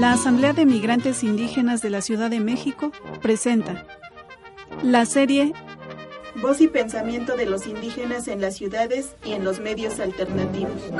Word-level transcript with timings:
La 0.00 0.12
Asamblea 0.12 0.54
de 0.54 0.64
Migrantes 0.64 1.22
Indígenas 1.22 1.82
de 1.82 1.90
la 1.90 2.00
Ciudad 2.00 2.30
de 2.30 2.40
México 2.40 2.90
presenta 3.20 3.84
la 4.82 5.04
serie 5.04 5.52
Voz 6.40 6.62
y 6.62 6.68
pensamiento 6.68 7.36
de 7.36 7.44
los 7.44 7.66
indígenas 7.66 8.26
en 8.26 8.40
las 8.40 8.56
ciudades 8.56 9.14
y 9.26 9.32
en 9.32 9.44
los 9.44 9.60
medios 9.60 10.00
alternativos. 10.00 10.90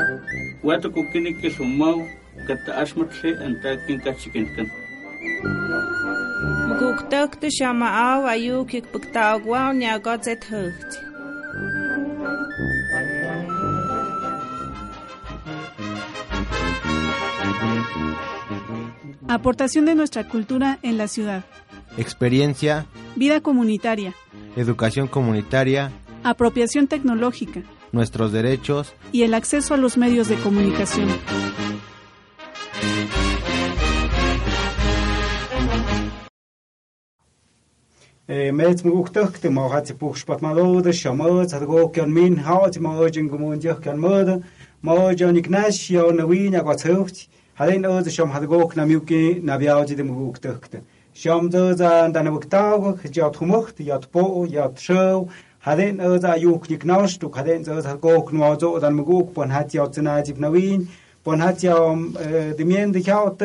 Aportación 19.29 19.85
de 19.85 19.95
nuestra 19.95 20.29
cultura 20.29 20.79
en 20.83 20.99
la 20.99 21.09
ciudad. 21.09 21.45
Experiencia. 21.97 22.87
Vida 23.17 23.41
comunitaria. 23.41 24.15
Educación 24.57 25.09
comunitaria. 25.09 25.93
Apropiación 26.23 26.87
tecnológica. 26.87 27.63
Nuestros 27.93 28.33
derechos. 28.33 28.93
Y 29.13 29.23
el 29.23 29.35
acceso 29.35 29.75
a 29.75 29.77
los 29.77 29.97
medios 29.97 30.29
de 30.29 30.37
comunicación. 30.37 31.09
yo 45.13 45.31
халин 47.61 47.85
өөз 47.85 48.09
шом 48.09 48.31
халгуух 48.33 48.73
намиуки 48.73 49.37
навяажид 49.45 50.01
мгүүгтөхт 50.01 50.81
шом 51.13 51.53
зөөзан 51.53 52.09
данавгтааг 52.17 53.05
хжиот 53.05 53.37
хүмөхт 53.37 53.77
ят 53.85 54.09
боо 54.15 54.49
ят 54.49 54.81
шоу 54.81 55.29
халин 55.61 56.01
өөз 56.01 56.25
аюук 56.25 56.71
никнаушт 56.73 57.21
халин 57.21 57.61
зөөз 57.69 57.85
халгуух 57.85 58.33
нуазо 58.33 58.81
дан 58.81 58.97
мгүүг 58.97 59.37
бон 59.37 59.53
хат 59.53 59.77
ят 59.77 59.93
цнаажиб 59.93 60.41
навин 60.41 60.89
бон 61.25 61.39
хат 61.45 61.61
ям 61.61 62.17
дэмэн 62.59 62.97
дэхаут 62.97 63.41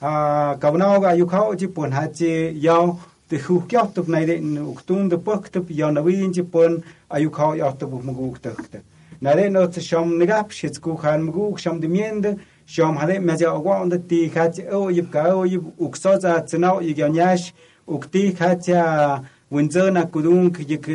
а 0.00 0.54
гавнаога 0.62 1.10
аюкао 1.18 1.58
жи 1.58 1.66
бон 1.66 1.90
хат 1.90 2.22
яо 2.22 3.02
тэхүүхкят 3.30 3.98
найдэн 4.06 4.62
уктун 4.62 5.10
дэпөхт 5.10 5.54
янавин 5.70 6.30
жи 6.30 6.42
бон 6.42 6.84
аюкао 7.10 7.58
ят 7.58 7.82
мгүүгтөхт 7.82 8.78
нарен 9.20 9.58
өөз 9.58 9.82
шом 9.82 10.08
нэгап 10.22 10.54
шицгүүх 10.54 11.02
хан 11.02 11.26
мгүүг 11.26 11.58
шом 11.58 11.82
дэмэн 11.82 12.22
дэхаут 12.22 12.54
shom 12.66 12.96
hade 12.96 13.18
meja 13.18 13.52
ogwa 13.52 13.80
onda 13.80 13.98
ti 13.98 14.28
khach 14.28 14.58
o 14.72 14.90
yip 14.90 15.10
ka 15.10 15.34
o 15.34 15.44
yip 15.46 15.62
ukso 15.78 16.18
za 16.18 16.40
tsnao 16.40 16.82
yig 16.82 16.98
yanyash 16.98 17.52
ukti 17.86 18.32
khacha 18.32 19.22
winzo 19.50 19.90
na 19.90 20.06
kudung 20.06 20.50
yik 20.58 20.88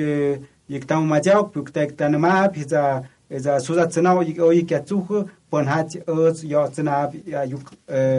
yik 0.67 0.83
e 0.83 0.87
tam 0.87 1.07
maja 1.07 1.43
puk 1.43 1.71
tek 1.73 1.97
tan 1.97 2.19
ma 2.19 2.49
phiza 2.49 3.03
za 3.29 3.59
suza 3.59 3.87
tsnao 3.87 4.21
yig 4.23 4.39
o 4.39 4.51
yik 4.51 4.85
chu 4.85 4.99
khu 5.07 5.25
pon 5.49 5.65
hach 5.65 5.95
o 6.07 6.33
yo 6.43 6.67
tsna 6.67 7.09
yuk 7.47 7.71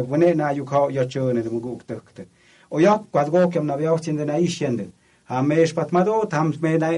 wone 0.09 0.35
na 0.35 0.51
yuk 0.53 0.71
ho 0.71 0.89
yo 0.91 1.05
chone 1.05 1.43
mu 1.45 1.61
guk 1.61 1.87
tek 1.87 2.15
tek 2.15 2.29
o 2.71 2.81
ya 2.81 2.99
kwadgo 3.13 3.49
kem 3.53 3.67
na 3.67 3.77
vyaw 3.77 3.99
chinde 3.99 4.25
na 4.25 4.39
ishende 4.39 4.89
hamesh 5.29 5.75
patmado 5.75 6.25
tam 6.25 6.53
me 6.63 6.79
na 6.79 6.89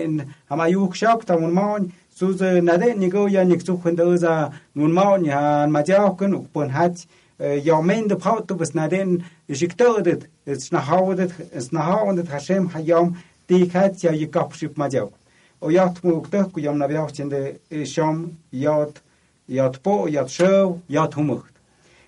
hama 0.48 0.68
yuk 0.68 0.94
shak 0.94 1.24
tam 1.26 1.52
mon 1.52 1.92
su 2.14 2.32
ze 2.32 2.60
na 2.60 2.76
de 2.76 2.94
ni 2.94 3.08
go 3.08 3.26
ya 3.26 3.42
ni 3.44 3.58
zu 3.58 3.76
khun 3.76 3.96
de 3.96 4.16
za 4.16 4.52
nun 4.74 4.92
maun 4.92 5.24
ya 5.24 5.66
ma 5.66 5.82
ja 5.82 6.10
kun 6.18 6.34
u 6.34 6.46
pon 6.52 6.68
hat 6.70 7.06
ja 7.38 7.80
men 7.80 8.08
de 8.08 8.16
paut 8.16 8.46
du 8.46 8.54
bist 8.54 8.74
na 8.74 8.88
den 8.88 9.24
ich 9.48 9.68
gtodet 9.68 10.28
es 10.46 10.70
na 10.72 10.80
haudet 10.80 11.32
es 11.52 11.72
na 11.72 11.80
haudet 11.82 12.28
hashem 12.28 12.68
hayam 12.68 13.16
di 13.48 13.68
hat 13.68 14.02
ja 14.02 14.12
ye 14.12 14.26
kap 14.26 14.52
ship 14.54 14.76
ma 14.76 14.88
ja 14.88 15.08
o 15.60 15.70
ja 15.70 15.88
tu 15.88 16.20
gto 16.22 16.50
ku 16.52 16.60
yam 16.60 16.78
na 16.78 16.86
viacht 16.86 17.18
in 17.18 17.28
de 17.28 17.84
sham 17.84 18.36
yat 18.52 19.02
yat 19.48 19.82
po 19.82 20.06
yat 20.06 20.30
show 20.30 20.80
yat 20.88 21.14
humuk 21.14 21.53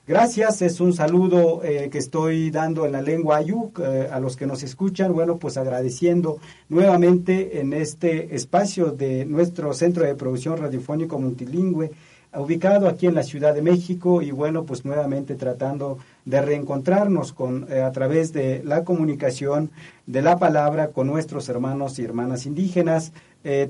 Gracias, 0.09 0.63
es 0.63 0.79
un 0.81 0.93
saludo 0.93 1.65
eh, 1.65 1.89
que 1.91 1.99
estoy 1.99 2.53
dando 2.53 2.87
en 2.87 2.93
la 2.93 3.03
lengua 3.03 3.39
ayuk 3.39 3.81
eh, 3.81 4.07
a 4.09 4.21
los 4.21 4.37
que 4.37 4.47
nos 4.47 4.63
escuchan. 4.63 5.13
Bueno, 5.13 5.37
pues 5.39 5.57
agradeciendo 5.57 6.39
nuevamente 6.69 7.59
en 7.59 7.73
este 7.73 8.37
espacio 8.37 8.93
de 8.93 9.25
nuestro 9.25 9.75
Centro 9.75 10.05
de 10.05 10.15
Producción 10.15 10.59
Radiofónico 10.59 11.19
Multilingüe, 11.19 11.91
ubicado 12.33 12.87
aquí 12.87 13.09
en 13.09 13.17
la 13.17 13.25
Ciudad 13.25 13.53
de 13.53 13.63
México 13.63 14.23
y 14.23 14.31
bueno, 14.31 14.63
pues 14.63 14.85
nuevamente 14.85 15.35
tratando 15.35 15.99
de 16.25 16.41
reencontrarnos 16.41 17.33
con, 17.33 17.67
eh, 17.69 17.81
a 17.81 17.91
través 17.91 18.33
de 18.33 18.63
la 18.65 18.85
comunicación 18.85 19.73
de 20.07 20.23
la 20.23 20.39
palabra 20.39 20.91
con 20.91 21.09
nuestros 21.09 21.49
hermanos 21.49 21.99
y 21.99 22.05
hermanas 22.05 22.47
indígenas, 22.47 23.13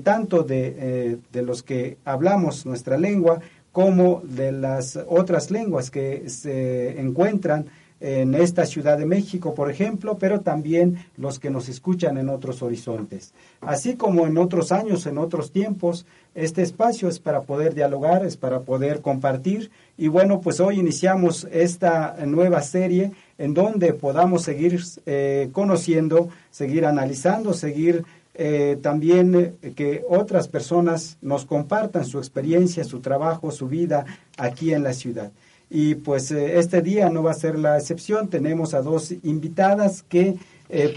tanto 0.03 0.41
de, 0.41 1.19
de 1.31 1.41
los 1.43 1.61
que 1.61 1.97
hablamos 2.03 2.65
nuestra 2.65 2.97
lengua, 2.97 3.41
como 3.77 4.23
de 4.23 4.51
las 4.51 4.97
otras 5.07 5.51
lenguas 5.51 5.91
que 5.91 6.31
se 6.31 6.99
encuentran 6.99 7.67
en 7.99 8.33
esta 8.33 8.65
Ciudad 8.65 8.97
de 8.97 9.05
México, 9.05 9.53
por 9.53 9.69
ejemplo, 9.69 10.17
pero 10.17 10.41
también 10.41 11.05
los 11.15 11.37
que 11.37 11.51
nos 11.51 11.69
escuchan 11.69 12.17
en 12.17 12.29
otros 12.29 12.63
horizontes. 12.63 13.35
Así 13.61 13.95
como 13.95 14.25
en 14.25 14.39
otros 14.39 14.71
años, 14.71 15.05
en 15.05 15.19
otros 15.19 15.51
tiempos, 15.51 16.07
este 16.33 16.63
espacio 16.63 17.07
es 17.07 17.19
para 17.19 17.41
poder 17.41 17.75
dialogar, 17.75 18.25
es 18.25 18.35
para 18.35 18.61
poder 18.61 19.01
compartir. 19.01 19.69
Y 19.95 20.07
bueno, 20.07 20.41
pues 20.41 20.59
hoy 20.59 20.79
iniciamos 20.79 21.47
esta 21.51 22.15
nueva 22.25 22.63
serie 22.63 23.11
en 23.37 23.53
donde 23.53 23.93
podamos 23.93 24.41
seguir 24.41 24.81
eh, 25.05 25.49
conociendo, 25.51 26.29
seguir 26.49 26.83
analizando, 26.83 27.53
seguir 27.53 28.05
eh, 28.39 28.77
también 28.83 29.33
eh, 29.35 29.73
que 29.75 30.05
otras 30.07 30.47
personas 30.47 31.17
nos 31.23 31.43
compartan 31.43 32.05
su 32.05 32.19
experiencia, 32.19 32.83
su 32.83 32.99
trabajo, 32.99 33.49
su 33.49 33.67
vida 33.67 34.05
aquí 34.37 34.73
en 34.73 34.83
la 34.83 34.93
ciudad. 34.93 35.31
Y 35.71 35.95
pues 35.95 36.29
eh, 36.29 36.59
este 36.59 36.83
día 36.83 37.09
no 37.09 37.23
va 37.23 37.31
a 37.31 37.33
ser 37.33 37.57
la 37.57 37.79
excepción. 37.79 38.29
Tenemos 38.29 38.75
a 38.75 38.83
dos 38.83 39.11
invitadas 39.23 40.03
que 40.03 40.35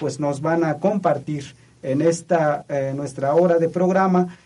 pues 0.01 0.19
nos 0.19 0.41
van 0.41 0.65
a 0.65 0.78
compartir 0.78 1.55
en 1.83 2.03
esta 2.03 2.65
nuestra 2.97 3.34
hora 3.37 3.57
de 3.59 3.69
programa 3.69 4.37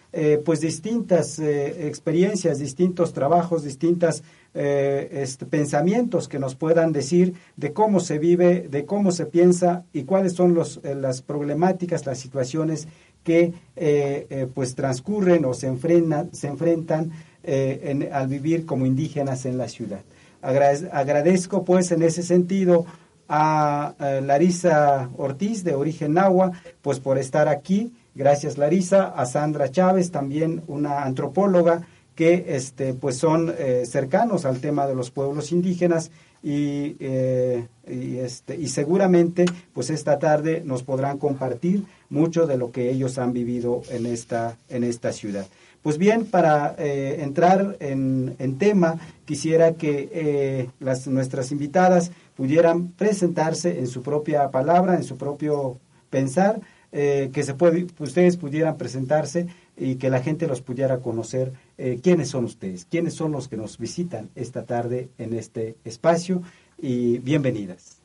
pues 0.45 0.61
distintas 0.61 1.39
experiencias, 1.39 2.59
distintos 2.59 3.15
trabajos, 3.15 3.65
distintas 3.65 4.23
eh, 4.55 5.09
este, 5.23 5.47
pensamientos 5.47 6.29
que 6.29 6.39
nos 6.39 6.55
puedan 6.55 6.93
decir 6.93 7.35
de 7.57 7.73
cómo 7.73 7.99
se 7.99 8.19
vive, 8.19 8.69
de 8.71 8.85
cómo 8.85 9.11
se 9.11 9.27
piensa 9.27 9.85
y 9.93 10.05
cuáles 10.05 10.35
son 10.35 10.55
los, 10.55 10.81
eh, 10.85 10.95
las 10.95 11.23
problemáticas, 11.23 12.07
las 12.07 12.19
situaciones 12.19 12.87
que 13.25 13.53
eh, 13.77 14.27
eh, 14.31 14.47
pues 14.53 14.75
transcurren 14.75 15.45
o 15.45 15.55
se 15.55 15.67
enfrentan, 15.67 16.33
se 16.33 16.47
enfrentan 16.47 17.11
en, 17.47 18.11
al 18.11 18.29
vivir 18.29 18.65
como 18.65 18.87
indígenas 18.87 19.45
en 19.45 19.59
la 19.59 19.69
ciudad. 19.69 20.01
Agradez, 20.41 20.89
agradezco 20.93 21.65
pues 21.65 21.91
en 21.93 22.03
ese 22.03 22.23
sentido 22.23 22.87
a, 23.29 23.95
a 23.99 24.21
Larisa 24.23 25.11
Ortiz 25.19 25.63
de 25.63 25.75
origen 25.75 26.15
nahua 26.15 26.53
pues 26.81 27.01
por 27.01 27.19
estar 27.19 27.49
aquí. 27.49 27.93
Gracias 28.15 28.57
Larisa, 28.57 29.09
a 29.09 29.27
Sandra 29.27 29.71
Chávez, 29.71 30.11
también 30.11 30.63
una 30.69 31.03
antropóloga 31.03 31.83
que 32.15 32.47
este, 32.49 32.95
pues 32.95 33.17
son 33.17 33.53
eh, 33.59 33.85
cercanos 33.87 34.45
al 34.45 34.61
tema 34.61 34.87
de 34.87 34.95
los 34.95 35.11
pueblos 35.11 35.53
indígenas 35.53 36.11
y, 36.43 36.97
eh, 37.01 37.67
y, 37.89 38.19
este, 38.19 38.57
y 38.57 38.69
seguramente 38.69 39.47
pues 39.73 39.91
esta 39.91 40.19
tarde 40.19 40.63
nos 40.65 40.83
podrán 40.83 41.19
compartir 41.19 41.85
mucho 42.11 42.47
de 42.47 42.59
lo 42.59 42.71
que 42.71 42.91
ellos 42.91 43.19
han 43.19 43.33
vivido 43.33 43.83
en 43.91 44.07
esta, 44.07 44.59
en 44.69 44.85
esta 44.85 45.13
ciudad. 45.13 45.47
Pues 45.83 45.99
bien, 45.99 46.25
para 46.25 46.75
eh, 46.79 47.19
entrar 47.21 47.77
en, 47.81 48.37
en, 48.39 48.57
tema, 48.59 48.99
quisiera 49.27 49.75
que 49.75 50.71
las, 50.81 51.07
nuestras 51.09 51.53
invitadas 51.53 52.11
pudieran 52.37 52.89
presentarse 52.89 53.79
en 53.79 53.87
su 53.87 54.03
propia 54.03 54.51
palabra, 54.51 54.95
en 54.95 55.05
su 55.05 55.19
propio 55.19 55.79
pensar, 56.09 56.61
eh, 56.97 57.31
que 57.33 57.43
se 57.43 57.55
puede, 57.55 57.89
ustedes 57.99 58.37
pudieran 58.37 58.77
presentarse 58.77 59.49
y 59.77 59.97
que 59.97 60.11
la 60.11 60.23
gente 60.23 60.47
los 60.47 60.63
pudiera 60.63 61.01
conocer 61.01 61.53
eh, 61.77 61.99
quiénes 62.01 62.29
son 62.29 62.45
ustedes, 62.45 62.85
quiénes 62.85 63.15
son 63.15 63.33
los 63.33 63.49
que 63.49 63.57
nos 63.57 63.79
visitan 63.79 64.31
esta 64.37 64.65
tarde 64.65 65.09
en 65.19 65.35
este 65.35 65.75
espacio 65.85 66.43
y 66.79 67.19
bienvenidas. 67.19 67.99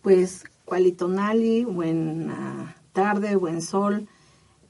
Pues 0.00 0.44
Cualitonali, 0.64 1.64
buena 1.64 2.74
tarde, 2.94 3.36
buen 3.36 3.60
sol. 3.60 4.08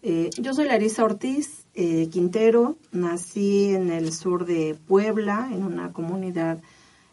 Eh, 0.03 0.31
yo 0.39 0.55
soy 0.55 0.67
Larisa 0.67 1.05
Ortiz 1.05 1.65
eh, 1.75 2.09
Quintero, 2.11 2.77
nací 2.91 3.75
en 3.75 3.91
el 3.91 4.13
sur 4.13 4.45
de 4.45 4.77
Puebla, 4.89 5.51
en 5.53 5.63
una 5.63 5.93
comunidad 5.93 6.59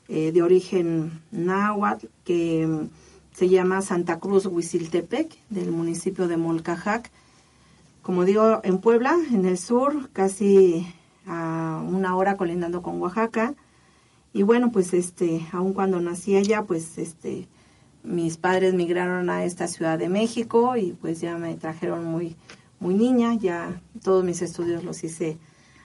de 0.07 0.41
origen 0.41 1.21
náhuatl 1.29 2.07
que 2.25 2.89
se 3.39 3.49
llama 3.49 3.81
Santa 3.81 4.19
Cruz 4.19 4.45
Huiziltepec, 4.45 5.35
del 5.49 5.71
municipio 5.71 6.27
de 6.27 6.37
Molcajac 6.37 7.09
como 8.01 8.25
digo, 8.25 8.59
en 8.63 8.79
Puebla, 8.79 9.15
en 9.31 9.45
el 9.45 9.59
sur, 9.59 10.09
casi 10.13 10.87
a 11.27 11.79
una 11.87 12.15
hora 12.15 12.37
colindando 12.37 12.81
con 12.81 12.99
Oaxaca. 12.99 13.53
Y 14.33 14.41
bueno, 14.41 14.71
pues 14.71 14.95
este, 14.95 15.45
aun 15.51 15.73
cuando 15.73 15.99
nací 16.01 16.35
allá, 16.35 16.63
pues 16.63 16.97
este, 16.97 17.47
mis 18.01 18.37
padres 18.37 18.73
migraron 18.73 19.29
a 19.29 19.43
esta 19.43 19.67
Ciudad 19.67 19.99
de 19.99 20.09
México 20.09 20.75
y 20.75 20.93
pues 20.93 21.21
ya 21.21 21.37
me 21.37 21.53
trajeron 21.55 22.03
muy, 22.03 22.35
muy 22.79 22.95
niña, 22.95 23.35
ya 23.35 23.79
todos 24.03 24.23
mis 24.23 24.41
estudios 24.41 24.83
los 24.83 25.03
hice 25.03 25.37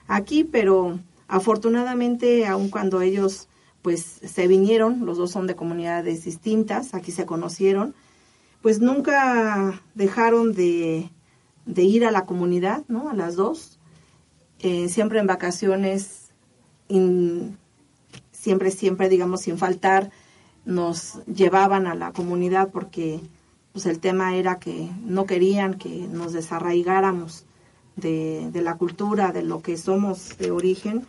aquí, 0.07 0.43
pero 0.43 0.99
afortunadamente, 1.27 2.47
aun 2.47 2.69
cuando 2.69 3.01
ellos 3.01 3.49
pues 3.85 4.01
se 4.01 4.47
vinieron, 4.47 5.05
los 5.05 5.17
dos 5.17 5.29
son 5.29 5.45
de 5.45 5.55
comunidades 5.55 6.25
distintas, 6.25 6.95
aquí 6.95 7.11
se 7.11 7.27
conocieron, 7.27 7.93
pues 8.63 8.81
nunca 8.81 9.79
dejaron 9.93 10.53
de 10.53 11.11
de 11.65 11.83
ir 11.83 12.05
a 12.05 12.11
la 12.11 12.25
comunidad, 12.25 12.83
¿no? 12.87 13.09
A 13.09 13.13
las 13.13 13.35
dos. 13.35 13.79
Eh, 14.59 14.87
siempre 14.89 15.19
en 15.19 15.27
vacaciones, 15.27 16.31
siempre, 18.31 18.71
siempre, 18.71 19.09
digamos, 19.09 19.41
sin 19.41 19.57
faltar, 19.57 20.11
nos 20.63 21.23
llevaban 21.25 21.87
a 21.87 21.95
la 21.95 22.11
comunidad 22.11 22.69
porque 22.71 23.19
pues 23.73 23.85
el 23.85 23.99
tema 23.99 24.35
era 24.35 24.57
que 24.57 24.89
no 25.03 25.25
querían 25.25 25.73
que 25.73 26.07
nos 26.07 26.31
desarraigáramos 26.31 27.45
de, 27.97 28.49
de 28.51 28.61
la 28.61 28.77
cultura, 28.77 29.31
de 29.31 29.43
lo 29.43 29.61
que 29.61 29.77
somos 29.77 30.37
de 30.37 30.51
origen. 30.51 31.05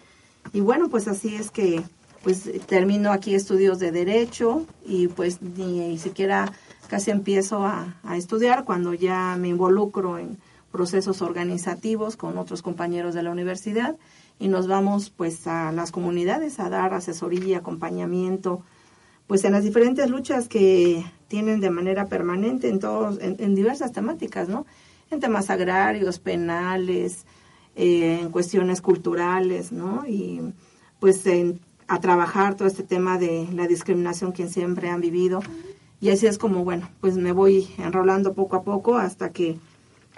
Y 0.52 0.60
bueno, 0.60 0.88
pues 0.88 1.06
así 1.06 1.36
es 1.36 1.50
que 1.50 1.84
pues 2.22 2.50
termino 2.66 3.12
aquí 3.12 3.34
estudios 3.34 3.78
de 3.78 3.92
derecho 3.92 4.66
y 4.84 5.08
pues 5.08 5.40
ni 5.42 5.98
siquiera 5.98 6.52
casi 6.88 7.10
empiezo 7.10 7.64
a, 7.64 7.94
estudiar 8.16 8.64
cuando 8.64 8.94
ya 8.94 9.36
me 9.38 9.48
involucro 9.48 10.18
en 10.18 10.38
procesos 10.70 11.22
organizativos 11.22 12.16
con 12.16 12.38
otros 12.38 12.62
compañeros 12.62 13.14
de 13.14 13.22
la 13.22 13.30
universidad 13.30 13.96
y 14.38 14.48
nos 14.48 14.66
vamos 14.68 15.10
pues 15.10 15.46
a 15.46 15.72
las 15.72 15.90
comunidades 15.90 16.60
a 16.60 16.68
dar 16.68 16.94
asesoría, 16.94 17.58
acompañamiento, 17.58 18.62
pues 19.26 19.44
en 19.44 19.52
las 19.52 19.64
diferentes 19.64 20.08
luchas 20.10 20.48
que 20.48 21.04
tienen 21.28 21.60
de 21.60 21.70
manera 21.70 22.06
permanente 22.06 22.68
en 22.68 22.78
todos, 22.78 23.18
en, 23.20 23.54
diversas 23.54 23.92
temáticas, 23.92 24.48
¿no? 24.48 24.66
En 25.10 25.20
temas 25.20 25.50
agrarios, 25.50 26.18
penales, 26.18 27.24
eh, 27.74 28.20
en 28.20 28.30
cuestiones 28.30 28.80
culturales, 28.80 29.72
¿no? 29.72 30.06
Y 30.06 30.40
pues 31.00 31.26
a 31.88 32.00
trabajar 32.00 32.54
todo 32.54 32.68
este 32.68 32.82
tema 32.82 33.18
de 33.18 33.48
la 33.52 33.66
discriminación 33.66 34.32
que 34.32 34.48
siempre 34.48 34.88
han 34.88 35.00
vivido. 35.00 35.40
Y 36.00 36.10
así 36.10 36.26
es 36.26 36.38
como, 36.38 36.64
bueno, 36.64 36.88
pues 37.00 37.16
me 37.16 37.32
voy 37.32 37.68
enrolando 37.78 38.34
poco 38.34 38.56
a 38.56 38.62
poco 38.62 38.96
hasta 38.96 39.30
que 39.30 39.58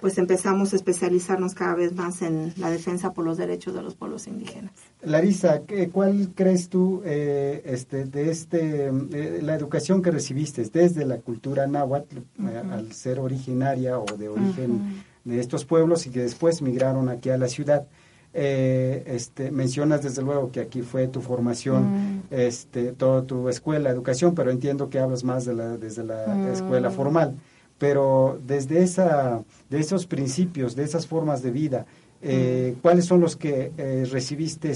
pues 0.00 0.16
empezamos 0.18 0.72
a 0.72 0.76
especializarnos 0.76 1.54
cada 1.54 1.74
vez 1.74 1.92
más 1.92 2.22
en 2.22 2.52
la 2.56 2.70
defensa 2.70 3.12
por 3.12 3.24
los 3.24 3.36
derechos 3.36 3.74
de 3.74 3.82
los 3.82 3.96
pueblos 3.96 4.28
indígenas. 4.28 4.72
Larisa, 5.02 5.62
¿cuál 5.92 6.30
crees 6.34 6.68
tú 6.68 7.02
eh, 7.04 7.62
este, 7.64 8.04
de 8.04 8.30
este, 8.30 8.86
eh, 8.86 9.40
la 9.42 9.56
educación 9.56 10.00
que 10.00 10.12
recibiste 10.12 10.62
desde 10.62 11.04
la 11.04 11.18
cultura 11.18 11.66
náhuatl, 11.66 12.18
eh, 12.18 12.62
al 12.70 12.92
ser 12.92 13.18
originaria 13.18 13.98
o 13.98 14.04
de 14.04 14.28
origen 14.28 15.04
de 15.24 15.40
estos 15.40 15.64
pueblos 15.64 16.06
y 16.06 16.10
que 16.10 16.20
después 16.20 16.62
migraron 16.62 17.08
aquí 17.08 17.30
a 17.30 17.36
la 17.36 17.48
ciudad? 17.48 17.88
Este, 18.32 19.50
mencionas 19.50 20.02
desde 20.02 20.22
luego 20.22 20.52
que 20.52 20.60
aquí 20.60 20.82
fue 20.82 21.08
tu 21.08 21.20
formación, 21.20 22.22
este, 22.30 22.92
toda 22.92 23.22
tu 23.22 23.48
escuela, 23.48 23.90
educación, 23.90 24.34
pero 24.34 24.50
entiendo 24.50 24.90
que 24.90 24.98
hablas 24.98 25.24
más 25.24 25.44
de 25.44 25.54
la, 25.54 25.76
desde 25.76 26.04
la 26.04 26.52
escuela 26.52 26.90
formal. 26.90 27.34
Pero 27.78 28.40
desde 28.46 28.82
esa, 28.82 29.42
de 29.70 29.78
esos 29.78 30.06
principios, 30.06 30.74
de 30.74 30.84
esas 30.84 31.06
formas 31.06 31.42
de 31.42 31.50
vida, 31.52 31.86
eh, 32.20 32.76
¿cuáles 32.82 33.06
son 33.06 33.20
los 33.20 33.36
que 33.36 33.72
eh, 33.76 34.06
recibiste 34.10 34.72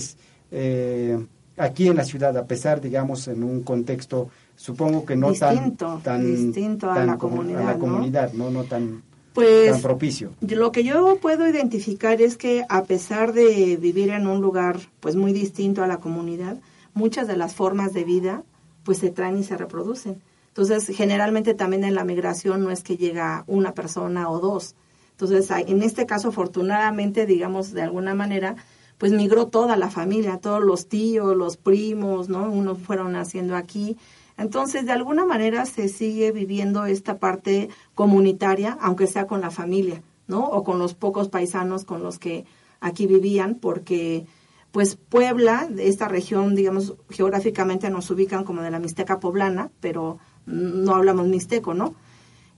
eh, 0.53 1.19
aquí 1.57 1.89
en 1.89 1.97
la 1.97 2.05
ciudad, 2.05 2.37
a 2.37 2.47
pesar, 2.47 2.81
digamos, 2.81 3.27
en 3.29 3.43
un 3.43 3.63
contexto, 3.63 4.29
supongo 4.55 5.05
que 5.05 5.17
no 5.17 5.33
tan, 5.33 5.77
tan 5.77 6.25
distinto 6.25 6.91
a 6.91 7.05
la 7.05 7.19
comunidad, 7.19 7.63
a 7.63 7.73
la 7.73 7.79
comunidad 7.79 8.33
¿no? 8.35 8.51
no, 8.51 8.65
tan, 8.65 9.03
pues, 9.35 9.73
tan 9.73 9.83
propicio? 9.83 10.33
Lo 10.41 10.73
que 10.73 10.85
yo 10.85 11.19
puedo 11.21 11.47
identificar 11.49 12.21
es 12.21 12.37
que 12.37 12.65
a 12.69 12.85
pesar 12.85 13.33
de 13.33 13.77
vivir 13.77 14.11
en 14.11 14.27
un 14.27 14.41
lugar 14.41 14.81
pues 15.01 15.17
muy 15.17 15.33
distinto 15.33 15.83
a 15.83 15.87
la 15.87 15.99
comunidad, 15.99 16.59
muchas 16.95 17.27
de 17.27 17.37
las 17.37 17.55
formas 17.55 17.93
de 17.93 18.05
vida 18.05 18.43
pues 18.85 18.99
se 18.99 19.11
traen 19.11 19.39
y 19.39 19.45
se 19.45 19.57
reproducen. 19.57 20.21
Entonces, 20.49 20.95
generalmente 20.95 21.55
también 21.55 21.85
en 21.85 21.95
la 21.95 22.05
migración 22.05 22.63
no 22.63 22.71
es 22.71 22.83
que 22.83 22.97
llega 22.97 23.45
una 23.47 23.73
persona 23.73 24.29
o 24.29 24.39
dos. 24.39 24.75
Entonces, 25.13 25.49
en 25.51 25.83
este 25.83 26.05
caso, 26.05 26.29
afortunadamente, 26.29 27.27
digamos, 27.27 27.73
de 27.73 27.83
alguna 27.83 28.15
manera, 28.15 28.57
pues 28.99 29.13
migró 29.13 29.47
toda 29.47 29.77
la 29.77 29.91
familia, 29.91 30.39
todos 30.39 30.63
los 30.63 30.89
tíos, 30.89 31.37
los 31.37 31.57
primos, 31.57 32.29
¿no? 32.29 32.51
Unos 32.51 32.79
fueron 32.79 33.13
naciendo 33.13 33.57
aquí. 33.57 33.97
Entonces, 34.43 34.85
de 34.85 34.93
alguna 34.93 35.25
manera 35.25 35.67
se 35.67 35.89
sigue 35.89 36.33
viviendo 36.33 36.85
esta 36.85 37.19
parte 37.19 37.69
comunitaria, 37.95 38.77
aunque 38.81 39.07
sea 39.07 39.29
con 39.29 39.41
la 39.41 39.51
familia, 39.51 40.03
¿no? 40.27 40.45
O 40.45 40.65
con 40.65 40.81
los 40.81 40.95
pocos 40.95 41.29
paisanos 41.29 41.85
con 41.85 42.03
los 42.03 42.19
que 42.19 42.45
aquí 42.81 43.07
vivían, 43.07 43.55
porque 43.55 44.27
pues 44.73 44.97
Puebla, 44.97 45.69
esta 45.79 46.09
región, 46.09 46.57
digamos, 46.57 46.95
geográficamente 47.09 47.89
nos 47.89 48.11
ubican 48.11 48.43
como 48.43 48.63
de 48.63 48.71
la 48.71 48.81
Mixteca 48.81 49.21
poblana, 49.21 49.71
pero 49.81 50.19
no 50.47 50.95
hablamos 50.97 51.29
mixteco, 51.29 51.73
¿no? 51.73 51.95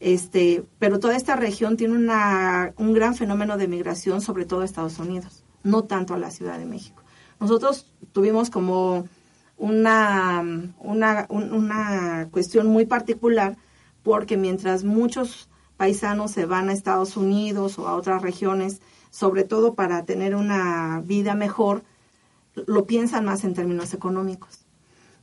Este, 0.01 0.65
pero 0.79 1.01
toda 1.01 1.17
esta 1.17 1.37
región 1.37 1.77
tiene 1.77 1.95
una, 1.95 2.73
un 2.79 2.95
gran 2.95 3.15
fenómeno 3.15 3.59
de 3.59 3.69
migración, 3.69 4.23
sobre 4.23 4.47
todo 4.47 4.61
a 4.61 4.65
Estados 4.65 4.99
Unidos, 4.99 5.45
no 5.65 5.85
tanto 5.85 6.15
a 6.15 6.19
la 6.19 6.31
Ciudad 6.31 6.59
de 6.59 6.67
México. 6.67 7.03
Nosotros 7.41 7.93
tuvimos 8.13 8.49
como 8.49 9.07
una, 9.57 10.43
una, 10.79 11.27
una 11.29 12.29
cuestión 12.31 12.67
muy 12.67 12.87
particular 12.87 13.57
porque 14.03 14.37
mientras 14.37 14.85
muchos 14.85 15.49
paisanos 15.77 16.31
se 16.31 16.47
van 16.47 16.69
a 16.69 16.73
Estados 16.73 17.17
Unidos 17.17 17.79
o 17.79 17.89
a 17.89 17.95
otras 17.95 18.23
regiones, 18.23 18.81
sobre 19.11 19.45
todo 19.45 19.75
para 19.75 20.05
tener 20.05 20.35
una 20.35 21.03
vida 21.05 21.35
mejor, 21.35 21.83
lo 22.67 22.87
piensan 22.87 23.25
más 23.25 23.45
en 23.45 23.55
términos 23.55 23.95
económicos. 23.95 24.61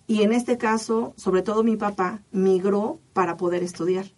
Y 0.08 0.24
en 0.24 0.34
este 0.34 0.58
caso, 0.58 1.14
sobre 1.16 1.42
todo 1.42 1.64
mi 1.64 1.78
papá, 1.78 2.22
migró 2.32 3.00
para 3.14 3.38
poder 3.38 3.64
estudiar. 3.64 4.12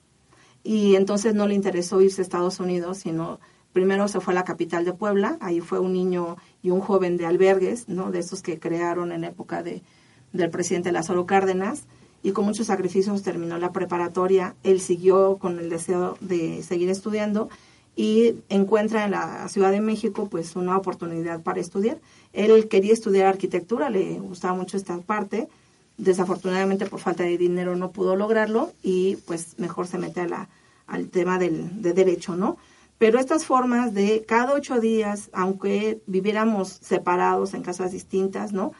Y 0.64 0.96
entonces 0.96 1.36
no 1.36 1.46
le 1.46 1.56
interesó 1.56 2.02
irse 2.02 2.22
a 2.22 2.24
Estados 2.24 2.60
Unidos, 2.60 3.00
sino 3.00 3.40
primero 3.74 4.08
se 4.08 4.20
fue 4.22 4.34
a 4.34 4.36
la 4.36 4.46
capital 4.46 4.86
de 4.86 4.94
Puebla, 4.94 5.38
ahí 5.42 5.60
fue 5.60 5.80
un 5.80 5.94
niño 5.94 6.38
y 6.62 6.70
un 6.70 6.80
joven 6.80 7.18
de 7.18 7.26
albergues, 7.26 7.90
¿no? 7.90 8.12
de 8.12 8.20
esos 8.20 8.42
que 8.42 8.60
crearon 8.60 9.12
en 9.12 9.24
época 9.24 9.62
de, 9.62 9.84
del 10.34 10.50
presidente 10.50 10.92
Lázaro 10.92 11.26
Cárdenas, 11.26 11.84
y 12.24 12.32
con 12.32 12.46
muchos 12.46 12.68
sacrificios 12.68 13.22
terminó 13.22 13.58
la 13.58 13.72
preparatoria. 13.72 14.56
Él 14.64 14.80
siguió 14.80 15.38
con 15.38 15.60
el 15.60 15.70
deseo 15.70 16.18
de 16.22 16.64
seguir 16.64 16.90
estudiando 16.90 17.50
y 17.96 18.36
encuentra 18.50 19.06
en 19.06 19.12
la 19.12 19.48
Ciudad 19.50 19.72
de 19.72 19.82
México 19.82 20.28
pues 20.30 20.56
una 20.56 20.78
oportunidad 20.78 21.42
para 21.42 21.60
estudiar. 21.60 22.00
Él 22.32 22.68
quería 22.68 22.94
estudiar 22.94 23.28
arquitectura, 23.28 23.90
le 23.90 24.20
gustaba 24.20 24.56
mucho 24.56 24.78
esta 24.78 24.98
parte, 25.00 25.50
desafortunadamente 25.98 26.86
por 26.86 27.02
falta 27.02 27.24
de 27.24 27.38
dinero 27.38 27.76
no 27.76 27.92
pudo 27.92 28.16
lograrlo 28.16 28.72
y 28.82 29.18
pues 29.28 29.60
mejor 29.60 29.86
se 29.86 30.00
mete 30.00 30.28
la, 30.28 30.50
al 30.88 31.10
tema 31.10 31.38
del, 31.38 31.82
de 31.82 31.94
derecho, 31.94 32.36
¿no? 32.36 32.58
Pero 32.98 33.20
estas 33.20 33.46
formas 33.46 33.94
de 33.94 34.24
cada 34.26 34.54
ocho 34.54 34.80
días, 34.80 35.30
aunque 35.34 36.00
viviéramos 36.08 36.70
separados 36.70 37.54
en 37.54 37.62
casas 37.62 37.92
distintas, 37.92 38.54
¿no? 38.54 38.72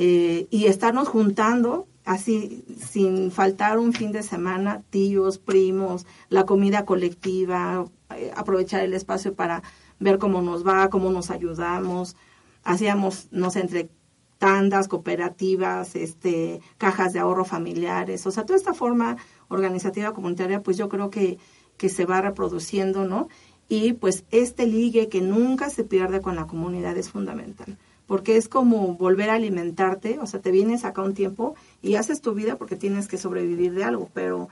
Eh, 0.00 0.46
y 0.50 0.66
estarnos 0.66 1.08
juntando 1.08 1.88
así 2.04 2.64
sin 2.78 3.32
faltar 3.32 3.78
un 3.78 3.92
fin 3.92 4.12
de 4.12 4.22
semana, 4.22 4.82
tíos, 4.90 5.38
primos, 5.38 6.06
la 6.28 6.46
comida 6.46 6.84
colectiva, 6.84 7.84
eh, 8.16 8.30
aprovechar 8.36 8.82
el 8.84 8.94
espacio 8.94 9.34
para 9.34 9.64
ver 9.98 10.18
cómo 10.18 10.40
nos 10.40 10.64
va, 10.64 10.88
cómo 10.88 11.10
nos 11.10 11.30
ayudamos. 11.30 12.14
Hacíamos, 12.62 13.26
no 13.32 13.50
sé, 13.50 13.60
entre 13.60 13.90
tandas, 14.38 14.86
cooperativas, 14.86 15.96
este, 15.96 16.60
cajas 16.78 17.12
de 17.12 17.18
ahorro 17.18 17.44
familiares, 17.44 18.24
o 18.24 18.30
sea, 18.30 18.46
toda 18.46 18.56
esta 18.56 18.74
forma 18.74 19.16
organizativa 19.48 20.14
comunitaria, 20.14 20.62
pues 20.62 20.76
yo 20.76 20.88
creo 20.88 21.10
que, 21.10 21.38
que 21.76 21.88
se 21.88 22.04
va 22.04 22.20
reproduciendo, 22.20 23.04
¿no? 23.04 23.28
Y 23.68 23.94
pues 23.94 24.24
este 24.30 24.66
ligue 24.66 25.08
que 25.08 25.20
nunca 25.22 25.70
se 25.70 25.82
pierde 25.82 26.20
con 26.20 26.36
la 26.36 26.46
comunidad 26.46 26.96
es 26.96 27.10
fundamental, 27.10 27.76
porque 28.08 28.36
es 28.36 28.48
como 28.48 28.94
volver 28.94 29.30
a 29.30 29.34
alimentarte, 29.34 30.18
o 30.18 30.26
sea, 30.26 30.40
te 30.40 30.50
vienes 30.50 30.84
acá 30.84 31.02
un 31.02 31.14
tiempo 31.14 31.54
y 31.82 31.94
haces 31.94 32.20
tu 32.20 32.34
vida 32.34 32.56
porque 32.56 32.74
tienes 32.74 33.06
que 33.06 33.18
sobrevivir 33.18 33.74
de 33.74 33.84
algo, 33.84 34.08
pero 34.14 34.48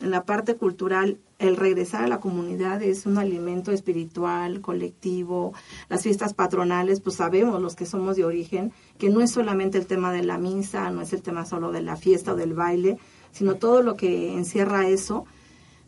en 0.00 0.10
la 0.10 0.24
parte 0.24 0.54
cultural, 0.54 1.18
el 1.38 1.56
regresar 1.56 2.04
a 2.04 2.08
la 2.08 2.20
comunidad 2.20 2.82
es 2.82 3.04
un 3.04 3.18
alimento 3.18 3.70
espiritual, 3.72 4.62
colectivo. 4.62 5.52
Las 5.90 6.02
fiestas 6.02 6.32
patronales, 6.32 7.00
pues 7.00 7.16
sabemos 7.16 7.60
los 7.60 7.76
que 7.76 7.84
somos 7.84 8.16
de 8.16 8.24
origen, 8.24 8.72
que 8.96 9.10
no 9.10 9.20
es 9.20 9.30
solamente 9.30 9.76
el 9.76 9.86
tema 9.86 10.12
de 10.12 10.22
la 10.22 10.38
misa, 10.38 10.90
no 10.90 11.02
es 11.02 11.12
el 11.12 11.20
tema 11.20 11.44
solo 11.44 11.70
de 11.70 11.82
la 11.82 11.96
fiesta 11.96 12.32
o 12.32 12.36
del 12.36 12.54
baile, 12.54 12.96
sino 13.32 13.56
todo 13.56 13.82
lo 13.82 13.96
que 13.96 14.32
encierra 14.34 14.88
eso, 14.88 15.26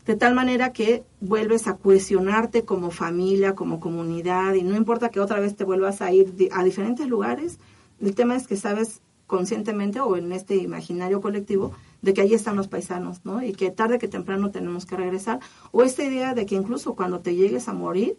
de 0.07 0.17
tal 0.17 0.35
manera 0.35 0.73
que 0.73 1.05
vuelves 1.21 1.69
a 1.69 1.75
cuestionarte 1.75 2.65
como 2.65 2.91
familia, 2.91 3.55
como 3.55 3.79
comunidad, 3.79 4.55
y 4.55 4.63
no 4.63 4.77
importa 4.77 5.11
que 5.11 5.21
otra 5.21 5.39
vez 5.39 5.55
te 5.57 5.65
vuelvas 5.65 6.03
a 6.03 6.13
ir 6.13 6.35
a 6.53 6.65
diferentes 6.65 7.07
lugares, 7.07 7.59
el 8.01 8.15
tema 8.15 8.35
es 8.35 8.49
que 8.49 8.57
sabes 8.57 9.01
conscientemente 9.29 10.01
o 10.01 10.17
en 10.17 10.33
este 10.33 10.57
imaginario 10.57 11.21
colectivo 11.21 11.73
de 12.03 12.13
que 12.13 12.21
ahí 12.21 12.35
están 12.35 12.57
los 12.57 12.69
paisanos, 12.69 13.25
¿no? 13.25 13.43
Y 13.43 13.53
que 13.53 13.71
tarde 13.71 13.99
que 13.99 14.09
temprano 14.09 14.51
tenemos 14.51 14.85
que 14.85 14.97
regresar. 14.97 15.41
O 15.71 15.83
esta 15.83 16.05
idea 16.05 16.35
de 16.35 16.45
que 16.45 16.57
incluso 16.57 16.95
cuando 16.95 17.21
te 17.21 17.35
llegues 17.35 17.69
a 17.69 17.73
morir, 17.73 18.19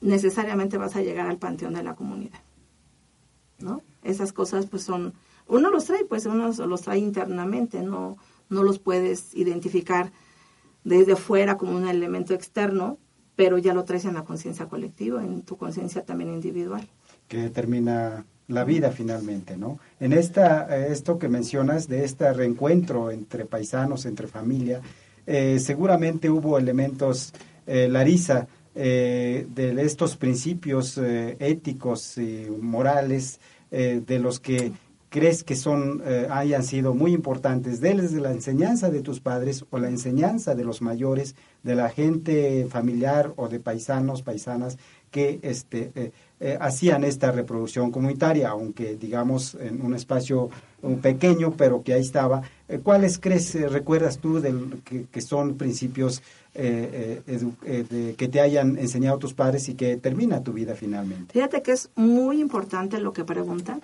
necesariamente 0.00 0.76
vas 0.76 0.94
a 0.94 1.02
llegar 1.02 1.26
al 1.26 1.38
panteón 1.38 1.74
de 1.74 1.82
la 1.82 1.96
comunidad, 1.96 2.40
¿no? 3.58 3.82
Esas 4.02 4.32
cosas 4.32 4.66
pues 4.66 4.82
son, 4.82 5.14
uno 5.48 5.70
los 5.70 5.86
trae, 5.86 6.04
pues 6.04 6.26
uno 6.26 6.52
los 6.52 6.82
trae 6.82 6.98
internamente, 6.98 7.82
no, 7.82 8.18
no 8.50 8.62
los 8.62 8.78
puedes 8.78 9.34
identificar 9.34 10.12
desde 10.84 11.16
fuera 11.16 11.56
como 11.56 11.76
un 11.76 11.88
elemento 11.88 12.34
externo, 12.34 12.98
pero 13.36 13.58
ya 13.58 13.74
lo 13.74 13.84
traes 13.84 14.04
en 14.04 14.14
la 14.14 14.24
conciencia 14.24 14.66
colectiva, 14.66 15.24
en 15.24 15.42
tu 15.42 15.56
conciencia 15.56 16.04
también 16.04 16.32
individual. 16.32 16.86
Que 17.26 17.38
determina 17.38 18.24
la 18.48 18.64
vida 18.64 18.90
finalmente, 18.90 19.56
¿no? 19.56 19.78
En 19.98 20.12
esta, 20.12 20.68
eh, 20.76 20.92
esto 20.92 21.18
que 21.18 21.28
mencionas 21.28 21.88
de 21.88 22.04
este 22.04 22.32
reencuentro 22.32 23.10
entre 23.10 23.46
paisanos, 23.46 24.04
entre 24.06 24.26
familia, 24.26 24.82
eh, 25.26 25.58
seguramente 25.58 26.28
hubo 26.28 26.58
elementos, 26.58 27.32
eh, 27.66 27.88
Larisa, 27.88 28.46
de 28.74 29.76
estos 29.78 30.16
principios 30.16 30.98
éticos 30.98 32.18
y 32.18 32.48
morales 32.60 33.38
de 33.70 34.18
los 34.18 34.40
que 34.40 34.72
crees 35.14 35.44
que 35.44 35.54
son 35.54 36.02
hayan 36.30 36.64
sido 36.64 36.92
muy 36.92 37.12
importantes 37.12 37.80
desde 37.80 38.20
la 38.20 38.32
enseñanza 38.32 38.90
de 38.90 39.00
tus 39.00 39.20
padres 39.20 39.64
o 39.70 39.78
la 39.78 39.88
enseñanza 39.88 40.56
de 40.56 40.64
los 40.64 40.82
mayores 40.82 41.36
de 41.62 41.76
la 41.76 41.88
gente 41.88 42.66
familiar 42.68 43.32
o 43.36 43.48
de 43.48 43.60
paisanos 43.60 44.22
paisanas 44.22 44.76
que 45.14 45.38
este 45.42 45.92
eh, 46.40 46.58
hacían 46.60 47.04
esta 47.04 47.30
reproducción 47.30 47.92
comunitaria, 47.92 48.50
aunque 48.50 48.96
digamos 48.96 49.54
en 49.54 49.80
un 49.80 49.94
espacio 49.94 50.50
pequeño, 51.00 51.54
pero 51.56 51.82
que 51.82 51.94
ahí 51.94 52.02
estaba. 52.02 52.42
Eh, 52.68 52.80
¿Cuáles 52.82 53.18
crees, 53.18 53.54
eh, 53.54 53.68
recuerdas 53.68 54.18
tú 54.18 54.40
del, 54.40 54.82
que, 54.82 55.20
son 55.20 55.54
principios 55.54 56.22
de, 56.52 58.14
que 58.18 58.28
te 58.28 58.40
hayan 58.40 58.76
enseñado 58.76 59.18
tus 59.18 59.32
padres 59.32 59.68
y 59.68 59.74
que 59.74 59.96
termina 59.96 60.42
tu 60.42 60.52
vida 60.52 60.74
finalmente? 60.74 61.32
Fíjate 61.32 61.62
que 61.62 61.72
es 61.72 61.90
muy 61.94 62.40
importante 62.40 62.98
lo 62.98 63.12
que 63.12 63.24
preguntas. 63.24 63.78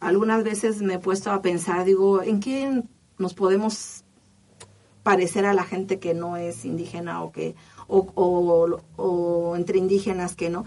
Algunas 0.00 0.44
veces 0.44 0.82
me 0.82 0.94
he 0.94 0.98
puesto 0.98 1.30
a 1.30 1.42
pensar, 1.42 1.84
digo, 1.84 2.22
¿en 2.22 2.40
qué 2.40 2.82
nos 3.18 3.34
podemos 3.34 4.04
parecer 5.04 5.44
a 5.44 5.54
la 5.54 5.64
gente 5.64 6.00
que 6.00 6.14
no 6.14 6.36
es 6.36 6.64
indígena 6.64 7.22
o 7.22 7.30
que 7.30 7.54
o, 7.86 9.54
entre 9.56 9.78
indígenas 9.78 10.34
que 10.34 10.48
no. 10.48 10.64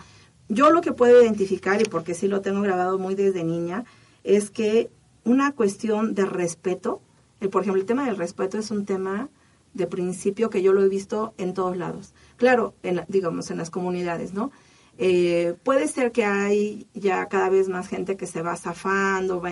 Yo 0.47 0.69
lo 0.69 0.81
que 0.81 0.93
puedo 0.93 1.21
identificar, 1.21 1.81
y 1.81 1.85
porque 1.85 2.13
sí 2.13 2.27
lo 2.27 2.41
tengo 2.41 2.61
grabado 2.61 2.99
muy 2.99 3.15
desde 3.15 3.43
niña, 3.43 3.83
es 4.23 4.49
que 4.49 4.89
una 5.25 5.51
cuestión 5.51 6.13
de 6.13 6.25
respeto, 6.25 7.01
eh, 7.41 7.49
por 7.49 7.63
ejemplo, 7.63 7.81
el 7.81 7.87
tema 7.87 8.05
del 8.05 8.15
respeto 8.15 8.57
es 8.57 8.71
un 8.71 8.85
tema 8.85 9.29
de 9.73 9.87
principio 9.87 10.49
que 10.49 10.61
yo 10.61 10.71
lo 10.71 10.83
he 10.83 10.87
visto 10.87 11.33
en 11.37 11.53
todos 11.53 11.75
lados. 11.75 12.13
Claro, 12.37 12.75
en 12.83 13.03
digamos, 13.07 13.51
en 13.51 13.57
las 13.57 13.69
comunidades, 13.69 14.33
¿no? 14.33 14.51
Eh, 14.97 15.55
puede 15.63 15.87
ser 15.87 16.11
que 16.11 16.25
hay 16.25 16.87
ya 16.93 17.27
cada 17.27 17.49
vez 17.49 17.69
más 17.69 17.87
gente 17.87 18.17
que 18.17 18.25
se 18.25 18.41
va 18.41 18.55
zafando, 18.55 19.41
va 19.41 19.51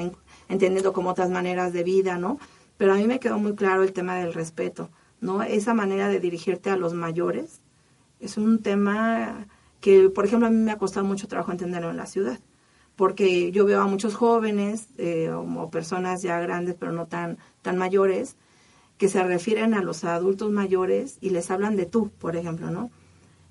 entendiendo 0.49 0.93
como 0.93 1.09
otras 1.09 1.29
maneras 1.29 1.71
de 1.73 1.83
vida, 1.83 2.17
¿no? 2.17 2.39
Pero 2.77 2.93
a 2.93 2.97
mí 2.97 3.05
me 3.05 3.19
quedó 3.19 3.37
muy 3.37 3.55
claro 3.55 3.83
el 3.83 3.93
tema 3.93 4.17
del 4.17 4.33
respeto. 4.33 4.89
¿no? 5.21 5.43
Esa 5.43 5.73
manera 5.73 6.07
de 6.07 6.19
dirigirte 6.19 6.69
a 6.69 6.77
los 6.77 6.93
mayores 6.93 7.61
es 8.19 8.37
un 8.37 8.61
tema 8.61 9.47
que, 9.81 10.09
por 10.09 10.25
ejemplo, 10.25 10.47
a 10.47 10.51
mí 10.51 10.57
me 10.57 10.71
ha 10.71 10.77
costado 10.77 11.05
mucho 11.05 11.27
trabajo 11.27 11.51
entenderlo 11.51 11.89
en 11.89 11.97
la 11.97 12.05
ciudad, 12.05 12.39
porque 12.95 13.51
yo 13.51 13.65
veo 13.65 13.81
a 13.81 13.87
muchos 13.87 14.15
jóvenes 14.15 14.87
eh, 14.97 15.29
o 15.31 15.69
personas 15.69 16.21
ya 16.21 16.39
grandes, 16.39 16.75
pero 16.79 16.91
no 16.91 17.07
tan, 17.07 17.37
tan 17.61 17.77
mayores, 17.77 18.35
que 18.97 19.09
se 19.09 19.21
refieren 19.23 19.73
a 19.73 19.81
los 19.81 20.05
adultos 20.05 20.51
mayores 20.51 21.17
y 21.21 21.31
les 21.31 21.51
hablan 21.51 21.75
de 21.75 21.85
tú, 21.85 22.09
por 22.17 22.35
ejemplo, 22.35 22.71
¿no? 22.71 22.91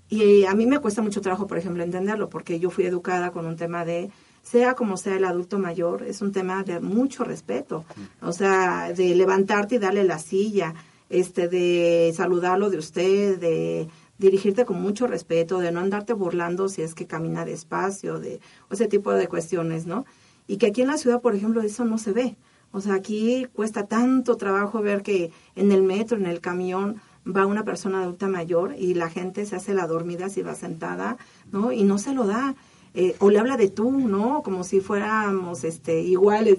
Y 0.09 0.45
a 0.45 0.55
mí 0.55 0.67
me 0.67 0.79
cuesta 0.79 1.03
mucho 1.03 1.21
trabajo, 1.21 1.47
por 1.47 1.59
ejemplo, 1.59 1.83
entenderlo, 1.83 2.29
porque 2.29 2.61
yo 2.61 2.71
fui 2.71 2.85
educada 2.85 3.31
con 3.31 3.47
un 3.47 3.57
tema 3.57 3.85
de, 3.85 4.11
sea 4.43 4.75
como 4.75 4.97
sea 4.97 5.17
el 5.17 5.25
adulto 5.25 5.59
mayor, 5.59 6.03
es 6.03 6.21
un 6.21 6.33
tema 6.33 6.63
de 6.63 6.81
mucho 6.81 7.25
respeto, 7.25 7.85
o 8.21 8.33
sea, 8.33 8.93
de 8.93 9.15
levantarte 9.15 9.77
y 9.77 9.79
darle 9.79 10.05
la 10.05 10.19
silla, 10.19 10.75
este, 11.09 11.49
de 11.49 12.13
saludarlo 12.15 12.71
de 12.71 12.79
usted, 12.79 13.39
de 13.39 13.89
dirigirte 14.19 14.65
con 14.65 14.81
mucho 14.81 15.07
respeto, 15.07 15.59
de 15.59 15.73
no 15.73 15.81
andarte 15.81 16.13
burlando 16.13 16.69
si 16.69 16.83
es 16.83 16.95
que 16.95 17.07
camina 17.07 17.45
despacio, 17.45 18.21
de 18.21 18.41
ese 18.71 18.87
tipo 18.87 19.13
de 19.13 19.29
cuestiones, 19.29 19.87
¿no? 19.87 20.05
Y 20.47 20.59
que 20.59 20.67
aquí 20.67 20.83
en 20.83 20.89
la 20.89 20.99
ciudad, 20.99 21.21
por 21.21 21.35
ejemplo, 21.35 21.63
eso 21.63 21.85
no 21.85 21.99
se 21.99 22.13
ve. 22.13 22.37
O 22.73 22.81
sea, 22.81 22.95
aquí 22.95 23.47
cuesta 23.55 23.87
tanto 23.87 24.37
trabajo 24.37 24.83
ver 24.83 25.03
que 25.03 25.31
en 25.55 25.73
el 25.73 25.83
metro, 25.83 26.17
en 26.17 26.27
el 26.27 26.41
camión, 26.41 27.01
va 27.27 27.47
una 27.47 27.65
persona 27.65 28.03
adulta 28.03 28.29
mayor 28.29 28.75
y 28.79 28.95
la 28.95 29.11
gente 29.11 29.47
se 29.47 29.57
hace 29.57 29.75
la 29.75 29.87
dormida 29.87 30.29
si 30.29 30.43
va 30.43 30.55
sentada, 30.55 31.17
¿no? 31.53 31.73
Y 31.73 31.85
no 31.85 31.99
se 31.99 32.15
lo 32.15 32.27
da. 32.27 32.55
Eh, 32.97 33.17
o 33.19 33.29
le 33.29 33.41
habla 33.41 33.57
de 33.57 33.69
tú, 33.69 33.91
¿no? 33.91 34.43
Como 34.45 34.63
si 34.63 34.81
fuéramos 34.81 35.65
este, 35.65 36.01
iguales. 36.03 36.57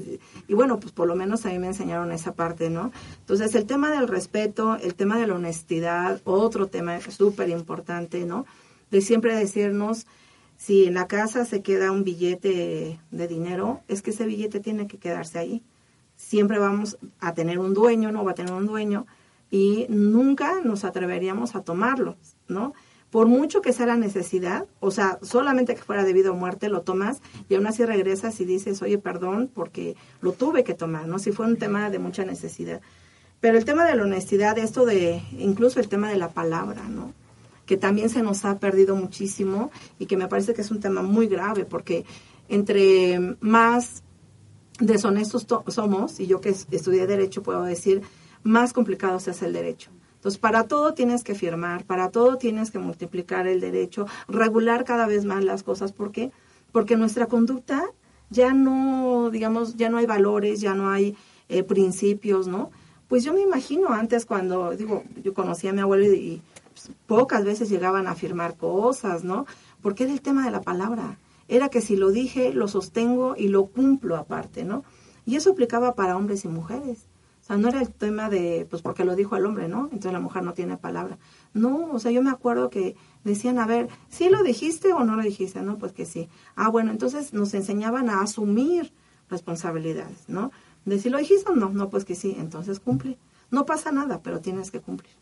Y 0.49 0.53
bueno, 0.53 0.81
pues 0.81 0.91
por 0.91 1.07
lo 1.07 1.15
menos 1.15 1.45
a 1.45 1.49
mí 1.49 1.59
me 1.59 1.67
enseñaron 1.67 2.11
esa 2.11 2.33
parte, 2.33 2.69
¿no? 2.69 2.91
Entonces, 3.19 3.55
el 3.55 3.65
tema 3.65 3.89
del 3.89 4.09
respeto, 4.09 4.75
el 4.75 4.95
tema 4.95 5.17
de 5.17 5.27
la 5.27 5.35
honestidad, 5.35 6.19
otro 6.25 6.67
tema 6.67 6.99
súper 6.99 7.49
importante, 7.49 8.25
¿no? 8.25 8.45
De 8.91 8.99
siempre 8.99 9.33
decirnos, 9.33 10.07
si 10.57 10.85
en 10.85 10.95
la 10.95 11.07
casa 11.07 11.45
se 11.45 11.61
queda 11.61 11.91
un 11.91 12.03
billete 12.03 12.99
de 13.11 13.27
dinero, 13.27 13.81
es 13.87 14.01
que 14.01 14.11
ese 14.11 14.25
billete 14.25 14.59
tiene 14.59 14.87
que 14.87 14.97
quedarse 14.97 15.39
ahí. 15.39 15.63
Siempre 16.17 16.59
vamos 16.59 16.97
a 17.19 17.33
tener 17.33 17.59
un 17.59 17.73
dueño, 17.73 18.11
no 18.11 18.25
va 18.25 18.31
a 18.31 18.35
tener 18.35 18.53
un 18.53 18.65
dueño, 18.65 19.05
y 19.51 19.85
nunca 19.89 20.61
nos 20.63 20.83
atreveríamos 20.83 21.55
a 21.55 21.63
tomarlo, 21.63 22.17
¿no? 22.47 22.73
por 23.15 23.27
mucho 23.27 23.61
que 23.61 23.71
sea 23.71 23.85
la 23.85 23.95
necesidad, 23.95 24.65
o 24.81 24.91
sea, 24.91 25.19
solamente 25.21 25.73
que 25.73 25.81
fuera 25.81 26.03
debido 26.03 26.33
a 26.33 26.35
muerte, 26.35 26.67
lo 26.67 26.81
tomas 26.81 27.21
y 27.47 27.55
aún 27.55 27.65
así 27.65 27.85
regresas 27.85 28.41
y 28.41 28.43
dices, 28.43 28.81
oye, 28.81 28.97
perdón, 28.97 29.49
porque 29.53 29.95
lo 30.19 30.33
tuve 30.33 30.65
que 30.65 30.73
tomar, 30.73 31.07
¿no? 31.07 31.17
Si 31.17 31.31
fue 31.31 31.45
un 31.45 31.55
tema 31.55 31.89
de 31.89 31.97
mucha 31.97 32.25
necesidad. 32.25 32.81
Pero 33.39 33.57
el 33.57 33.63
tema 33.63 33.85
de 33.85 33.95
la 33.95 34.03
honestidad, 34.03 34.57
esto 34.57 34.85
de, 34.85 35.21
incluso 35.39 35.79
el 35.79 35.87
tema 35.87 36.09
de 36.09 36.17
la 36.17 36.31
palabra, 36.31 36.89
¿no? 36.89 37.13
Que 37.65 37.77
también 37.77 38.09
se 38.09 38.21
nos 38.21 38.43
ha 38.43 38.59
perdido 38.59 38.97
muchísimo 38.97 39.71
y 39.97 40.07
que 40.07 40.17
me 40.17 40.27
parece 40.27 40.53
que 40.53 40.59
es 40.59 40.71
un 40.71 40.81
tema 40.81 41.01
muy 41.01 41.27
grave 41.27 41.63
porque 41.63 42.03
entre 42.49 43.37
más 43.39 44.03
deshonestos 44.81 45.47
somos, 45.69 46.19
y 46.19 46.27
yo 46.27 46.41
que 46.41 46.49
estudié 46.49 47.07
derecho 47.07 47.43
puedo 47.43 47.63
decir, 47.63 48.01
más 48.45 48.73
complicado 48.73 49.19
se 49.19 49.31
hace 49.31 49.47
el 49.47 49.53
derecho. 49.53 49.89
Entonces, 50.17 50.39
para 50.39 50.67
todo 50.67 50.93
tienes 50.93 51.23
que 51.23 51.35
firmar, 51.35 51.83
para 51.83 52.11
todo 52.11 52.37
tienes 52.37 52.71
que 52.71 52.79
multiplicar 52.79 53.47
el 53.47 53.59
derecho, 53.59 54.05
regular 54.27 54.85
cada 54.85 55.07
vez 55.07 55.25
más 55.25 55.43
las 55.43 55.63
cosas. 55.63 55.91
¿Por 55.91 56.11
qué? 56.11 56.31
Porque 56.71 56.95
nuestra 56.95 57.25
conducta 57.25 57.83
ya 58.29 58.53
no, 58.53 59.29
digamos, 59.31 59.75
ya 59.75 59.89
no 59.89 59.97
hay 59.97 60.05
valores, 60.05 60.61
ya 60.61 60.75
no 60.75 60.89
hay 60.89 61.15
eh, 61.49 61.63
principios, 61.63 62.47
¿no? 62.47 62.71
Pues 63.07 63.23
yo 63.23 63.33
me 63.33 63.41
imagino 63.41 63.89
antes 63.89 64.25
cuando, 64.25 64.71
digo, 64.71 65.03
yo 65.23 65.33
conocí 65.33 65.67
a 65.67 65.73
mi 65.73 65.81
abuelo 65.81 66.05
y, 66.05 66.41
pues, 66.73 66.91
pocas 67.07 67.43
veces 67.45 67.69
llegaban 67.69 68.07
a 68.07 68.15
firmar 68.15 68.57
cosas, 68.57 69.23
¿no? 69.23 69.45
Porque 69.81 70.03
era 70.03 70.13
el 70.13 70.21
tema 70.21 70.45
de 70.45 70.51
la 70.51 70.61
palabra. 70.61 71.17
Era 71.47 71.69
que 71.69 71.81
si 71.81 71.95
lo 71.95 72.11
dije, 72.11 72.53
lo 72.53 72.67
sostengo 72.67 73.35
y 73.37 73.47
lo 73.47 73.65
cumplo 73.65 74.17
aparte, 74.17 74.63
¿no? 74.63 74.83
Y 75.25 75.35
eso 75.35 75.51
aplicaba 75.51 75.95
para 75.95 76.17
hombres 76.17 76.45
y 76.45 76.47
mujeres. 76.47 77.05
O 77.45 77.47
sea, 77.47 77.57
no 77.57 77.67
era 77.67 77.79
el 77.79 77.93
tema 77.93 78.27
de, 78.27 78.65
pues 78.67 78.81
porque 78.81 79.05
lo 79.05 79.15
dijo 79.15 79.35
el 79.35 79.45
hombre, 79.45 79.67
¿no? 79.67 79.83
Entonces 79.83 80.11
la 80.11 80.19
mujer 80.19 80.41
no 80.41 80.53
tiene 80.53 80.77
palabra. 80.77 81.19
No, 81.53 81.91
o 81.91 81.99
sea, 81.99 82.09
yo 82.09 82.23
me 82.23 82.31
acuerdo 82.31 82.71
que 82.71 82.95
decían, 83.23 83.59
a 83.59 83.67
ver, 83.67 83.87
¿sí 84.09 84.29
lo 84.29 84.41
dijiste 84.41 84.93
o 84.93 85.03
no 85.03 85.15
lo 85.15 85.21
dijiste? 85.21 85.61
No, 85.61 85.77
pues 85.77 85.91
que 85.91 86.07
sí. 86.07 86.27
Ah, 86.55 86.69
bueno, 86.69 86.89
entonces 86.89 87.33
nos 87.33 87.53
enseñaban 87.53 88.09
a 88.09 88.21
asumir 88.21 88.91
responsabilidades, 89.29 90.27
¿no? 90.27 90.51
De 90.85 90.97
si 90.97 91.11
lo 91.11 91.19
dijiste 91.19 91.51
o 91.51 91.55
no, 91.55 91.69
no, 91.69 91.91
pues 91.91 92.03
que 92.03 92.15
sí, 92.15 92.35
entonces 92.39 92.79
cumple. 92.79 93.19
No 93.51 93.67
pasa 93.67 93.91
nada, 93.91 94.21
pero 94.23 94.41
tienes 94.41 94.71
que 94.71 94.81
cumplir. 94.81 95.13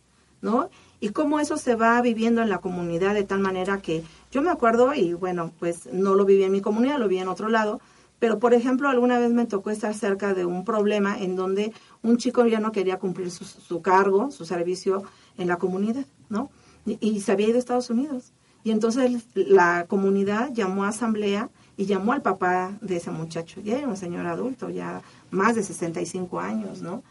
¿no? 0.42 0.70
Y 1.02 1.10
cómo 1.10 1.42
eso 1.42 1.58
se 1.58 1.76
va 1.76 2.02
viviendo 2.02 2.42
en 2.42 2.50
la 2.50 2.60
comunidad 2.60 3.14
de 3.14 3.24
tal 3.24 3.40
manera 3.40 3.82
que 3.82 4.04
yo 4.32 4.42
me 4.42 4.50
acuerdo, 4.50 4.94
y 4.94 5.14
bueno, 5.14 5.52
pues 5.60 5.92
no 5.92 6.16
lo 6.16 6.24
viví 6.24 6.44
en 6.44 6.52
mi 6.52 6.62
comunidad, 6.62 7.00
lo 7.00 7.08
vi 7.08 7.18
en 7.18 7.30
otro 7.30 7.50
lado, 7.50 7.82
pero 8.24 8.40
por 8.40 8.54
ejemplo, 8.54 8.88
alguna 8.88 9.20
vez 9.20 9.32
me 9.32 9.46
tocó 9.46 9.70
estar 9.70 9.94
cerca 9.94 10.34
de 10.34 10.46
un 10.46 10.64
problema 10.64 11.20
en 11.20 11.36
donde 11.36 11.74
un 12.04 12.16
chico 12.16 12.46
ya 12.46 12.62
no 12.62 12.72
quería 12.72 12.98
cumplir 12.98 13.30
su, 13.30 13.44
su 13.44 13.82
cargo, 13.82 14.32
su 14.32 14.46
servicio 14.46 15.04
en 15.38 15.50
la 15.50 15.58
comunidad, 15.58 16.06
¿no? 16.30 16.50
Y, 16.86 16.98
y 17.02 17.20
se 17.20 17.34
había 17.34 17.50
ido 17.50 17.58
a 17.58 17.60
Estados 17.60 17.90
Unidos. 17.90 18.32
Y 18.64 18.72
entonces 18.72 19.26
la 19.36 19.88
comunidad 19.90 20.54
llamó 20.54 20.86
a 20.86 20.88
asamblea 20.88 21.50
y 21.76 21.86
llamó 21.86 22.14
al 22.14 22.22
papá 22.22 22.78
de 22.80 22.96
ese 22.96 23.12
muchacho. 23.12 23.60
Ya 23.60 23.78
era 23.78 23.90
un 23.90 23.98
señor 23.98 24.26
adulto, 24.26 24.70
ya 24.70 25.02
más 25.30 25.56
de 25.56 25.64
65 25.64 26.40
años, 26.40 26.82
¿no? 26.82 27.04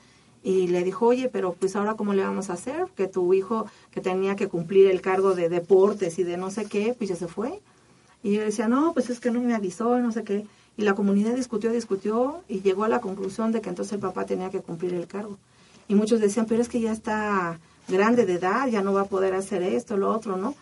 Y 0.42 0.68
le 0.68 0.82
dijo, 0.82 1.08
oye, 1.08 1.28
pero 1.28 1.52
pues 1.52 1.76
ahora 1.76 1.92
cómo 1.92 2.14
le 2.14 2.24
vamos 2.24 2.48
a 2.48 2.54
hacer? 2.54 2.86
Que 2.96 3.06
tu 3.06 3.34
hijo 3.34 3.66
que 3.90 4.00
tenía 4.00 4.34
que 4.34 4.48
cumplir 4.48 4.90
el 4.90 5.02
cargo 5.02 5.34
de 5.34 5.50
deportes 5.50 6.18
y 6.18 6.22
de 6.22 6.38
no 6.38 6.50
sé 6.50 6.64
qué, 6.64 6.94
pues 6.96 7.10
ya 7.10 7.16
se 7.16 7.28
fue. 7.28 7.60
Y 8.22 8.32
yo 8.32 8.40
decía, 8.40 8.66
no, 8.66 8.94
pues 8.94 9.10
es 9.10 9.20
que 9.20 9.30
no 9.30 9.42
me 9.42 9.54
avisó, 9.54 9.98
no 9.98 10.10
sé 10.10 10.24
qué. 10.24 10.46
Y 10.76 10.82
la 10.82 10.94
comunidad 10.94 11.34
discutió, 11.34 11.70
discutió 11.70 12.42
y 12.48 12.60
llegó 12.60 12.84
a 12.84 12.88
la 12.88 13.00
conclusión 13.00 13.52
de 13.52 13.60
que 13.60 13.68
entonces 13.68 13.92
el 13.92 14.00
papá 14.00 14.24
tenía 14.24 14.50
que 14.50 14.60
cumplir 14.60 14.94
el 14.94 15.06
cargo. 15.06 15.38
Y 15.88 15.94
muchos 15.94 16.20
decían, 16.20 16.46
pero 16.46 16.62
es 16.62 16.68
que 16.68 16.80
ya 16.80 16.92
está 16.92 17.58
grande 17.88 18.24
de 18.24 18.34
edad, 18.34 18.68
ya 18.68 18.82
no 18.82 18.92
va 18.92 19.02
a 19.02 19.06
poder 19.06 19.34
hacer 19.34 19.62
esto, 19.62 19.96
lo 19.96 20.10
otro, 20.10 20.36
¿no? 20.36 20.54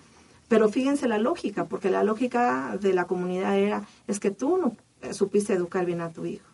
Pero 0.49 0.69
fíjense 0.69 1.07
la 1.07 1.19
lógica, 1.19 1.67
porque 1.67 1.91
la 1.91 2.03
lógica 2.03 2.77
de 2.81 2.93
la 2.93 3.07
comunidad 3.07 3.57
era, 3.57 3.87
es 4.09 4.19
que 4.19 4.33
tú 4.33 4.57
no 4.57 4.77
eh, 5.03 5.15
supiste 5.15 5.53
educar 5.53 5.87
bien 5.87 6.01
a 6.01 6.11
tu 6.11 6.27
hijo. 6.27 6.47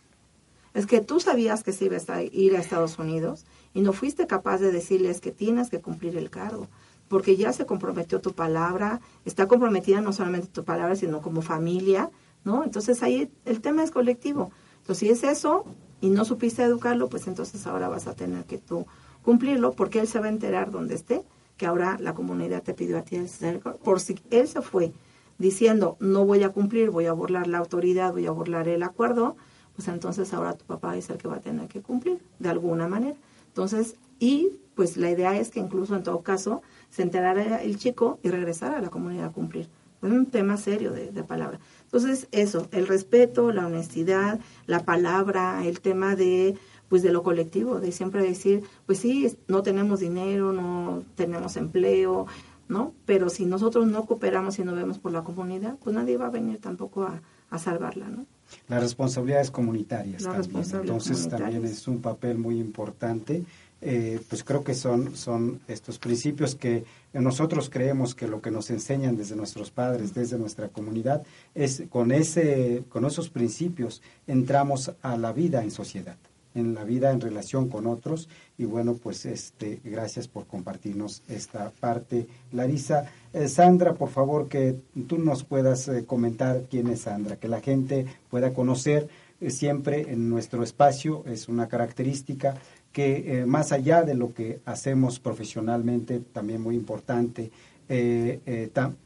Es 0.74 0.86
que 0.86 1.00
tú 1.00 1.20
sabías 1.20 1.62
que 1.62 1.72
se 1.72 1.86
iba 1.86 1.96
a 2.08 2.22
ir 2.22 2.54
a 2.54 2.60
Estados 2.60 2.98
Unidos 2.98 3.46
y 3.72 3.80
no 3.80 3.94
fuiste 3.94 4.26
capaz 4.26 4.58
de 4.58 4.70
decirles 4.70 5.22
que 5.22 5.30
tienes 5.30 5.70
que 5.70 5.80
cumplir 5.80 6.18
el 6.18 6.28
cargo, 6.28 6.68
porque 7.08 7.36
ya 7.36 7.54
se 7.54 7.64
comprometió 7.64 8.20
tu 8.20 8.34
palabra, 8.34 9.00
está 9.24 9.46
comprometida 9.48 10.02
no 10.02 10.12
solamente 10.12 10.48
tu 10.48 10.64
palabra, 10.64 10.94
sino 10.96 11.22
como 11.22 11.40
familia, 11.40 12.10
¿no? 12.46 12.64
Entonces 12.64 13.02
ahí 13.02 13.30
el 13.44 13.60
tema 13.60 13.82
es 13.82 13.90
colectivo. 13.90 14.50
Entonces 14.78 14.98
si 14.98 15.10
es 15.10 15.24
eso 15.24 15.66
y 16.00 16.08
no 16.08 16.24
supiste 16.24 16.62
educarlo, 16.62 17.08
pues 17.08 17.26
entonces 17.26 17.66
ahora 17.66 17.88
vas 17.88 18.06
a 18.06 18.14
tener 18.14 18.44
que 18.44 18.56
tú 18.56 18.86
cumplirlo, 19.22 19.72
porque 19.72 19.98
él 19.98 20.06
se 20.06 20.20
va 20.20 20.26
a 20.26 20.28
enterar 20.28 20.70
donde 20.70 20.94
esté 20.94 21.24
que 21.56 21.66
ahora 21.66 21.96
la 22.00 22.14
comunidad 22.14 22.62
te 22.62 22.74
pidió 22.74 22.98
a 22.98 23.02
ti 23.02 23.16
el 23.16 23.60
por 23.82 23.98
si 24.00 24.18
él 24.30 24.46
se 24.46 24.62
fue 24.62 24.92
diciendo 25.38 25.96
no 25.98 26.24
voy 26.24 26.44
a 26.44 26.50
cumplir, 26.50 26.90
voy 26.90 27.06
a 27.06 27.12
burlar 27.12 27.48
la 27.48 27.58
autoridad, 27.58 28.12
voy 28.12 28.26
a 28.26 28.30
burlar 28.30 28.68
el 28.68 28.84
acuerdo, 28.84 29.36
pues 29.74 29.88
entonces 29.88 30.32
ahora 30.32 30.52
tu 30.52 30.64
papá 30.64 30.96
es 30.96 31.10
el 31.10 31.18
que 31.18 31.26
va 31.26 31.36
a 31.36 31.40
tener 31.40 31.66
que 31.66 31.82
cumplir 31.82 32.22
de 32.38 32.48
alguna 32.48 32.86
manera. 32.86 33.16
Entonces, 33.48 33.96
y 34.20 34.52
pues 34.76 34.96
la 34.96 35.10
idea 35.10 35.36
es 35.36 35.50
que 35.50 35.58
incluso 35.58 35.96
en 35.96 36.04
todo 36.04 36.22
caso 36.22 36.62
se 36.90 37.02
enterara 37.02 37.60
el 37.62 37.76
chico 37.78 38.20
y 38.22 38.30
regresara 38.30 38.78
a 38.78 38.82
la 38.82 38.90
comunidad 38.90 39.26
a 39.26 39.32
cumplir. 39.32 39.68
Es 40.02 40.12
un 40.12 40.26
tema 40.26 40.56
serio 40.56 40.92
de, 40.92 41.10
de 41.10 41.24
palabra. 41.24 41.58
Entonces, 41.96 42.28
eso, 42.30 42.68
el 42.72 42.86
respeto, 42.86 43.52
la 43.52 43.66
honestidad, 43.66 44.38
la 44.66 44.84
palabra, 44.84 45.64
el 45.64 45.80
tema 45.80 46.14
de 46.14 46.54
pues 46.90 47.02
de 47.02 47.10
lo 47.10 47.22
colectivo, 47.22 47.80
de 47.80 47.90
siempre 47.90 48.22
decir, 48.22 48.64
pues 48.84 48.98
sí, 48.98 49.34
no 49.48 49.62
tenemos 49.62 50.00
dinero, 50.00 50.52
no 50.52 51.04
tenemos 51.14 51.56
empleo, 51.56 52.26
¿no? 52.68 52.92
Pero 53.06 53.30
si 53.30 53.46
nosotros 53.46 53.86
no 53.86 54.04
cooperamos 54.04 54.58
y 54.58 54.62
no 54.64 54.74
vemos 54.74 54.98
por 54.98 55.10
la 55.10 55.24
comunidad, 55.24 55.78
pues 55.82 55.96
nadie 55.96 56.18
va 56.18 56.26
a 56.26 56.30
venir 56.30 56.60
tampoco 56.60 57.04
a, 57.04 57.22
a 57.48 57.58
salvarla, 57.58 58.08
¿no? 58.08 58.26
Las 58.68 58.80
responsabilidades 58.80 59.50
comunitarias 59.50 60.22
también. 60.22 60.64
Entonces 60.72 61.28
también 61.28 61.64
es 61.64 61.88
un 61.88 62.02
papel 62.02 62.36
muy 62.36 62.60
importante. 62.60 63.42
Eh, 63.82 64.20
pues 64.28 64.42
creo 64.42 64.64
que 64.64 64.74
son, 64.74 65.14
son 65.16 65.60
estos 65.68 65.98
principios 65.98 66.54
que 66.54 66.84
nosotros 67.12 67.68
creemos 67.68 68.14
que 68.14 68.26
lo 68.26 68.40
que 68.40 68.50
nos 68.50 68.70
enseñan 68.70 69.16
desde 69.16 69.36
nuestros 69.36 69.70
padres, 69.70 70.14
desde 70.14 70.38
nuestra 70.38 70.68
comunidad, 70.68 71.22
es 71.54 71.82
con, 71.90 72.10
ese, 72.10 72.84
con 72.88 73.04
esos 73.04 73.28
principios 73.28 74.02
entramos 74.26 74.92
a 75.02 75.16
la 75.16 75.32
vida 75.32 75.62
en 75.62 75.70
sociedad 75.70 76.16
en 76.56 76.74
la 76.74 76.84
vida 76.84 77.10
en 77.12 77.20
relación 77.20 77.68
con 77.68 77.86
otros. 77.86 78.28
Y 78.58 78.64
bueno, 78.64 78.94
pues 78.94 79.26
este, 79.26 79.80
gracias 79.84 80.26
por 80.26 80.46
compartirnos 80.46 81.22
esta 81.28 81.70
parte. 81.70 82.26
Larisa, 82.52 83.10
eh, 83.32 83.46
Sandra, 83.48 83.94
por 83.94 84.08
favor, 84.08 84.48
que 84.48 84.76
tú 85.06 85.18
nos 85.18 85.44
puedas 85.44 85.86
eh, 85.88 86.04
comentar 86.06 86.62
quién 86.68 86.88
es 86.88 87.02
Sandra, 87.02 87.36
que 87.36 87.48
la 87.48 87.60
gente 87.60 88.06
pueda 88.30 88.54
conocer 88.54 89.08
eh, 89.40 89.50
siempre 89.50 90.10
en 90.10 90.30
nuestro 90.30 90.62
espacio, 90.62 91.22
es 91.26 91.48
una 91.48 91.68
característica 91.68 92.56
que 92.96 93.44
más 93.46 93.72
allá 93.72 94.04
de 94.04 94.14
lo 94.14 94.32
que 94.32 94.60
hacemos 94.64 95.20
profesionalmente, 95.20 96.20
también 96.32 96.62
muy 96.62 96.76
importante, 96.76 97.50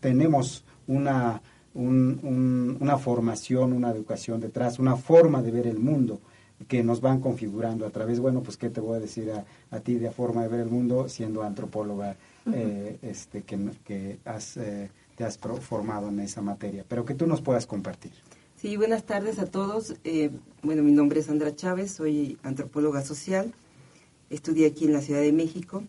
tenemos 0.00 0.62
una, 0.86 1.42
una 1.74 2.98
formación, 2.98 3.72
una 3.72 3.90
educación 3.90 4.40
detrás, 4.40 4.78
una 4.78 4.94
forma 4.94 5.42
de 5.42 5.50
ver 5.50 5.66
el 5.66 5.80
mundo 5.80 6.20
que 6.68 6.84
nos 6.84 7.00
van 7.00 7.20
configurando 7.20 7.84
a 7.84 7.90
través, 7.90 8.20
bueno, 8.20 8.42
pues 8.42 8.56
qué 8.56 8.68
te 8.70 8.80
voy 8.80 8.96
a 8.96 9.00
decir 9.00 9.32
a, 9.70 9.80
ti 9.80 9.94
de 9.94 10.10
forma 10.10 10.42
de 10.42 10.48
ver 10.48 10.60
el 10.60 10.68
mundo 10.68 11.08
siendo 11.08 11.42
antropóloga, 11.42 12.16
eh, 12.52 12.98
este, 13.02 13.42
que, 13.42 13.58
que 13.84 14.18
has, 14.24 14.56
eh, 14.56 14.90
te 15.16 15.24
has 15.24 15.38
formado 15.38 16.08
en 16.08 16.20
esa 16.20 16.42
materia, 16.42 16.84
pero 16.86 17.04
que 17.04 17.14
tú 17.14 17.26
nos 17.26 17.40
puedas 17.40 17.66
compartir. 17.66 18.12
Sí, 18.56 18.76
buenas 18.76 19.04
tardes 19.04 19.38
a 19.38 19.46
todos. 19.46 19.94
Eh, 20.04 20.30
bueno, 20.62 20.82
mi 20.82 20.92
nombre 20.92 21.20
es 21.20 21.26
Sandra 21.26 21.56
Chávez, 21.56 21.92
soy 21.92 22.38
antropóloga 22.42 23.02
social, 23.02 23.54
estudié 24.30 24.66
aquí 24.66 24.86
en 24.86 24.92
la 24.92 25.02
Ciudad 25.02 25.20
de 25.20 25.32
México. 25.32 25.84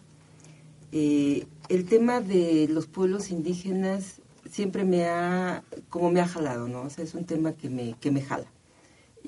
el 0.92 1.86
tema 1.88 2.20
de 2.20 2.68
los 2.70 2.88
pueblos 2.88 3.32
indígenas 3.32 4.22
siempre 4.50 4.84
me 4.84 5.06
ha, 5.06 5.64
como 5.90 6.12
me 6.12 6.20
ha 6.20 6.28
jalado, 6.28 6.68
¿no? 6.68 6.82
O 6.82 6.90
sea, 6.90 7.04
es 7.04 7.14
un 7.14 7.26
tema 7.26 7.54
que 7.54 7.70
me, 7.70 7.96
que 8.02 8.12
me 8.12 8.22
jala 8.22 8.48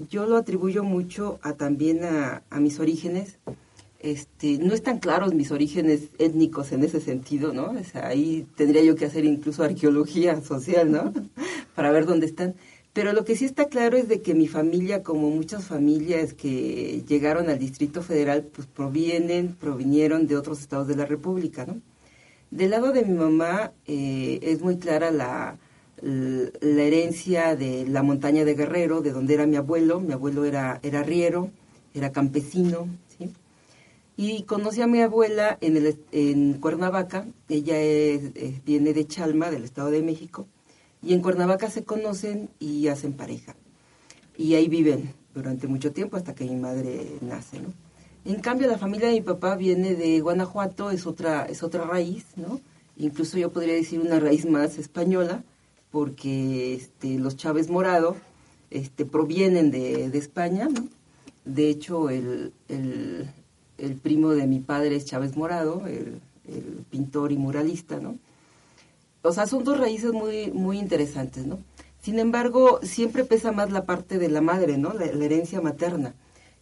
yo 0.10 0.26
lo 0.26 0.38
atribuyo 0.38 0.84
mucho 0.84 1.40
a 1.42 1.54
también 1.54 2.04
a, 2.04 2.44
mis 2.60 2.80
orígenes. 2.80 3.38
Este, 4.00 4.58
no 4.58 4.74
están 4.74 5.00
claros 5.00 5.34
mis 5.34 5.52
orígenes 5.52 6.10
étnicos 6.18 6.74
en 6.74 6.84
ese 6.84 7.00
sentido, 7.00 7.54
¿no? 7.54 7.74
ahí 7.94 8.46
tendría 8.58 8.84
yo 8.84 8.96
que 8.96 9.06
hacer 9.06 9.24
incluso 9.24 9.64
arqueología 9.64 10.42
social, 10.42 10.92
¿no? 10.92 11.14
Para 11.76 11.92
ver 11.92 12.06
dónde 12.06 12.26
están. 12.26 12.56
Pero 12.94 13.12
lo 13.12 13.26
que 13.26 13.36
sí 13.36 13.46
está 13.46 13.66
claro 13.66 13.98
es 13.98 14.08
de 14.08 14.22
que 14.22 14.36
mi 14.36 14.48
familia, 14.48 15.02
como 15.02 15.32
muchas 15.32 15.66
familias 15.66 16.36
que 16.36 17.04
llegaron 17.08 17.50
al 17.50 17.58
Distrito 17.58 18.04
Federal, 18.04 18.44
pues 18.44 18.68
provienen, 18.68 19.56
provinieron 19.56 20.28
de 20.28 20.38
otros 20.38 20.62
estados 20.62 20.88
de 20.88 20.96
la 20.96 21.06
República, 21.08 21.66
¿no? 21.66 21.82
Del 22.52 22.70
lado 22.70 22.92
de 22.92 23.04
mi 23.04 23.16
mamá 23.16 23.72
eh, 23.88 24.40
es 24.44 24.62
muy 24.62 24.78
clara 24.78 25.10
la, 25.10 25.58
herencia 26.62 27.56
de 27.56 27.88
la 27.88 28.04
montaña 28.04 28.46
de 28.46 28.54
Guerrero, 28.54 29.02
de 29.02 29.12
donde 29.12 29.34
era 29.34 29.48
mi 29.48 29.56
abuelo. 29.56 30.00
Mi 30.00 30.14
abuelo 30.14 30.46
era, 30.46 30.80
era 30.84 31.02
riero, 31.02 31.50
era 31.96 32.12
campesino, 32.12 32.88
¿sí? 33.18 33.32
Y 34.18 34.44
conocí 34.44 34.82
a 34.82 34.88
mi 34.88 35.02
abuela 35.02 35.58
en, 35.62 35.78
el, 35.78 35.98
en 36.12 36.54
Cuernavaca. 36.60 37.26
Ella 37.50 37.76
viene 38.64 38.94
de 38.94 39.08
Chalma, 39.08 39.50
del 39.50 39.64
Estado 39.64 39.90
de 39.90 40.04
México. 40.04 40.48
Y 41.04 41.14
en 41.14 41.22
Cuernavaca 41.22 41.70
se 41.70 41.84
conocen 41.84 42.50
y 42.60 42.88
hacen 42.88 43.14
pareja. 43.14 43.56
Y 44.38 44.56
ahí 44.56 44.68
viven 44.68 45.14
durante 45.34 45.68
mucho 45.68 45.92
tiempo 45.92 46.18
hasta 46.18 46.34
que 46.34 46.46
mi 46.46 46.56
madre 46.56 47.18
nace, 47.22 47.60
¿no? 47.60 47.74
En 48.26 48.40
cambio, 48.40 48.70
la 48.70 48.78
familia 48.78 49.08
de 49.08 49.16
mi 49.16 49.22
papá 49.22 49.58
viene 49.58 49.96
de 49.96 50.22
Guanajuato, 50.22 50.92
es 50.92 51.06
otra, 51.06 51.46
es 51.46 51.62
otra 51.62 51.84
raíz, 51.84 52.26
¿no? 52.38 52.62
Incluso 52.96 53.38
yo 53.38 53.52
podría 53.52 53.74
decir 53.74 54.00
una 54.00 54.20
raíz 54.20 54.46
más 54.46 54.78
española 54.78 55.44
porque 55.92 56.74
este, 56.74 57.20
los 57.20 57.36
Chávez 57.36 57.70
Morado 57.70 58.16
este, 58.72 59.06
provienen 59.06 59.72
de, 59.72 60.06
España. 60.18 60.70
De 61.44 61.70
hecho, 61.70 62.10
el, 62.10 62.54
primo 64.02 64.32
de 64.32 64.48
mi 64.48 64.60
padre 64.60 64.96
es 64.96 65.06
Chávez 65.06 65.36
Morado, 65.36 65.86
el, 65.86 66.22
pintor 66.90 67.32
y 67.32 67.38
muralista. 67.38 68.00
¿no? 68.00 68.18
O 69.24 69.32
sea, 69.32 69.48
son 69.48 69.64
dos 69.64 69.80
raíces 69.80 70.12
muy, 70.12 70.52
muy 70.52 70.78
interesantes. 70.78 71.46
¿no? 71.46 71.60
Sin 72.02 72.20
embargo, 72.20 72.80
siempre 72.84 73.24
pesa 73.24 73.52
más 73.52 73.72
la 73.72 73.86
parte 73.86 74.20
de 74.20 74.30
la 74.30 74.42
madre, 74.42 74.78
¿no? 74.78 74.94
la, 74.94 75.06
herencia 75.06 75.62
materna. 75.62 76.14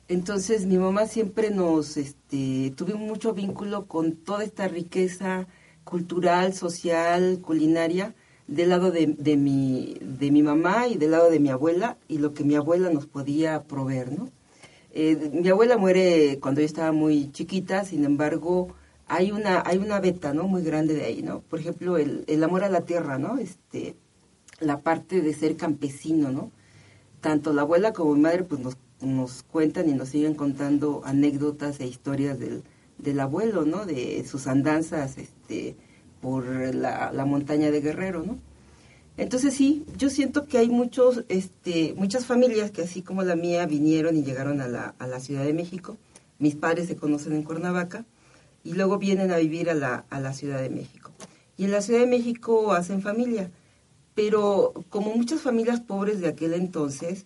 Entonces, 0.08 0.65
mi 0.65 0.78
mamá 0.78 1.08
siempre 1.08 1.50
nos 1.52 1.97
este, 1.97 2.71
tuvimos 2.76 3.02
mucho 3.02 3.34
vínculo 3.34 3.88
con 3.88 4.15
toda 4.15 4.43
esta 4.43 4.67
riqueza 4.67 5.47
cultural, 5.84 6.54
social, 6.54 7.39
culinaria, 7.41 8.13
del 8.47 8.69
lado 8.69 8.91
de, 8.91 9.08
de, 9.17 9.38
mi, 9.38 9.97
de 10.02 10.30
mi 10.30 10.43
mamá 10.43 10.88
y 10.88 10.97
del 10.97 11.12
lado 11.12 11.30
de 11.30 11.39
mi 11.39 11.50
abuela 11.50 11.97
y 12.08 12.17
lo 12.17 12.34
que 12.34 12.43
mi 12.43 12.56
abuela 12.56 12.89
nos 12.89 13.08
podía 13.08 13.63
proveer, 13.63 14.12
¿no? 14.12 14.30
Eh, 14.93 15.32
mi 15.34 15.47
abuela 15.47 15.78
muere 15.78 16.38
cuando 16.41 16.60
yo 16.60 16.65
estaba 16.65 16.91
muy 16.91 17.32
chiquita, 17.32 17.86
sin 17.86 18.04
embargo, 18.04 18.76
hay 19.12 19.32
una, 19.32 19.62
hay 19.65 19.78
una 19.78 20.00
beta, 20.00 20.34
¿no? 20.34 20.47
Muy 20.47 20.63
grande 20.63 20.93
de 20.93 21.04
ahí, 21.04 21.21
¿no? 21.21 21.41
Por 21.41 21.60
ejemplo, 21.60 21.97
el, 21.97 22.24
el 22.28 22.41
amor 22.45 22.63
a 22.63 22.69
la 22.69 22.86
tierra, 22.86 23.17
¿no? 23.17 23.38
Este, 23.39 23.97
la 24.62 24.80
parte 24.80 25.21
de 25.21 25.34
ser 25.34 25.58
campesino, 25.58 26.32
¿no? 26.32 26.50
Tanto 27.19 27.52
la 27.52 27.63
abuela 27.63 27.91
como 27.91 28.15
mi 28.15 28.21
madre, 28.21 28.45
pues 28.45 28.62
nos, 28.62 28.78
nos 29.02 29.43
cuentan 29.43 29.89
y 29.89 29.93
nos 29.93 30.08
siguen 30.08 30.34
contando 30.34 31.02
anécdotas 31.04 31.82
e 31.82 31.88
historias 31.88 32.39
del, 32.39 32.63
del 33.00 33.19
abuelo, 33.19 33.65
¿no? 33.65 33.86
De 33.86 34.24
sus 34.26 34.47
andanzas, 34.47 35.17
este, 35.17 35.76
por 36.21 36.45
la, 36.74 37.12
la 37.12 37.26
montaña 37.26 37.69
de 37.69 37.82
Guerrero, 37.82 38.24
¿no? 38.24 38.39
Entonces 39.17 39.54
sí, 39.54 39.86
yo 39.97 40.10
siento 40.10 40.45
que 40.45 40.58
hay 40.58 40.69
muchos, 40.69 41.26
este, 41.28 41.93
muchas 41.97 42.26
familias 42.26 42.71
que 42.71 42.84
así 42.84 43.02
como 43.02 43.24
la 43.24 43.36
mía 43.36 43.65
vinieron 43.65 44.15
y 44.15 44.24
llegaron 44.24 44.62
a 44.62 44.69
la, 44.69 44.95
a 45.00 45.06
la 45.06 45.19
Ciudad 45.19 45.43
de 45.43 45.54
México. 45.54 45.97
Mis 46.39 46.56
padres 46.56 46.88
se 46.88 46.95
conocen 46.95 47.34
en 47.34 47.43
Cuernavaca 47.43 48.06
y 48.63 48.74
luego 48.74 48.97
vienen 48.97 49.32
a 49.32 49.38
vivir 49.38 49.69
a 49.69 49.74
la, 49.74 50.06
a 50.10 50.19
la 50.19 50.34
Ciudad 50.34 50.62
de 50.62 50.69
México. 50.69 51.12
Y 51.58 51.65
en 51.65 51.71
la 51.71 51.82
Ciudad 51.82 52.00
de 52.00 52.08
México 52.08 52.74
hacen 52.74 53.02
familia, 53.02 53.52
pero 54.15 54.74
como 54.89 55.15
muchas 55.15 55.41
familias 55.41 55.80
pobres 55.80 56.21
de 56.21 56.28
aquel 56.28 56.54
entonces, 56.54 57.26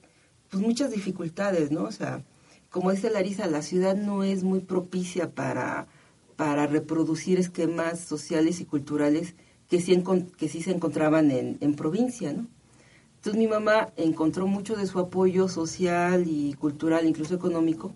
pues 0.50 0.62
muchas 0.62 0.91
dificultades, 0.91 1.71
¿no? 1.71 1.84
O 1.84 1.91
sea, 1.91 2.24
como 2.69 2.91
dice 2.91 3.10
Larisa, 3.10 3.48
la 3.48 3.62
ciudad 3.62 3.95
no 3.95 4.24
es 4.24 4.43
muy 4.43 4.60
propicia 4.60 5.32
para, 5.32 5.88
para 6.36 6.67
reproducir 6.67 7.39
esquemas 7.39 8.00
sociales 8.00 8.60
y 8.60 8.65
culturales 8.65 9.36
que 9.69 9.82
sí, 9.82 10.04
que 10.38 10.50
sí 10.50 10.62
se 10.62 10.71
encontraban 10.71 11.32
en, 11.32 11.58
en 11.62 11.76
provincia, 11.76 12.34
¿no? 12.34 12.48
Entonces 13.15 13.39
mi 13.39 13.48
mamá 13.48 13.91
encontró 13.98 14.45
mucho 14.45 14.76
de 14.76 14.86
su 14.86 15.00
apoyo 15.00 15.48
social 15.48 16.26
y 16.28 16.54
cultural, 16.54 17.08
incluso 17.08 17.34
económico, 17.34 17.91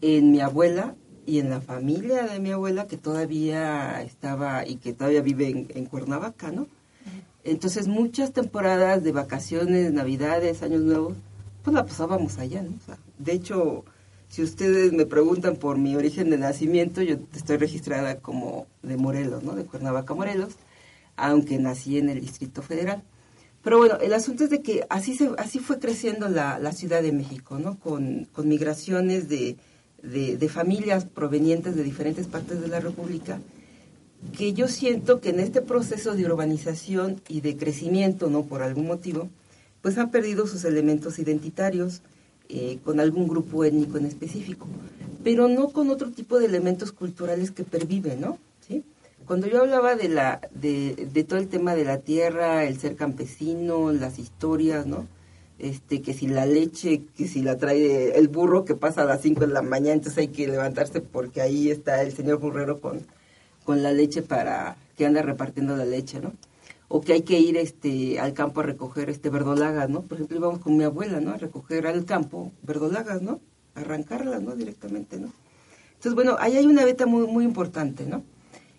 en 0.00 0.32
mi 0.32 0.40
abuela 0.40 0.96
y 1.26 1.40
en 1.40 1.50
la 1.50 1.60
familia 1.60 2.22
de 2.24 2.40
mi 2.40 2.52
abuela 2.52 2.86
que 2.86 2.96
todavía 2.96 4.00
estaba 4.02 4.66
y 4.66 4.76
que 4.76 4.92
todavía 4.92 5.22
vive 5.22 5.48
en, 5.48 5.66
en 5.74 5.86
Cuernavaca, 5.86 6.50
¿no? 6.50 6.68
Entonces 7.44 7.88
muchas 7.88 8.32
temporadas 8.32 9.04
de 9.04 9.12
vacaciones, 9.12 9.92
navidades, 9.92 10.62
años 10.62 10.82
nuevos, 10.82 11.16
pues 11.62 11.74
la 11.74 11.84
pasábamos 11.84 12.38
allá, 12.38 12.62
¿no? 12.62 12.70
O 12.70 12.86
sea, 12.86 12.98
de 13.18 13.32
hecho, 13.32 13.84
si 14.28 14.42
ustedes 14.42 14.92
me 14.92 15.06
preguntan 15.06 15.56
por 15.56 15.78
mi 15.78 15.94
origen 15.96 16.30
de 16.30 16.38
nacimiento, 16.38 17.02
yo 17.02 17.16
estoy 17.34 17.56
registrada 17.56 18.18
como 18.18 18.66
de 18.82 18.96
Morelos, 18.96 19.42
¿no? 19.42 19.54
De 19.54 19.64
Cuernavaca, 19.64 20.14
Morelos 20.14 20.56
aunque 21.16 21.58
nací 21.58 21.98
en 21.98 22.10
el 22.10 22.20
Distrito 22.20 22.62
Federal. 22.62 23.02
Pero 23.62 23.78
bueno, 23.78 23.96
el 23.96 24.12
asunto 24.12 24.44
es 24.44 24.50
de 24.50 24.62
que 24.62 24.86
así, 24.90 25.16
se, 25.16 25.30
así 25.38 25.58
fue 25.58 25.80
creciendo 25.80 26.28
la, 26.28 26.58
la 26.58 26.72
Ciudad 26.72 27.02
de 27.02 27.12
México, 27.12 27.58
¿no? 27.58 27.78
Con, 27.80 28.28
con 28.32 28.48
migraciones 28.48 29.28
de, 29.28 29.56
de, 30.12 30.48
familias 30.48 31.04
provenientes 31.04 31.74
de 31.74 31.82
diferentes 31.82 32.26
partes 32.26 32.60
de 32.60 32.68
la 32.68 32.80
República, 32.80 33.40
que 34.36 34.52
yo 34.52 34.68
siento 34.68 35.20
que 35.20 35.30
en 35.30 35.40
este 35.40 35.62
proceso 35.62 36.14
de 36.14 36.24
urbanización 36.24 37.20
y 37.28 37.40
de 37.40 37.56
crecimiento, 37.56 38.30
¿no? 38.30 38.44
Por 38.44 38.62
algún 38.62 38.86
motivo, 38.86 39.28
pues 39.82 39.98
han 39.98 40.10
perdido 40.10 40.46
sus 40.46 40.64
elementos 40.64 41.18
identitarios 41.18 42.02
eh, 42.48 42.78
con 42.84 43.00
algún 43.00 43.28
grupo 43.28 43.64
étnico 43.64 43.98
en 43.98 44.06
específico, 44.06 44.66
pero 45.22 45.48
no 45.48 45.70
con 45.70 45.90
otro 45.90 46.10
tipo 46.10 46.38
de 46.38 46.46
elementos 46.46 46.92
culturales 46.92 47.50
que 47.50 47.64
perviven, 47.64 48.20
¿no? 48.20 48.38
¿Sí? 48.66 48.84
Cuando 49.26 49.48
yo 49.48 49.60
hablaba 49.60 49.96
de, 49.96 50.08
la, 50.08 50.40
de, 50.54 51.24
todo 51.28 51.40
el 51.40 51.48
tema 51.48 51.74
de 51.74 51.84
la 51.84 51.98
tierra, 51.98 52.64
el 52.64 52.78
ser 52.78 52.94
campesino, 52.94 53.92
las 53.92 54.20
historias, 54.20 54.86
¿no? 54.86 55.06
Este, 55.58 56.02
que 56.02 56.12
si 56.12 56.26
la 56.26 56.44
leche, 56.44 57.04
que 57.16 57.26
si 57.26 57.40
la 57.40 57.56
trae 57.56 58.18
el 58.18 58.28
burro 58.28 58.66
que 58.66 58.74
pasa 58.74 59.02
a 59.02 59.04
las 59.06 59.22
5 59.22 59.40
de 59.40 59.46
la 59.46 59.62
mañana, 59.62 59.94
entonces 59.94 60.18
hay 60.18 60.28
que 60.28 60.46
levantarse 60.46 61.00
porque 61.00 61.40
ahí 61.40 61.70
está 61.70 62.02
el 62.02 62.12
señor 62.12 62.38
burrero 62.38 62.80
con, 62.80 63.00
con 63.64 63.82
la 63.82 63.92
leche 63.92 64.22
para 64.22 64.76
que 64.96 65.06
anda 65.06 65.22
repartiendo 65.22 65.76
la 65.76 65.86
leche, 65.86 66.20
¿no? 66.20 66.32
O 66.88 67.00
que 67.00 67.14
hay 67.14 67.22
que 67.22 67.38
ir 67.40 67.56
este, 67.56 68.20
al 68.20 68.32
campo 68.32 68.60
a 68.60 68.64
recoger 68.64 69.10
este 69.10 69.30
verdolagas, 69.30 69.88
¿no? 69.88 70.02
Por 70.02 70.18
ejemplo, 70.18 70.36
íbamos 70.36 70.58
con 70.60 70.76
mi 70.76 70.84
abuela, 70.84 71.20
¿no? 71.20 71.32
A 71.32 71.36
recoger 71.38 71.86
al 71.86 72.04
campo 72.04 72.52
verdolagas, 72.62 73.22
¿no? 73.22 73.40
Arrancarlas, 73.74 74.42
¿no? 74.42 74.54
Directamente, 74.54 75.18
¿no? 75.18 75.32
Entonces, 75.94 76.14
bueno, 76.14 76.36
ahí 76.38 76.56
hay 76.56 76.66
una 76.66 76.84
beta 76.84 77.06
muy, 77.06 77.26
muy 77.26 77.44
importante, 77.44 78.04
¿no? 78.06 78.22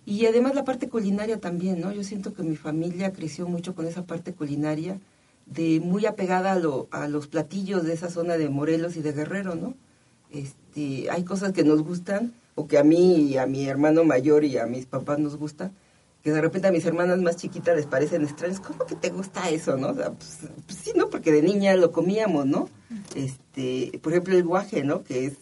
Y 0.05 0.25
además 0.25 0.55
la 0.55 0.63
parte 0.63 0.87
culinaria 0.87 1.39
también, 1.39 1.81
¿no? 1.81 1.91
Yo 1.91 2.03
siento 2.03 2.33
que 2.33 2.43
mi 2.43 2.55
familia 2.55 3.11
creció 3.11 3.47
mucho 3.47 3.75
con 3.75 3.85
esa 3.87 4.05
parte 4.05 4.33
culinaria, 4.33 4.99
de 5.47 5.79
muy 5.79 6.05
apegada 6.05 6.53
a, 6.53 6.59
lo, 6.59 6.87
a 6.91 7.07
los 7.07 7.27
platillos 7.27 7.83
de 7.83 7.93
esa 7.93 8.09
zona 8.09 8.37
de 8.37 8.49
Morelos 8.49 8.95
y 8.95 9.01
de 9.01 9.13
Guerrero, 9.13 9.55
¿no? 9.55 9.75
Este, 10.31 11.09
hay 11.09 11.23
cosas 11.23 11.53
que 11.53 11.63
nos 11.63 11.81
gustan, 11.83 12.33
o 12.55 12.67
que 12.67 12.77
a 12.77 12.83
mí 12.83 13.15
y 13.15 13.37
a 13.37 13.45
mi 13.45 13.67
hermano 13.67 14.03
mayor 14.03 14.43
y 14.43 14.57
a 14.57 14.65
mis 14.65 14.85
papás 14.85 15.19
nos 15.19 15.37
gustan, 15.37 15.71
que 16.23 16.31
de 16.31 16.41
repente 16.41 16.67
a 16.67 16.71
mis 16.71 16.85
hermanas 16.85 17.19
más 17.21 17.37
chiquitas 17.37 17.75
les 17.75 17.85
parecen 17.85 18.23
extraños. 18.23 18.59
¿Cómo 18.59 18.85
que 18.85 18.95
te 18.95 19.09
gusta 19.09 19.49
eso, 19.49 19.77
no? 19.77 19.89
O 19.89 19.93
pues, 19.93 20.39
pues, 20.65 20.77
sí, 20.77 20.91
¿no? 20.95 21.09
Porque 21.09 21.31
de 21.31 21.41
niña 21.41 21.75
lo 21.75 21.91
comíamos, 21.91 22.45
¿no? 22.45 22.69
Este, 23.15 23.97
por 24.01 24.11
ejemplo, 24.11 24.35
el 24.35 24.43
guaje, 24.43 24.83
¿no? 24.83 25.03
Que 25.03 25.25
es 25.25 25.33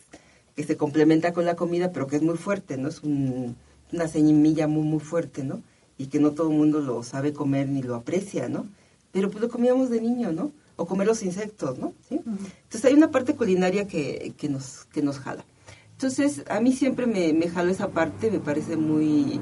que 0.55 0.63
se 0.63 0.77
complementa 0.77 1.33
con 1.33 1.45
la 1.45 1.55
comida, 1.55 1.91
pero 1.91 2.07
que 2.07 2.15
es 2.15 2.21
muy 2.21 2.37
fuerte, 2.37 2.77
¿no? 2.77 2.87
Es 2.87 3.01
un 3.03 3.55
una 3.91 4.07
semilla 4.07 4.67
muy, 4.67 4.83
muy 4.83 4.99
fuerte, 4.99 5.43
¿no? 5.43 5.61
Y 5.97 6.07
que 6.07 6.19
no 6.19 6.31
todo 6.31 6.49
el 6.49 6.57
mundo 6.57 6.81
lo 6.81 7.03
sabe 7.03 7.33
comer 7.33 7.67
ni 7.67 7.81
lo 7.81 7.95
aprecia, 7.95 8.49
¿no? 8.49 8.67
Pero 9.15 9.31
pues 9.31 9.41
lo 9.41 9.47
comíamos 9.47 9.89
de 9.89 10.01
niño, 10.01 10.33
¿no? 10.33 10.51
O 10.75 10.85
comer 10.85 11.07
los 11.07 11.23
insectos, 11.23 11.79
¿no? 11.79 11.93
¿Sí? 12.09 12.19
Entonces 12.25 12.83
hay 12.83 12.93
una 12.93 13.11
parte 13.11 13.33
culinaria 13.33 13.87
que, 13.87 14.33
que, 14.35 14.49
nos, 14.49 14.83
que 14.91 15.01
nos 15.01 15.19
jala. 15.19 15.45
Entonces 15.93 16.43
a 16.49 16.59
mí 16.59 16.73
siempre 16.73 17.07
me, 17.07 17.31
me 17.31 17.47
jaló 17.47 17.71
esa 17.71 17.87
parte, 17.91 18.29
me 18.29 18.39
parece 18.39 18.75
muy... 18.75 19.39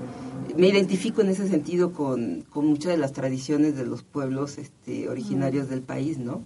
Me 0.55 0.67
identifico 0.67 1.21
en 1.21 1.29
ese 1.29 1.49
sentido 1.49 1.91
con, 1.91 2.43
con 2.51 2.67
muchas 2.67 2.91
de 2.91 2.97
las 2.97 3.13
tradiciones 3.13 3.75
de 3.75 3.87
los 3.87 4.03
pueblos 4.03 4.59
este, 4.59 5.09
originarios 5.09 5.69
del 5.69 5.81
país, 5.81 6.19
¿no? 6.19 6.43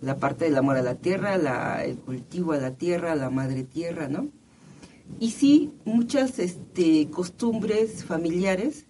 La 0.00 0.16
parte 0.16 0.46
del 0.46 0.56
amor 0.56 0.78
a 0.78 0.82
la 0.82 0.94
tierra, 0.94 1.36
la, 1.36 1.84
el 1.84 1.98
cultivo 1.98 2.52
a 2.52 2.56
la 2.56 2.70
tierra, 2.70 3.14
la 3.14 3.28
madre 3.28 3.62
tierra, 3.62 4.08
¿no? 4.08 4.30
y 5.20 5.32
sí 5.32 5.70
muchas 5.84 6.38
este, 6.38 7.10
costumbres 7.10 8.04
familiares 8.04 8.86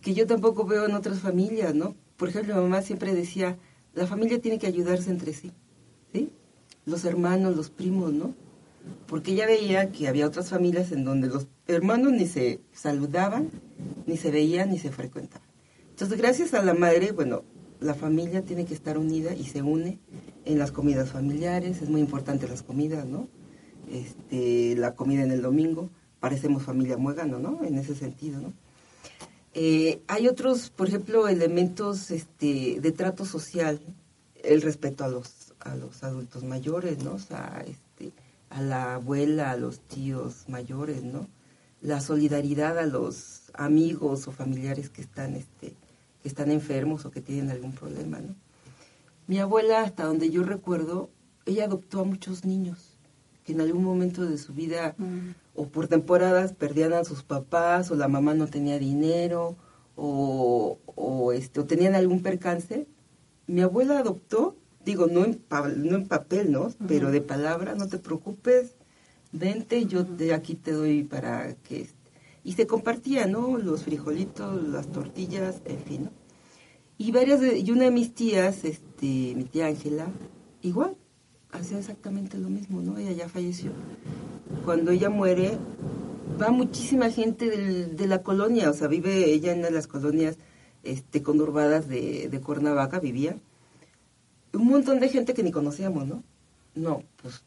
que 0.00 0.14
yo 0.14 0.26
tampoco 0.26 0.64
veo 0.64 0.86
en 0.86 0.94
otras 0.94 1.20
familias, 1.20 1.74
¿no? 1.74 1.94
Por 2.16 2.28
ejemplo, 2.28 2.54
mi 2.54 2.62
mamá 2.62 2.82
siempre 2.82 3.14
decía, 3.14 3.58
la 3.94 4.06
familia 4.06 4.40
tiene 4.40 4.58
que 4.58 4.66
ayudarse 4.66 5.10
entre 5.10 5.32
sí, 5.32 5.52
¿sí? 6.12 6.30
Los 6.84 7.04
hermanos, 7.04 7.56
los 7.56 7.70
primos, 7.70 8.12
¿no? 8.12 8.34
Porque 9.06 9.32
ella 9.32 9.46
veía 9.46 9.92
que 9.92 10.08
había 10.08 10.26
otras 10.26 10.50
familias 10.50 10.92
en 10.92 11.04
donde 11.04 11.28
los 11.28 11.46
hermanos 11.66 12.12
ni 12.12 12.26
se 12.26 12.60
saludaban, 12.72 13.50
ni 14.06 14.16
se 14.16 14.30
veían, 14.30 14.70
ni 14.70 14.78
se 14.78 14.90
frecuentaban. 14.90 15.46
Entonces, 15.90 16.18
gracias 16.18 16.54
a 16.54 16.62
la 16.62 16.74
madre, 16.74 17.12
bueno, 17.12 17.44
la 17.80 17.94
familia 17.94 18.42
tiene 18.42 18.64
que 18.64 18.74
estar 18.74 18.98
unida 18.98 19.34
y 19.34 19.44
se 19.44 19.62
une 19.62 20.00
en 20.44 20.58
las 20.58 20.72
comidas 20.72 21.10
familiares, 21.10 21.82
es 21.82 21.88
muy 21.88 22.00
importante 22.00 22.48
las 22.48 22.62
comidas, 22.62 23.06
¿no? 23.06 23.28
este, 23.92 24.74
la 24.76 24.94
comida 24.94 25.22
en 25.22 25.30
el 25.30 25.42
domingo, 25.42 25.90
parecemos 26.20 26.62
familia 26.62 26.96
muégano, 26.96 27.38
¿no? 27.38 27.64
En 27.64 27.78
ese 27.78 27.94
sentido, 27.94 28.40
¿no? 28.40 28.52
Eh, 29.54 30.00
hay 30.06 30.28
otros, 30.28 30.70
por 30.70 30.88
ejemplo, 30.88 31.28
elementos 31.28 32.10
este, 32.10 32.80
de 32.80 32.92
trato 32.92 33.26
social, 33.26 33.80
el 34.42 34.62
respeto 34.62 35.04
a 35.04 35.08
los, 35.08 35.54
a 35.60 35.76
los 35.76 36.02
adultos 36.02 36.42
mayores, 36.42 37.02
¿no? 37.02 37.14
O 37.14 37.18
sea, 37.18 37.62
este, 37.66 38.12
a 38.50 38.62
la 38.62 38.94
abuela, 38.94 39.50
a 39.50 39.56
los 39.56 39.80
tíos 39.80 40.48
mayores, 40.48 41.02
¿no? 41.02 41.28
La 41.82 42.00
solidaridad 42.00 42.78
a 42.78 42.86
los 42.86 43.42
amigos 43.54 44.26
o 44.26 44.32
familiares 44.32 44.88
que 44.88 45.02
están, 45.02 45.34
este, 45.34 45.74
que 46.22 46.28
están 46.28 46.50
enfermos 46.50 47.04
o 47.04 47.10
que 47.10 47.20
tienen 47.20 47.50
algún 47.50 47.72
problema, 47.72 48.20
¿no? 48.20 48.34
Mi 49.26 49.38
abuela, 49.38 49.82
hasta 49.82 50.04
donde 50.04 50.30
yo 50.30 50.42
recuerdo, 50.42 51.10
ella 51.46 51.64
adoptó 51.64 52.00
a 52.00 52.04
muchos 52.04 52.44
niños 52.44 52.96
que 53.44 53.52
en 53.52 53.60
algún 53.60 53.84
momento 53.84 54.24
de 54.24 54.38
su 54.38 54.52
vida 54.52 54.94
mm. 54.98 55.30
O 55.54 55.68
por 55.68 55.88
temporadas 55.88 56.52
perdían 56.52 56.92
a 56.92 57.04
sus 57.04 57.22
papás 57.22 57.90
o 57.90 57.94
la 57.94 58.08
mamá 58.08 58.34
no 58.34 58.46
tenía 58.46 58.78
dinero 58.78 59.56
o, 59.96 60.78
o, 60.86 61.32
este, 61.32 61.60
o 61.60 61.64
tenían 61.66 61.94
algún 61.94 62.22
percance, 62.22 62.86
mi 63.46 63.60
abuela 63.60 63.98
adoptó, 63.98 64.56
digo, 64.84 65.06
no 65.06 65.24
en, 65.24 65.42
no 65.76 65.96
en 65.96 66.06
papel, 66.06 66.52
¿no? 66.52 66.70
Pero 66.88 67.10
de 67.10 67.20
palabra, 67.20 67.74
no 67.74 67.88
te 67.88 67.98
preocupes, 67.98 68.74
vente, 69.32 69.84
yo 69.86 70.04
de 70.04 70.34
aquí 70.34 70.54
te 70.54 70.72
doy 70.72 71.04
para 71.04 71.54
que... 71.54 71.88
Y 72.44 72.54
se 72.54 72.66
compartía, 72.66 73.26
¿no? 73.26 73.56
Los 73.58 73.84
frijolitos, 73.84 74.62
las 74.68 74.90
tortillas, 74.90 75.60
en 75.64 75.78
fin, 75.78 76.04
¿no? 76.04 76.10
Y 76.98 77.12
varias 77.12 77.40
de, 77.40 77.58
y 77.58 77.70
una 77.70 77.84
de 77.84 77.90
mis 77.90 78.14
tías, 78.14 78.64
este, 78.64 79.34
mi 79.36 79.44
tía 79.44 79.66
Ángela, 79.66 80.06
igual, 80.60 80.96
hacía 81.50 81.78
exactamente 81.78 82.38
lo 82.38 82.48
mismo, 82.48 82.80
¿no? 82.80 82.98
Ella 82.98 83.12
ya 83.12 83.28
falleció. 83.28 83.72
Cuando 84.64 84.90
ella 84.92 85.10
muere, 85.10 85.58
va 86.40 86.50
muchísima 86.50 87.10
gente 87.10 87.50
del, 87.50 87.96
de 87.96 88.06
la 88.06 88.22
colonia, 88.22 88.70
o 88.70 88.72
sea, 88.72 88.88
vive 88.88 89.32
ella 89.32 89.52
en 89.52 89.58
una 89.58 89.68
de 89.68 89.74
las 89.74 89.86
colonias 89.86 90.36
este, 90.82 91.22
conurbadas 91.22 91.88
de, 91.88 92.28
de 92.28 92.40
Cuernavaca, 92.40 93.00
vivía. 93.00 93.38
Un 94.52 94.66
montón 94.66 95.00
de 95.00 95.08
gente 95.08 95.34
que 95.34 95.42
ni 95.42 95.50
conocíamos, 95.50 96.06
¿no? 96.06 96.22
No, 96.74 97.02
pues 97.20 97.44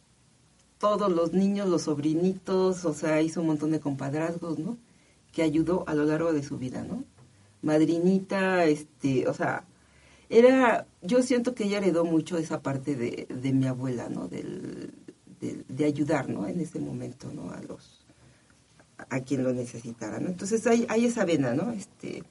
todos 0.77 1.11
los 1.11 1.33
niños, 1.33 1.69
los 1.69 1.83
sobrinitos, 1.83 2.85
o 2.85 2.93
sea, 2.93 3.21
hizo 3.21 3.41
un 3.41 3.47
montón 3.47 3.71
de 3.71 3.79
compadrazgos, 3.79 4.59
¿no? 4.59 4.77
Que 5.31 5.41
ayudó 5.41 5.83
a 5.87 5.93
lo 5.93 6.03
largo 6.05 6.33
de 6.33 6.43
su 6.43 6.57
vida, 6.57 6.83
¿no? 6.83 7.03
Madrinita, 7.61 8.65
este, 8.65 9.27
o 9.27 9.33
sea, 9.33 9.65
era, 10.29 10.87
yo 11.01 11.21
siento 11.21 11.55
que 11.55 11.65
ella 11.65 11.77
heredó 11.77 12.05
mucho 12.05 12.37
esa 12.37 12.61
parte 12.61 12.95
de, 12.95 13.27
de 13.29 13.53
mi 13.53 13.67
abuela, 13.67 14.09
¿no? 14.09 14.27
Del, 14.27 14.91
de, 15.41 15.63
de, 15.67 15.85
ayudar, 15.85 16.29
¿no? 16.29 16.47
En 16.47 16.59
ese 16.59 16.79
momento, 16.79 17.31
¿no? 17.33 17.51
A 17.51 17.61
los, 17.61 18.01
a 19.09 19.19
quien 19.21 19.43
lo 19.43 19.53
necesitara, 19.53 20.19
¿no? 20.19 20.29
Entonces 20.29 20.65
hay, 20.67 20.85
hay 20.89 21.05
esa 21.05 21.25
vena, 21.25 21.53
¿no? 21.53 21.71
Este, 21.71 22.23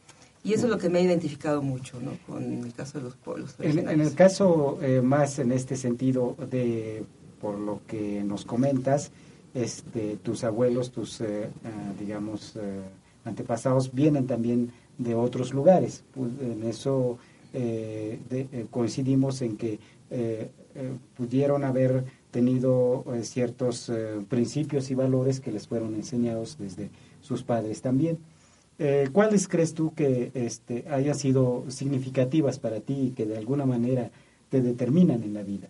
y 0.42 0.52
eso 0.52 0.64
es 0.66 0.70
lo 0.70 0.78
que 0.78 0.88
me 0.88 0.98
ha 0.98 1.02
identificado 1.02 1.62
mucho, 1.62 2.00
¿no? 2.00 2.12
Con 2.26 2.42
el 2.64 2.72
caso 2.74 2.98
de 2.98 3.04
los 3.04 3.16
pueblos. 3.16 3.54
En, 3.60 3.88
en 3.88 4.00
el 4.00 4.14
caso 4.14 4.78
eh, 4.82 5.00
más 5.00 5.38
en 5.38 5.52
este 5.52 5.76
sentido 5.76 6.36
de, 6.50 7.04
por 7.40 7.58
lo 7.58 7.80
que 7.86 8.22
nos 8.24 8.44
comentas, 8.44 9.10
este, 9.54 10.16
tus 10.22 10.44
abuelos, 10.44 10.90
tus, 10.90 11.20
eh, 11.20 11.48
ah, 11.64 11.92
digamos, 11.98 12.56
eh, 12.56 12.80
antepasados 13.24 13.92
vienen 13.94 14.26
también 14.26 14.72
de 14.98 15.14
otros 15.14 15.54
lugares. 15.54 16.02
Pues, 16.14 16.30
en 16.40 16.64
eso 16.64 17.18
eh, 17.52 18.18
de- 18.28 18.48
eh, 18.52 18.66
coincidimos 18.70 19.40
en 19.42 19.56
que 19.56 19.78
eh, 20.10 20.50
eh, 20.74 20.92
pudieron 21.16 21.64
haber 21.64 22.04
tenido 22.34 23.04
eh, 23.14 23.22
ciertos 23.22 23.88
eh, 23.88 24.20
principios 24.28 24.90
y 24.90 24.96
valores 24.96 25.38
que 25.38 25.52
les 25.52 25.68
fueron 25.68 25.94
enseñados 25.94 26.58
desde 26.58 26.90
sus 27.20 27.44
padres 27.44 27.80
también. 27.80 28.18
Eh, 28.80 29.08
¿Cuáles 29.12 29.46
crees 29.46 29.72
tú 29.72 29.94
que 29.94 30.32
este, 30.34 30.84
hayan 30.90 31.14
sido 31.14 31.64
significativas 31.68 32.58
para 32.58 32.80
ti 32.80 32.94
y 32.94 33.10
que 33.10 33.24
de 33.24 33.38
alguna 33.38 33.66
manera 33.66 34.10
te 34.48 34.60
determinan 34.62 35.22
en 35.22 35.32
la 35.32 35.44
vida? 35.44 35.68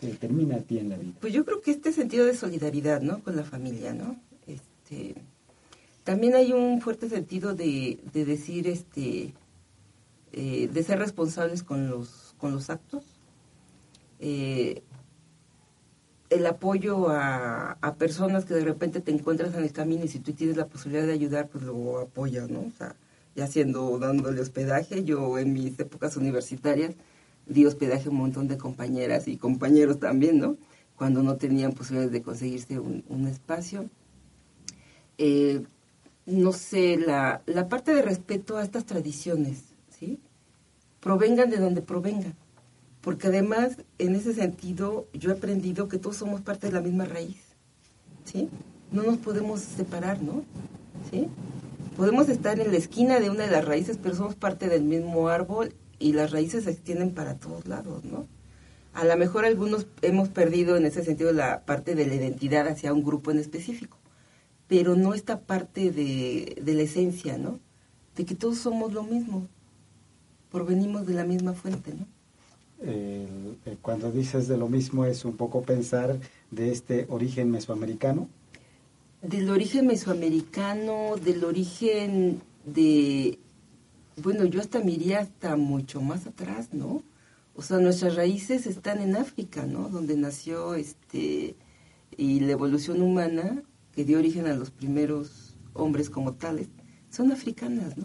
Te 0.00 0.06
determina 0.06 0.54
a 0.54 0.60
ti 0.60 0.78
en 0.78 0.88
la 0.88 0.96
vida. 0.96 1.14
Pues 1.20 1.32
yo 1.32 1.44
creo 1.44 1.60
que 1.60 1.72
este 1.72 1.90
sentido 1.90 2.26
de 2.26 2.36
solidaridad, 2.36 3.00
¿no? 3.00 3.20
Con 3.24 3.34
la 3.34 3.42
familia, 3.42 3.92
¿no? 3.92 4.14
Este, 4.46 5.16
también 6.04 6.36
hay 6.36 6.52
un 6.52 6.80
fuerte 6.80 7.08
sentido 7.08 7.54
de, 7.54 7.98
de 8.12 8.24
decir, 8.24 8.68
este, 8.68 9.34
de 10.30 10.82
ser 10.84 11.00
responsables 11.00 11.64
con 11.64 11.88
los, 11.88 12.36
con 12.38 12.52
los 12.52 12.70
actos. 12.70 13.02
El 16.34 16.46
apoyo 16.46 17.08
a, 17.10 17.76
personas 17.98 18.44
que 18.44 18.54
de 18.54 18.64
repente 18.64 19.00
te 19.00 19.12
encuentras 19.12 19.54
en 19.54 19.62
el 19.62 19.72
camino 19.72 20.04
y 20.04 20.08
si 20.08 20.18
tú 20.18 20.32
tienes 20.32 20.56
la 20.56 20.66
posibilidad 20.66 21.06
de 21.06 21.12
ayudar, 21.12 21.48
pues 21.48 21.64
lo 21.64 22.00
apoyas, 22.00 22.50
¿no? 22.50 22.60
O 22.60 22.70
sea, 22.76 22.96
ya 23.36 23.46
siendo 23.46 23.98
dándole 23.98 24.40
hospedaje, 24.40 25.04
yo 25.04 25.38
en 25.38 25.52
mis 25.52 25.78
épocas 25.78 26.16
universitarias 26.16 26.94
di 27.46 27.66
hospedaje 27.66 28.08
a 28.08 28.10
un 28.10 28.18
montón 28.18 28.48
de 28.48 28.58
compañeras 28.58 29.28
y 29.28 29.36
compañeros 29.36 30.00
también, 30.00 30.38
¿no? 30.38 30.56
Cuando 30.96 31.22
no 31.22 31.36
tenían 31.36 31.72
posibilidades 31.72 32.12
de 32.12 32.22
conseguirse 32.22 32.78
un, 32.78 33.04
un 33.08 33.28
espacio. 33.28 33.88
Eh, 35.18 35.64
no 36.26 36.52
sé, 36.52 36.96
la, 36.96 37.42
la 37.46 37.68
parte 37.68 37.94
de 37.94 38.02
respeto 38.02 38.56
a 38.56 38.64
estas 38.64 38.86
tradiciones, 38.86 39.62
¿sí? 39.90 40.18
Provengan 41.00 41.50
de 41.50 41.58
donde 41.58 41.82
provengan. 41.82 42.34
Porque 43.04 43.26
además, 43.26 43.76
en 43.98 44.14
ese 44.14 44.32
sentido, 44.32 45.08
yo 45.12 45.30
he 45.30 45.34
aprendido 45.34 45.88
que 45.88 45.98
todos 45.98 46.16
somos 46.16 46.40
parte 46.40 46.68
de 46.68 46.72
la 46.72 46.80
misma 46.80 47.04
raíz, 47.04 47.36
¿sí? 48.24 48.48
No 48.90 49.02
nos 49.02 49.18
podemos 49.18 49.60
separar, 49.60 50.22
¿no? 50.22 50.42
¿Sí? 51.10 51.28
Podemos 51.98 52.30
estar 52.30 52.58
en 52.58 52.72
la 52.72 52.78
esquina 52.78 53.20
de 53.20 53.28
una 53.28 53.44
de 53.44 53.50
las 53.50 53.66
raíces, 53.66 53.98
pero 54.02 54.14
somos 54.14 54.36
parte 54.36 54.70
del 54.70 54.84
mismo 54.84 55.28
árbol 55.28 55.74
y 55.98 56.14
las 56.14 56.30
raíces 56.30 56.64
se 56.64 56.70
extienden 56.70 57.12
para 57.12 57.34
todos 57.34 57.68
lados, 57.68 58.04
¿no? 58.04 58.26
A 58.94 59.04
lo 59.04 59.14
mejor 59.18 59.44
algunos 59.44 59.86
hemos 60.00 60.30
perdido 60.30 60.78
en 60.78 60.86
ese 60.86 61.04
sentido 61.04 61.30
la 61.32 61.66
parte 61.66 61.94
de 61.94 62.06
la 62.06 62.14
identidad 62.14 62.66
hacia 62.68 62.94
un 62.94 63.04
grupo 63.04 63.30
en 63.30 63.38
específico, 63.38 63.98
pero 64.66 64.96
no 64.96 65.12
esta 65.12 65.40
parte 65.40 65.90
de, 65.90 66.56
de 66.62 66.74
la 66.74 66.82
esencia, 66.82 67.36
¿no? 67.36 67.60
De 68.16 68.24
que 68.24 68.34
todos 68.34 68.56
somos 68.56 68.94
lo 68.94 69.02
mismo, 69.02 69.46
provenimos 70.50 71.06
de 71.06 71.12
la 71.12 71.24
misma 71.24 71.52
fuente, 71.52 71.92
¿no? 71.92 72.13
El- 72.82 73.56
cuando 73.82 74.10
dices 74.10 74.48
de 74.48 74.56
lo 74.56 74.68
mismo 74.68 75.04
es 75.04 75.24
un 75.24 75.36
poco 75.36 75.62
pensar 75.62 76.18
de 76.50 76.70
este 76.72 77.06
origen 77.08 77.50
mesoamericano. 77.50 78.28
Del 79.22 79.48
origen 79.48 79.86
mesoamericano, 79.86 81.16
del 81.16 81.44
origen 81.44 82.42
de, 82.66 83.38
bueno, 84.22 84.44
yo 84.44 84.60
hasta 84.60 84.80
me 84.80 84.92
iría 84.92 85.20
hasta 85.20 85.56
mucho 85.56 86.00
más 86.02 86.26
atrás, 86.26 86.68
¿no? 86.72 87.02
O 87.56 87.62
sea, 87.62 87.78
nuestras 87.78 88.16
raíces 88.16 88.66
están 88.66 89.00
en 89.00 89.16
África, 89.16 89.64
¿no? 89.64 89.88
Donde 89.88 90.16
nació 90.16 90.74
este 90.74 91.54
y 92.16 92.40
la 92.40 92.52
evolución 92.52 93.00
humana 93.00 93.62
que 93.94 94.04
dio 94.04 94.18
origen 94.18 94.46
a 94.46 94.54
los 94.54 94.70
primeros 94.70 95.54
hombres 95.72 96.10
como 96.10 96.34
tales, 96.34 96.68
son 97.10 97.32
africanas, 97.32 97.96
¿no? 97.96 98.04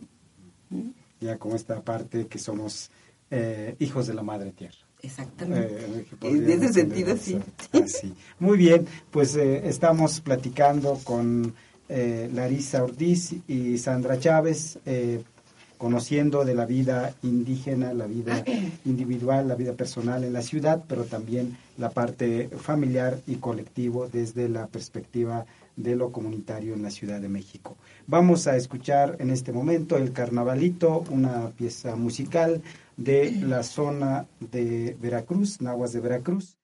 ¿Mm? 0.70 0.92
ya 1.22 1.38
con 1.38 1.52
esta 1.52 1.84
parte 1.84 2.28
que 2.28 2.40
somos 2.40 2.92
eh, 3.32 3.76
hijos 3.80 4.08
de 4.08 4.14
la 4.14 4.24
madre 4.24 4.52
tierra. 4.52 4.78
Exactamente. 5.02 5.76
Eh, 5.76 6.06
En 6.22 6.50
ese 6.50 6.74
sentido, 6.74 7.16
tener 7.16 7.20
sí. 7.20 7.40
Así. 7.72 8.14
Muy 8.40 8.58
bien, 8.58 8.86
pues 9.12 9.36
eh, 9.36 9.68
estamos 9.68 10.20
platicando 10.22 11.00
con 11.04 11.54
Larisa 11.90 12.84
Ortiz 12.84 13.34
y 13.48 13.80
Sandra 13.80 14.20
Chávez, 14.20 14.78
conociendo 15.80 16.46
de 16.46 16.54
la 16.54 16.68
vida 16.68 17.16
indígena, 17.24 17.94
la 17.96 18.06
vida 18.06 18.44
individual, 18.86 19.48
la 19.48 19.56
vida 19.56 19.74
personal 19.74 20.24
en 20.24 20.34
la 20.34 20.44
ciudad, 20.44 20.84
pero 20.88 21.06
también 21.06 21.58
la 21.80 21.90
parte 21.90 22.50
familiar 22.60 23.18
y 23.26 23.36
colectivo 23.36 24.08
desde 24.08 24.50
la 24.50 24.68
perspectiva 24.68 25.46
de 25.78 25.96
lo 25.96 26.12
comunitario 26.12 26.74
en 26.74 26.84
la 26.84 26.92
Ciudad 26.92 27.22
de 27.22 27.30
México. 27.30 27.78
Vamos 28.06 28.48
a 28.48 28.58
escuchar 28.58 29.16
en 29.20 29.30
este 29.30 29.54
momento 29.54 29.96
el 29.96 30.12
Carnavalito, 30.12 31.06
una 31.10 31.52
pieza 31.52 31.96
musical 31.96 32.62
de 33.00 33.32
la 33.42 33.64
zona 33.64 34.28
de 34.40 34.98
Veracruz, 35.00 35.62
Nahuas 35.62 35.94
de 35.94 36.02
Veracruz. 36.02 36.59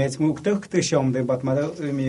meçmuktak 0.00 0.62
tishom 0.72 1.12
de 1.14 1.20
batmada 1.30 1.64
mi 1.98 2.08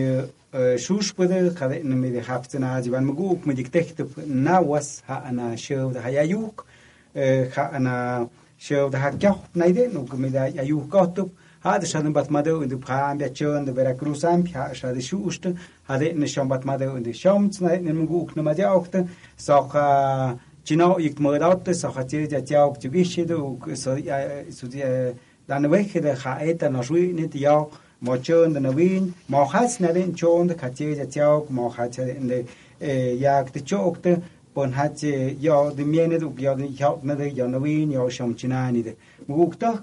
shush 0.84 1.10
pede 1.16 1.38
khade 1.58 1.76
ne 1.90 1.96
mi 2.02 2.10
de 2.14 2.20
hafte 2.28 2.56
na 2.64 2.70
jiban 2.84 3.04
mugu 3.08 3.28
mi 3.46 3.54
diktek 3.60 3.88
te 3.96 4.04
na 4.26 4.56
was 4.70 4.88
ha 5.08 5.16
انا 5.28 5.56
shev 5.64 5.92
de 5.94 6.00
hayayuk 6.06 6.56
ha 7.54 7.64
ana 7.76 7.96
shev 8.66 8.90
de 8.94 8.98
hakya 9.04 9.32
naide 9.54 9.84
nu 9.94 10.00
mi 10.22 10.28
de 10.30 10.42
ayuk 10.62 10.88
kotup 10.94 11.30
هذا 11.64 11.84
شدن 11.84 12.12
باتماده 12.12 12.54
و 12.54 12.64
دو 12.64 12.78
پام 12.78 13.18
بیا 13.18 13.28
چون 13.28 13.64
دو 13.64 13.72
برا 13.72 13.92
کروسام 13.92 14.42
پیا 14.42 14.72
شده 14.72 15.00
شوشت 15.00 15.44
هده 15.88 16.12
نشان 16.12 16.48
باتماده 16.48 16.90
و 16.90 16.98
دو 16.98 17.12
شام 17.12 17.48
تنه 17.48 17.76
نمگو 17.78 18.22
اک 18.22 18.38
نمازی 18.38 18.62
آکت 18.62 19.04
ساقا 19.36 20.34
چینو 20.64 21.00
یک 21.00 21.20
مردات 21.20 21.72
ساقا 21.72 22.02
تیر 22.02 22.26
جا 22.26 22.40
تیا 22.40 22.66
اک 22.66 22.78
تیویش 22.78 23.16
شده 23.16 23.34
و 23.34 23.56
سودی 24.50 24.82
دانوه 25.48 25.82
خیده 25.82 26.14
خواهیت 26.14 26.64
نشوی 26.64 27.12
نید 27.12 27.36
یا 27.36 27.68
mochón 28.02 28.52
de 28.52 28.60
novin 28.60 29.14
mojas 29.28 29.80
naren 29.80 30.14
chon 30.14 30.48
de 30.48 30.54
caché 30.56 30.96
ya 30.96 31.06
chao 31.06 31.46
mojas 31.50 31.96
de 31.96 32.46
ya 33.18 33.44
te 33.44 33.60
chok 33.60 34.02
te 34.02 34.16
yo 35.40 35.70
de 35.70 35.84
miene 35.84 36.18
de 36.18 36.26
yo 36.36 36.56
de 36.56 36.68
yo 36.74 37.00
na 37.02 37.14
yo 37.14 37.46
novin 37.46 37.92
yo 37.92 38.08
shom 38.10 38.34
chinani 38.34 38.82
de. 38.82 38.96
Muguk 39.28 39.56
ta 39.56 39.80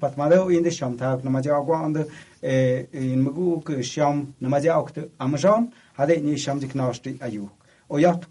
patmado 0.00 0.48
in 0.50 0.62
de 0.62 0.70
shom 0.70 0.96
ta 0.96 1.18
na 1.22 1.30
ma 1.30 1.42
ja 1.42 1.60
gwand 1.60 2.06
eh, 2.40 2.86
in 2.92 3.24
muguk 3.24 3.70
eh, 3.70 3.82
shom 3.82 4.32
na 4.40 4.48
ma 4.48 4.58
amjon 5.18 5.72
hade 5.98 6.22
ni 6.22 6.36
shom 6.36 6.60
dik 6.60 6.74
nashti 6.74 7.18
ayu 7.20 7.50
o 7.88 7.98
yat 7.98 8.30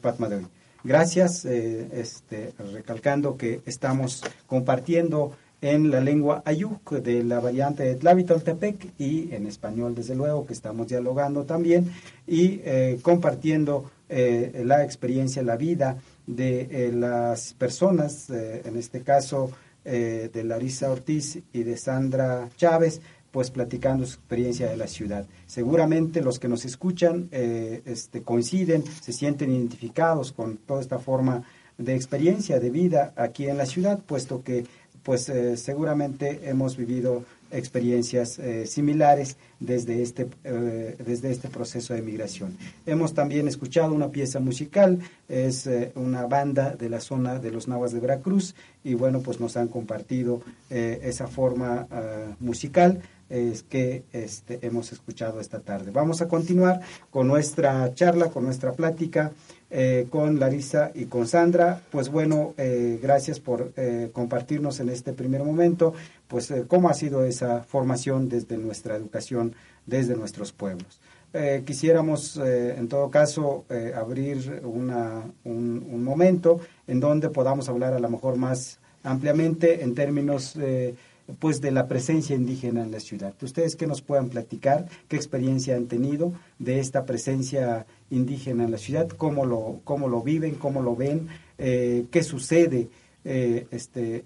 patmado 0.00 0.48
gracias 0.84 1.44
eh, 1.44 1.88
este 1.92 2.54
recalcando 2.72 3.36
que 3.36 3.60
estamos 3.66 4.22
compartiendo 4.46 5.32
en 5.60 5.90
la 5.90 6.00
lengua 6.00 6.42
ayuk 6.44 6.92
de 6.92 7.24
la 7.24 7.40
variante 7.40 7.82
de 7.82 7.94
Tlavitoltepec 7.96 8.92
y 8.98 9.34
en 9.34 9.46
español, 9.46 9.94
desde 9.94 10.14
luego, 10.14 10.46
que 10.46 10.52
estamos 10.52 10.88
dialogando 10.88 11.44
también 11.44 11.92
y 12.26 12.60
eh, 12.64 12.98
compartiendo 13.02 13.90
eh, 14.08 14.62
la 14.64 14.84
experiencia, 14.84 15.42
la 15.42 15.56
vida 15.56 15.98
de 16.26 16.68
eh, 16.70 16.92
las 16.92 17.54
personas, 17.54 18.30
en 18.30 18.76
este 18.76 19.02
caso 19.02 19.50
de 19.84 20.44
Larisa 20.44 20.90
Ortiz 20.90 21.38
y 21.50 21.62
de 21.62 21.78
Sandra 21.78 22.50
Chávez, 22.58 23.00
pues 23.30 23.50
platicando 23.50 24.04
su 24.04 24.16
experiencia 24.16 24.68
de 24.68 24.76
la 24.76 24.86
ciudad. 24.86 25.24
Seguramente 25.46 26.20
los 26.20 26.38
que 26.38 26.46
nos 26.46 26.66
escuchan 26.66 27.30
este, 27.30 28.20
coinciden, 28.20 28.84
se 28.84 29.14
sienten 29.14 29.50
identificados 29.50 30.32
con 30.32 30.58
toda 30.58 30.82
esta 30.82 30.98
forma 30.98 31.42
de 31.78 31.94
experiencia 31.94 32.58
de 32.58 32.68
vida 32.68 33.14
aquí 33.16 33.46
en 33.46 33.56
la 33.56 33.64
ciudad, 33.64 34.00
puesto 34.04 34.42
que 34.42 34.66
pues 35.08 35.26
eh, 35.30 35.56
seguramente 35.56 36.50
hemos 36.50 36.76
vivido 36.76 37.24
experiencias 37.50 38.38
eh, 38.38 38.66
similares 38.66 39.38
desde 39.58 40.02
este, 40.02 40.28
eh, 40.44 40.96
desde 40.98 41.30
este 41.30 41.48
proceso 41.48 41.94
de 41.94 42.02
migración. 42.02 42.58
Hemos 42.84 43.14
también 43.14 43.48
escuchado 43.48 43.94
una 43.94 44.10
pieza 44.10 44.38
musical, 44.38 44.98
es 45.30 45.66
una 45.94 46.26
banda 46.26 46.76
de 46.76 46.90
la 46.90 47.00
zona 47.00 47.38
de 47.38 47.50
los 47.50 47.68
Nahuas 47.68 47.92
de 47.92 48.00
Veracruz 48.00 48.54
y 48.84 48.92
bueno, 48.92 49.20
pues 49.20 49.40
nos 49.40 49.56
han 49.56 49.68
compartido 49.68 50.42
esa 50.68 51.26
forma 51.26 51.86
ah, 51.90 52.36
musical 52.38 53.00
que 53.30 54.04
este, 54.12 54.58
hemos 54.60 54.92
escuchado 54.92 55.40
esta 55.40 55.60
tarde. 55.60 55.90
Vamos 55.90 56.20
a 56.20 56.28
continuar 56.28 56.80
con 57.10 57.28
nuestra 57.28 57.94
charla, 57.94 58.28
con 58.28 58.44
nuestra 58.44 58.72
plática 58.72 59.32
eh, 59.70 60.06
con 60.10 60.38
Larisa 60.38 60.90
y 60.94 61.06
con 61.06 61.26
Sandra. 61.26 61.80
Pues 61.90 62.08
bueno, 62.10 62.54
eh, 62.56 62.98
gracias 63.02 63.40
por 63.40 63.72
eh, 63.76 64.10
compartirnos 64.12 64.80
en 64.80 64.88
este 64.88 65.12
primer 65.12 65.44
momento, 65.44 65.92
pues 66.26 66.50
eh, 66.50 66.64
cómo 66.66 66.88
ha 66.88 66.94
sido 66.94 67.24
esa 67.24 67.62
formación 67.62 68.28
desde 68.28 68.56
nuestra 68.58 68.96
educación, 68.96 69.54
desde 69.86 70.16
nuestros 70.16 70.52
pueblos. 70.52 71.00
Eh, 71.34 71.62
quisiéramos, 71.66 72.38
eh, 72.38 72.76
en 72.78 72.88
todo 72.88 73.10
caso, 73.10 73.66
abrir 73.94 74.62
una, 74.64 75.24
un, 75.44 75.86
un 75.90 76.02
momento 76.02 76.60
en 76.86 77.00
donde 77.00 77.28
podamos 77.28 77.68
hablar 77.68 77.92
a 77.92 77.98
lo 77.98 78.08
mejor 78.08 78.36
más 78.36 78.78
ampliamente 79.02 79.82
en 79.82 79.94
términos 79.94 80.56
eh, 80.56 80.94
pues 81.38 81.60
de 81.60 81.70
la 81.70 81.88
presencia 81.88 82.34
indígena 82.34 82.82
en 82.82 82.90
la 82.90 83.00
ciudad. 83.00 83.34
Ustedes 83.42 83.76
que 83.76 83.86
nos 83.86 84.00
puedan 84.00 84.30
platicar 84.30 84.86
qué 85.08 85.16
experiencia 85.16 85.76
han 85.76 85.86
tenido 85.86 86.32
de 86.58 86.80
esta 86.80 87.04
presencia 87.04 87.86
indígena 88.10 88.64
en 88.64 88.70
la 88.70 88.78
ciudad, 88.78 89.08
cómo 89.08 89.44
lo, 89.44 89.80
cómo 89.84 90.08
lo 90.08 90.22
viven, 90.22 90.54
cómo 90.54 90.82
lo 90.82 90.96
ven, 90.96 91.28
eh, 91.58 92.06
qué 92.10 92.22
sucede 92.22 92.88
eh, 93.24 93.66
este, 93.70 94.24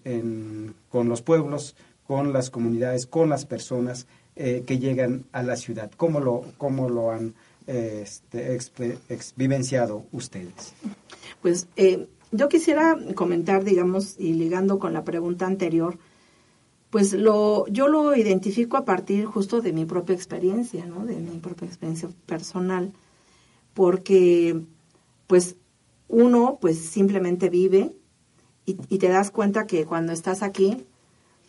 con 0.88 1.08
los 1.08 1.22
pueblos, 1.22 1.74
con 2.06 2.32
las 2.32 2.50
comunidades, 2.50 3.06
con 3.06 3.28
las 3.28 3.46
personas 3.46 4.06
eh, 4.36 4.62
que 4.66 4.78
llegan 4.78 5.24
a 5.32 5.42
la 5.42 5.56
ciudad, 5.56 5.90
cómo 5.96 6.20
lo, 6.20 6.44
cómo 6.56 6.88
lo 6.88 7.10
han 7.10 7.34
este, 7.66 8.58
vivenciado 9.36 10.04
ustedes. 10.12 10.74
Pues 11.40 11.66
yo 12.30 12.48
quisiera 12.48 12.96
comentar, 13.14 13.64
digamos, 13.64 14.16
y 14.18 14.34
ligando 14.34 14.78
con 14.78 14.92
la 14.92 15.04
pregunta 15.04 15.46
anterior, 15.46 15.98
pues 16.92 17.14
lo, 17.14 17.66
yo 17.68 17.88
lo 17.88 18.14
identifico 18.14 18.76
a 18.76 18.85
partir 18.85 19.24
justo 19.24 19.62
de 19.62 19.72
mi 19.72 19.87
propia 19.87 20.14
experiencia, 20.14 20.85
¿no? 20.85 21.07
De 21.07 21.16
mi 21.16 21.38
propia 21.38 21.66
experiencia 21.66 22.11
personal, 22.26 22.92
porque 23.72 24.61
pues 25.27 25.56
uno 26.08 26.58
pues 26.60 26.79
simplemente 26.79 27.48
vive 27.48 27.96
y, 28.66 28.77
y 28.90 28.98
te 28.98 29.08
das 29.08 29.31
cuenta 29.31 29.66
que 29.66 29.87
cuando 29.87 30.12
estás 30.12 30.42
aquí, 30.42 30.85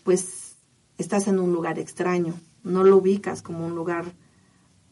pues 0.06 0.56
estás 0.98 1.28
en 1.28 1.40
un 1.40 1.52
lugar 1.52 1.78
extraño, 1.78 2.36
no 2.64 2.86
lo 2.86 2.96
ubicas 2.96 3.42
como 3.42 3.66
un 3.66 3.76
lugar 3.76 4.06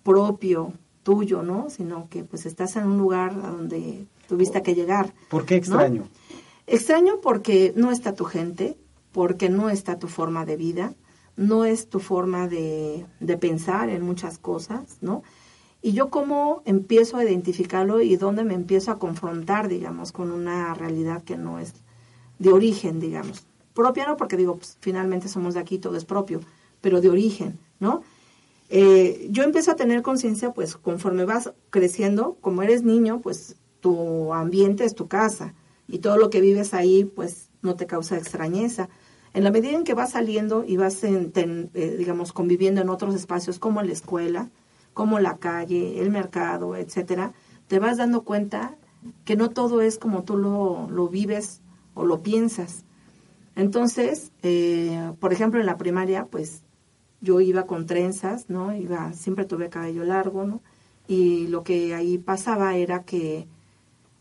propio, 0.04 0.74
tuyo, 1.04 1.44
¿no? 1.44 1.70
Sino 1.70 2.10
que 2.10 2.26
pues 2.26 2.46
estás 2.46 2.76
en 2.76 2.88
un 2.88 2.98
lugar 2.98 3.32
a 3.42 3.52
donde 3.52 4.06
tuviste 4.28 4.62
que 4.62 4.76
llegar. 4.76 5.14
¿Por 5.30 5.46
qué 5.46 5.56
extraño? 5.56 6.10
Extraño 6.68 7.22
porque 7.22 7.72
no 7.78 7.90
está 7.90 8.16
tu 8.16 8.26
gente, 8.26 8.78
porque 9.12 9.50
no 9.50 9.70
está 9.70 10.00
tu 10.00 10.08
forma 10.08 10.46
de 10.46 10.58
vida, 10.58 10.94
no 11.36 11.66
es 11.66 11.90
tu 11.90 12.00
forma 12.00 12.48
de, 12.48 13.06
de 13.20 13.38
pensar 13.38 13.90
en 13.90 14.04
muchas 14.04 14.38
cosas, 14.38 14.98
¿no? 15.02 15.24
Y 15.82 15.94
yo 15.94 16.10
cómo 16.10 16.62
empiezo 16.66 17.18
a 17.18 17.24
identificarlo 17.24 18.02
y 18.02 18.16
dónde 18.16 18.44
me 18.44 18.54
empiezo 18.54 18.92
a 18.92 19.00
confrontar, 19.00 19.68
digamos, 19.68 20.12
con 20.12 20.32
una 20.32 20.74
realidad 20.76 21.24
que 21.24 21.38
no 21.38 21.60
es 21.60 21.74
de 22.38 22.52
origen, 22.52 23.00
digamos. 23.00 23.46
Propia 23.74 24.06
no, 24.06 24.18
porque 24.18 24.38
digo, 24.38 24.58
pues, 24.58 24.78
finalmente 24.80 25.28
somos 25.28 25.56
de 25.56 25.60
aquí, 25.60 25.80
todo 25.80 25.96
es 25.96 26.06
propio, 26.06 26.42
pero 26.82 27.02
de 27.02 27.10
origen, 27.10 27.58
¿no? 27.80 28.04
Eh, 28.70 29.28
yo 29.32 29.44
empiezo 29.44 29.72
a 29.72 29.76
tener 29.76 30.02
conciencia, 30.02 30.54
pues, 30.54 30.78
conforme 30.78 31.26
vas 31.26 31.52
creciendo, 31.70 32.38
como 32.42 32.62
eres 32.64 32.84
niño, 32.84 33.20
pues, 33.22 33.56
tu 33.80 34.34
ambiente 34.34 34.86
es 34.86 34.96
tu 34.96 35.08
casa 35.08 35.56
y 35.88 36.00
todo 36.00 36.18
lo 36.18 36.30
que 36.30 36.42
vives 36.42 36.74
ahí, 36.74 37.06
pues, 37.06 37.51
no 37.62 37.76
te 37.76 37.88
causa 37.88 38.18
extrañeza. 38.18 38.90
En 39.34 39.44
la 39.44 39.52
medida 39.52 39.78
en 39.78 39.84
que 39.84 39.94
vas 39.94 40.12
saliendo 40.12 40.66
y 40.66 40.78
vas, 40.78 41.04
eh, 41.04 41.96
digamos, 41.98 42.34
conviviendo 42.34 42.82
en 42.82 42.90
otros 42.90 43.16
espacios 43.16 43.60
como 43.60 43.82
la 43.82 43.94
escuela, 43.94 44.50
como 44.94 45.20
la 45.20 45.38
calle, 45.38 46.02
el 46.02 46.10
mercado, 46.10 46.76
etcétera, 46.76 47.34
te 47.68 47.80
vas 47.80 47.98
dando 47.98 48.24
cuenta 48.24 48.76
que 49.24 49.36
no 49.36 49.50
todo 49.50 49.82
es 49.82 49.98
como 49.98 50.24
tú 50.24 50.38
lo, 50.38 50.90
lo 50.90 51.08
vives 51.08 51.62
o 51.94 52.06
lo 52.06 52.22
piensas. 52.22 52.84
Entonces, 53.56 54.32
eh, 54.44 55.14
por 55.20 55.34
ejemplo, 55.34 55.60
en 55.60 55.66
la 55.66 55.78
primaria, 55.78 56.26
pues 56.26 56.64
yo 57.22 57.40
iba 57.40 57.66
con 57.66 57.86
trenzas, 57.86 58.50
¿no? 58.50 58.76
Iba, 58.76 59.14
siempre 59.14 59.46
tuve 59.46 59.70
cabello 59.70 60.04
largo, 60.04 60.46
¿no? 60.46 60.62
Y 61.08 61.48
lo 61.48 61.64
que 61.64 61.94
ahí 61.94 62.18
pasaba 62.18 62.76
era 62.76 63.04
que, 63.04 63.48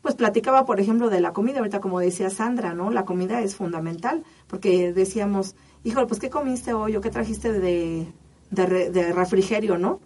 pues 0.03 0.15
platicaba, 0.15 0.65
por 0.65 0.81
ejemplo, 0.81 1.11
de 1.11 1.21
la 1.21 1.33
comida, 1.33 1.59
ahorita 1.59 1.81
como 1.81 2.01
decía 2.01 2.31
Sandra, 2.31 2.75
¿no? 2.75 2.91
La 2.91 3.05
comida 3.05 3.43
es 3.43 3.57
fundamental, 3.57 4.25
porque 4.47 4.93
decíamos, 4.93 5.57
híjole, 5.85 6.07
pues 6.07 6.21
¿qué 6.21 6.31
comiste 6.31 6.73
hoy 6.73 6.97
o 6.97 7.01
qué 7.01 7.11
trajiste 7.11 7.53
de, 7.53 8.07
de, 8.51 8.91
de 8.91 9.13
refrigerio, 9.13 9.79
¿no? 9.79 10.01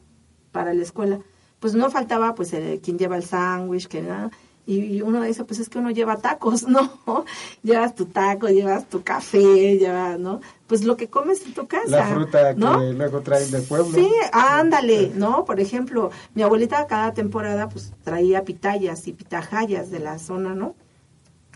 Para 0.53 0.75
la 0.75 0.83
escuela. 0.83 1.21
Pues 1.61 1.75
no 1.75 1.91
faltaba, 1.91 2.35
pues, 2.35 2.53
el, 2.53 2.81
quien 2.81 2.99
lleva 2.99 3.17
el 3.17 3.25
sándwich, 3.25 3.87
que 3.87 4.03
nada. 4.03 4.31
Y, 4.67 4.81
y 4.81 5.03
uno 5.03 5.23
dice, 5.23 5.45
pues 5.45 5.61
es 5.61 5.69
que 5.69 5.79
uno 5.79 5.91
lleva 5.91 6.17
tacos, 6.17 6.63
¿no? 6.69 7.25
llevas 7.63 7.95
tu 7.95 8.07
taco, 8.07 8.49
llevas 8.49 8.89
tu 8.89 9.03
café, 9.03 9.79
llevas, 9.79 10.19
¿no? 10.19 10.41
Pues 10.67 10.85
lo 10.85 10.97
que 10.97 11.09
comes 11.09 11.45
en 11.45 11.53
tu 11.53 11.67
casa. 11.67 11.89
La 11.89 12.07
fruta 12.07 12.55
¿no? 12.55 12.81
que 12.81 12.93
luego 12.93 13.21
traen 13.21 13.51
del 13.51 13.63
pueblo. 13.63 13.93
Sí, 13.93 14.11
ándale, 14.33 15.13
¿no? 15.15 15.45
Por 15.45 15.61
ejemplo, 15.61 16.11
mi 16.35 16.43
abuelita 16.43 16.87
cada 16.87 17.13
temporada 17.13 17.69
pues 17.69 17.93
traía 18.03 18.45
pitayas 18.45 19.07
y 19.07 19.13
pitajayas 19.13 19.91
de 19.91 19.99
la 19.99 20.19
zona, 20.19 20.55
¿no? 20.55 20.75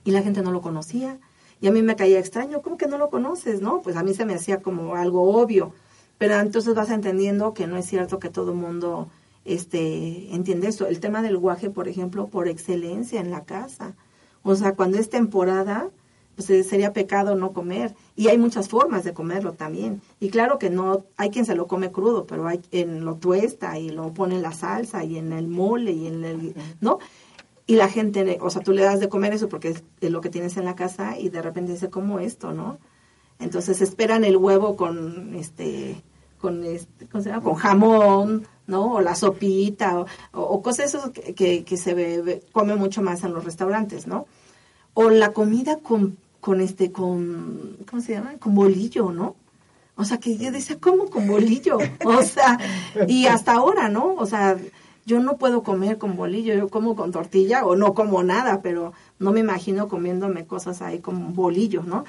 Y 0.04 0.10
la 0.10 0.22
gente 0.22 0.42
no 0.42 0.52
lo 0.52 0.60
conocía. 0.60 1.18
Y 1.60 1.68
a 1.68 1.72
mí 1.72 1.82
me 1.82 1.96
caía 1.96 2.18
extraño, 2.18 2.62
¿cómo 2.62 2.76
que 2.76 2.86
no 2.86 2.98
lo 2.98 3.08
conoces, 3.08 3.60
no? 3.62 3.80
Pues 3.80 3.96
a 3.96 4.02
mí 4.02 4.14
se 4.14 4.24
me 4.24 4.34
hacía 4.34 4.60
como 4.60 4.94
algo 4.94 5.36
obvio. 5.36 5.72
Pero 6.18 6.34
entonces 6.34 6.74
vas 6.74 6.90
entendiendo 6.90 7.54
que 7.54 7.66
no 7.66 7.76
es 7.76 7.86
cierto 7.86 8.18
que 8.18 8.28
todo 8.28 8.52
el 8.52 8.58
mundo 8.58 9.08
este, 9.44 10.34
entiende 10.34 10.68
esto. 10.68 10.86
El 10.86 11.00
tema 11.00 11.22
del 11.22 11.38
guaje, 11.38 11.70
por 11.70 11.88
ejemplo, 11.88 12.26
por 12.26 12.48
excelencia 12.48 13.20
en 13.20 13.30
la 13.30 13.44
casa. 13.44 13.94
O 14.42 14.54
sea, 14.54 14.74
cuando 14.74 14.98
es 14.98 15.10
temporada, 15.10 15.90
pues 16.38 16.50
eh, 16.50 16.62
sería 16.62 16.92
pecado 16.92 17.34
no 17.34 17.52
comer. 17.52 17.96
Y 18.14 18.28
hay 18.28 18.38
muchas 18.38 18.68
formas 18.68 19.02
de 19.02 19.12
comerlo 19.12 19.54
también. 19.54 20.00
Y 20.20 20.30
claro 20.30 20.56
que 20.60 20.70
no, 20.70 21.04
hay 21.16 21.30
quien 21.30 21.44
se 21.44 21.56
lo 21.56 21.66
come 21.66 21.90
crudo, 21.90 22.28
pero 22.28 22.46
hay 22.46 22.58
quien 22.58 23.04
lo 23.04 23.16
tuesta 23.16 23.76
y 23.76 23.88
lo 23.90 24.14
pone 24.14 24.36
en 24.36 24.42
la 24.42 24.52
salsa 24.52 25.02
y 25.02 25.18
en 25.18 25.32
el 25.32 25.48
mole 25.48 25.90
y 25.90 26.06
en 26.06 26.24
el, 26.24 26.54
¿no? 26.80 27.00
Y 27.66 27.74
la 27.74 27.88
gente, 27.88 28.38
o 28.40 28.50
sea, 28.50 28.62
tú 28.62 28.70
le 28.70 28.82
das 28.82 29.00
de 29.00 29.08
comer 29.08 29.32
eso 29.32 29.48
porque 29.48 29.70
es 29.70 29.82
lo 30.00 30.20
que 30.20 30.30
tienes 30.30 30.56
en 30.56 30.64
la 30.64 30.76
casa 30.76 31.18
y 31.18 31.28
de 31.28 31.42
repente 31.42 31.72
dice, 31.72 31.90
¿cómo 31.90 32.20
esto, 32.20 32.52
no? 32.52 32.78
Entonces 33.40 33.80
esperan 33.80 34.22
el 34.22 34.36
huevo 34.36 34.76
con, 34.76 35.34
este, 35.34 36.00
con, 36.40 36.62
este, 36.62 37.08
¿cómo 37.08 37.24
se 37.24 37.30
llama? 37.30 37.42
con 37.42 37.54
jamón, 37.56 38.46
¿no? 38.68 38.94
O 38.94 39.00
la 39.00 39.16
sopita, 39.16 40.04
o, 40.30 40.62
cosas 40.62 40.94
eso 40.94 41.12
que, 41.12 41.64
que, 41.64 41.76
se 41.76 41.94
ve, 41.94 42.44
come 42.52 42.76
mucho 42.76 43.02
más 43.02 43.24
en 43.24 43.32
los 43.32 43.44
restaurantes, 43.44 44.06
¿no? 44.06 44.26
O 44.94 45.10
la 45.10 45.32
comida 45.32 45.80
con 45.80 46.16
con 46.40 46.60
este, 46.60 46.92
con, 46.92 47.76
¿cómo 47.88 48.02
se 48.02 48.12
llama? 48.12 48.34
Con 48.38 48.54
bolillo, 48.54 49.12
¿no? 49.12 49.36
O 49.96 50.04
sea, 50.04 50.18
que 50.18 50.36
yo 50.36 50.52
decía, 50.52 50.78
¿cómo 50.80 51.10
con 51.10 51.26
bolillo? 51.26 51.78
O 52.04 52.22
sea, 52.22 52.58
y 53.08 53.26
hasta 53.26 53.52
ahora, 53.52 53.88
¿no? 53.88 54.14
O 54.14 54.26
sea, 54.26 54.56
yo 55.06 55.18
no 55.18 55.38
puedo 55.38 55.62
comer 55.64 55.98
con 55.98 56.16
bolillo, 56.16 56.54
yo 56.54 56.68
como 56.68 56.94
con 56.94 57.10
tortilla 57.10 57.64
o 57.64 57.74
no 57.74 57.94
como 57.94 58.22
nada, 58.22 58.62
pero 58.62 58.92
no 59.18 59.32
me 59.32 59.40
imagino 59.40 59.88
comiéndome 59.88 60.46
cosas 60.46 60.82
ahí 60.82 61.00
con 61.00 61.34
bolillo, 61.34 61.82
¿no? 61.82 62.04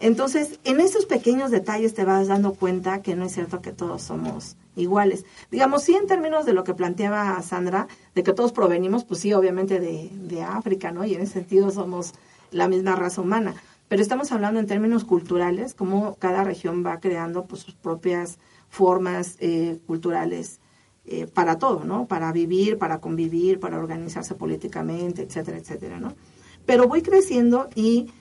Entonces, 0.00 0.58
en 0.64 0.80
esos 0.80 1.06
pequeños 1.06 1.50
detalles 1.50 1.94
te 1.94 2.04
vas 2.04 2.28
dando 2.28 2.52
cuenta 2.52 3.00
que 3.00 3.16
no 3.16 3.24
es 3.24 3.32
cierto 3.32 3.62
que 3.62 3.72
todos 3.72 4.02
somos 4.02 4.56
iguales. 4.76 5.24
Digamos, 5.50 5.82
sí, 5.82 5.94
en 5.94 6.06
términos 6.06 6.44
de 6.44 6.52
lo 6.52 6.64
que 6.64 6.74
planteaba 6.74 7.40
Sandra, 7.42 7.86
de 8.14 8.22
que 8.22 8.32
todos 8.32 8.52
provenimos, 8.52 9.04
pues 9.04 9.20
sí, 9.20 9.32
obviamente 9.32 9.80
de, 9.80 10.10
de 10.12 10.42
África, 10.42 10.90
¿no? 10.90 11.06
Y 11.06 11.14
en 11.14 11.22
ese 11.22 11.34
sentido 11.34 11.70
somos 11.70 12.12
la 12.50 12.68
misma 12.68 12.96
raza 12.96 13.20
humana 13.20 13.54
pero 13.90 14.02
estamos 14.02 14.30
hablando 14.30 14.60
en 14.60 14.68
términos 14.68 15.02
culturales, 15.02 15.74
cómo 15.74 16.14
cada 16.14 16.44
región 16.44 16.86
va 16.86 17.00
creando 17.00 17.46
pues, 17.46 17.62
sus 17.62 17.74
propias 17.74 18.38
formas 18.68 19.34
eh, 19.40 19.80
culturales 19.84 20.60
eh, 21.06 21.26
para 21.26 21.58
todo, 21.58 21.82
¿no? 21.82 22.06
Para 22.06 22.30
vivir, 22.30 22.78
para 22.78 23.00
convivir, 23.00 23.58
para 23.58 23.80
organizarse 23.80 24.36
políticamente, 24.36 25.22
etcétera, 25.22 25.58
etcétera, 25.58 25.98
¿no? 25.98 26.14
Pero 26.64 26.86
voy 26.86 27.02
creciendo 27.02 27.68
y 27.74 28.12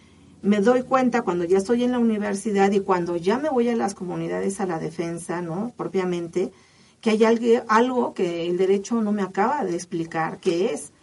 me 0.42 0.60
doy 0.60 0.82
cuenta 0.82 1.22
cuando 1.22 1.46
ya 1.46 1.60
estoy 1.60 1.84
en 1.84 1.92
la 1.92 2.00
universidad 2.00 2.72
y 2.72 2.80
cuando 2.80 3.16
ya 3.16 3.38
me 3.38 3.50
voy 3.50 3.70
a 3.70 3.76
las 3.76 3.94
comunidades 3.94 4.60
a 4.62 4.66
la 4.66 4.80
defensa, 4.80 5.44
¿no? 5.44 5.72
Propiamente, 5.78 6.52
que 7.00 7.12
hay 7.12 7.24
algo, 7.68 8.16
que 8.16 8.48
el 8.48 8.58
derecho 8.58 9.04
no 9.04 9.12
me 9.12 9.22
acaba 9.22 9.64
de 9.64 9.76
explicar 9.76 10.40
qué 10.40 10.74
es 10.74 10.94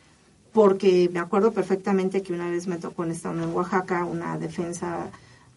porque 0.57 1.11
me 1.13 1.19
acuerdo 1.19 1.53
perfectamente 1.53 2.23
que 2.23 2.33
una 2.33 2.49
vez 2.49 2.67
me 2.67 2.79
tocó 2.79 3.05
en 3.05 3.11
estando 3.11 3.45
en 3.45 3.55
Oaxaca 3.55 4.07
una 4.07 4.39
defensa 4.39 5.11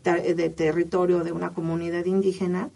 de 0.04 0.50
territorio 0.50 1.24
de 1.24 1.32
una 1.32 1.52
comunidad 1.52 2.04
indígena 2.04 2.70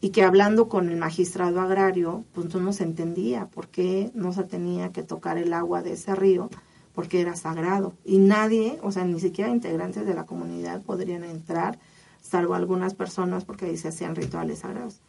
y 0.00 0.12
que 0.12 0.24
hablando 0.24 0.70
con 0.70 0.88
el 0.88 0.96
magistrado 0.96 1.60
agrario, 1.60 2.24
pues 2.32 2.54
no 2.54 2.72
se 2.72 2.84
entendía 2.84 3.48
por 3.48 3.68
qué 3.68 4.10
no 4.14 4.32
se 4.32 4.44
tenía 4.44 4.92
que 4.92 5.02
tocar 5.02 5.36
el 5.36 5.52
agua 5.52 5.82
de 5.82 5.92
ese 5.92 6.14
río, 6.14 6.48
porque 6.94 7.20
era 7.20 7.36
sagrado. 7.36 7.92
Y 8.02 8.16
nadie, 8.16 8.78
o 8.82 8.90
sea, 8.90 9.04
ni 9.04 9.20
siquiera 9.20 9.50
integrantes 9.50 10.06
de 10.06 10.14
la 10.14 10.24
comunidad 10.24 10.80
podrían 10.80 11.22
entrar, 11.22 11.78
salvo 12.22 12.54
algunas 12.54 12.94
personas, 12.94 13.44
porque 13.44 13.66
ahí 13.66 13.76
se 13.76 13.88
hacían 13.88 14.16
rituales 14.16 14.60
sagrados. 14.60 15.00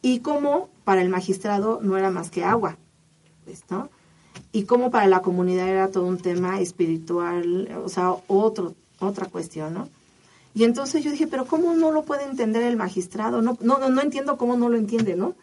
Y 0.00 0.20
como 0.20 0.68
para 0.84 1.02
el 1.02 1.08
magistrado 1.08 1.80
no 1.82 1.98
era 1.98 2.12
más 2.12 2.30
que 2.30 2.44
agua, 2.44 2.78
¿no? 3.68 3.90
Y 4.56 4.64
cómo 4.64 4.90
para 4.90 5.06
la 5.06 5.20
comunidad 5.20 5.68
era 5.68 5.90
todo 5.90 6.06
un 6.06 6.16
tema 6.16 6.62
espiritual, 6.62 7.68
o 7.84 7.90
sea, 7.90 8.14
otro, 8.26 8.74
otra 9.00 9.26
cuestión, 9.26 9.74
¿no? 9.74 9.90
Y 10.54 10.64
entonces 10.64 11.04
yo 11.04 11.10
dije, 11.10 11.26
pero 11.26 11.44
¿cómo 11.44 11.74
no 11.74 11.90
lo 11.90 12.04
puede 12.04 12.24
entender 12.24 12.62
el 12.62 12.78
magistrado? 12.78 13.42
No, 13.42 13.58
no, 13.60 13.90
no 13.90 14.00
entiendo 14.00 14.38
cómo 14.38 14.56
no 14.56 14.70
lo 14.70 14.78
entiende, 14.78 15.14
¿no? 15.14 15.34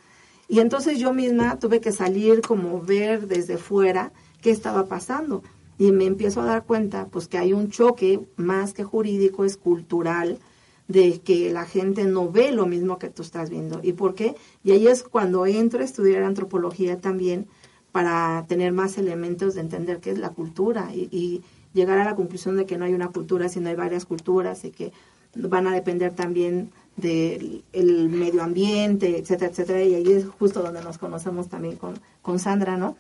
Y 0.47 0.61
entonces 0.61 0.97
yo 0.97 1.13
misma 1.13 1.59
tuve 1.59 1.79
que 1.79 1.91
salir 1.91 2.41
como 2.41 2.81
ver 2.81 3.27
desde 3.27 3.59
fuera 3.59 4.11
qué 4.41 4.49
estaba 4.49 4.87
pasando. 4.87 5.43
Y 5.77 5.91
me 5.91 6.05
empiezo 6.05 6.41
a 6.41 6.45
dar 6.45 6.63
cuenta, 6.63 7.05
pues 7.11 7.27
que 7.27 7.37
hay 7.37 7.53
un 7.53 7.69
choque 7.69 8.19
más 8.35 8.73
que 8.73 8.83
jurídico, 8.83 9.45
es 9.45 9.57
cultural, 9.57 10.39
de 10.87 11.21
que 11.21 11.51
la 11.51 11.65
gente 11.65 12.05
no 12.05 12.31
ve 12.31 12.51
lo 12.51 12.65
mismo 12.65 12.97
que 12.97 13.11
tú 13.11 13.21
estás 13.21 13.51
viendo. 13.51 13.79
¿Y 13.83 13.93
por 13.93 14.15
qué? 14.15 14.35
Y 14.63 14.71
ahí 14.71 14.87
es 14.87 15.03
cuando 15.03 15.45
entro 15.45 15.81
a 15.81 15.85
estudiar 15.85 16.23
antropología 16.23 16.99
también, 16.99 17.45
para 17.93 18.43
tener 18.47 18.73
más 18.73 18.97
elementos 18.97 19.53
de 19.53 19.61
entender 19.61 19.99
qué 19.99 20.09
es 20.09 20.17
la 20.17 20.31
cultura 20.31 20.89
y, 20.93 21.41
llegar 21.73 21.97
a 21.97 22.05
la 22.05 22.15
conclusión 22.15 22.55
de 22.55 22.67
que 22.67 22.77
no 22.77 22.85
hay 22.85 22.93
una 22.93 23.07
cultura, 23.07 23.49
sino 23.49 23.67
hay 23.67 23.75
varias 23.75 24.05
culturas 24.05 24.63
y 24.63 24.69
que 24.69 24.91
van 25.33 25.65
a 25.65 25.73
depender 25.73 26.13
también 26.13 26.69
del 26.97 27.63
medio 28.09 28.43
ambiente, 28.43 29.17
etcétera, 29.17 29.49
etcétera. 29.49 29.81
Y 29.81 29.95
ahí 29.95 30.11
es 30.11 30.27
justo 30.27 30.61
donde 30.61 30.83
nos 30.83 30.99
conocemos 30.99 31.47
también 31.47 31.77
con, 31.77 31.95
con 32.21 32.37
Sandra, 32.37 32.77
¿no? 32.77 32.95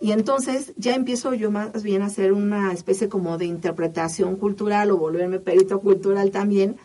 Y 0.00 0.12
entonces 0.12 0.72
ya 0.76 0.94
empiezo 0.94 1.34
yo 1.34 1.50
más 1.50 1.82
bien 1.82 2.02
a 2.02 2.06
hacer 2.06 2.32
una 2.32 2.72
especie 2.72 3.08
como 3.08 3.36
de 3.36 3.46
interpretación 3.46 4.36
cultural 4.36 4.92
o 4.92 4.96
volverme 4.96 5.40
perito 5.40 5.80
cultural 5.80 6.30
también 6.30 6.76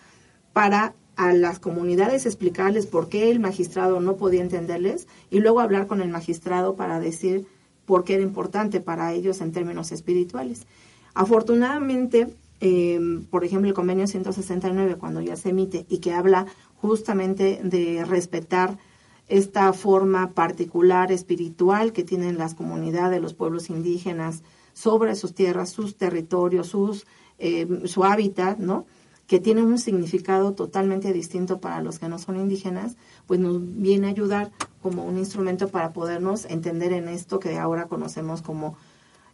para 0.52 0.96
a 1.16 1.34
las 1.34 1.60
comunidades 1.60 2.26
explicarles 2.26 2.86
por 2.88 3.10
qué 3.10 3.30
el 3.30 3.40
magistrado 3.40 4.00
no 4.00 4.16
podía 4.16 4.42
entenderles 4.42 5.08
y 5.30 5.40
luego 5.40 5.60
hablar 5.60 5.88
con 5.88 6.02
el 6.02 6.10
magistrado 6.10 6.76
para 6.76 7.00
decir 7.00 7.46
por 7.86 8.04
qué 8.04 8.16
era 8.16 8.24
importante 8.24 8.80
para 8.80 9.14
ellos 9.14 9.42
en 9.42 9.52
términos 9.52 9.92
espirituales. 9.92 10.66
Afortunadamente, 11.14 12.36
em, 12.60 13.26
por 13.26 13.44
ejemplo, 13.44 13.68
el 13.68 13.76
convenio 13.76 14.08
169, 14.08 14.96
cuando 14.96 15.22
ya 15.22 15.36
se 15.36 15.50
emite 15.50 15.86
y 15.90 16.00
que 16.00 16.14
habla 16.14 16.48
justamente 16.82 17.60
de 17.64 18.04
respetar 18.06 18.78
esta 19.28 19.72
forma 19.74 20.32
particular 20.32 21.12
espiritual 21.12 21.94
que 21.94 22.04
tienen 22.04 22.38
las 22.38 22.56
comunidades, 22.56 23.22
los 23.22 23.34
pueblos 23.34 23.70
indígenas 23.70 24.44
sobre 24.74 25.16
sus 25.16 25.34
tierras, 25.34 25.70
sus 25.70 25.96
territorios, 25.98 26.68
sus, 26.68 27.06
em, 27.38 27.86
su 27.86 28.04
hábitat, 28.04 28.58
¿no? 28.58 28.86
Que 29.34 29.40
tiene 29.40 29.64
un 29.64 29.80
significado 29.80 30.54
totalmente 30.54 31.12
distinto 31.12 31.60
para 31.60 31.82
los 31.82 31.98
que 31.98 32.08
no 32.08 32.20
son 32.20 32.36
indígenas, 32.36 32.98
pues 33.26 33.40
nos 33.40 33.58
viene 33.60 34.06
a 34.06 34.12
ayudar 34.12 34.52
como 34.80 35.04
un 35.06 35.18
instrumento 35.18 35.70
para 35.70 35.92
podernos 35.92 36.46
entender 36.46 36.94
en 36.94 37.08
esto 37.08 37.40
que 37.40 37.58
ahora 37.58 37.88
conocemos 37.88 38.44
como 38.44 38.78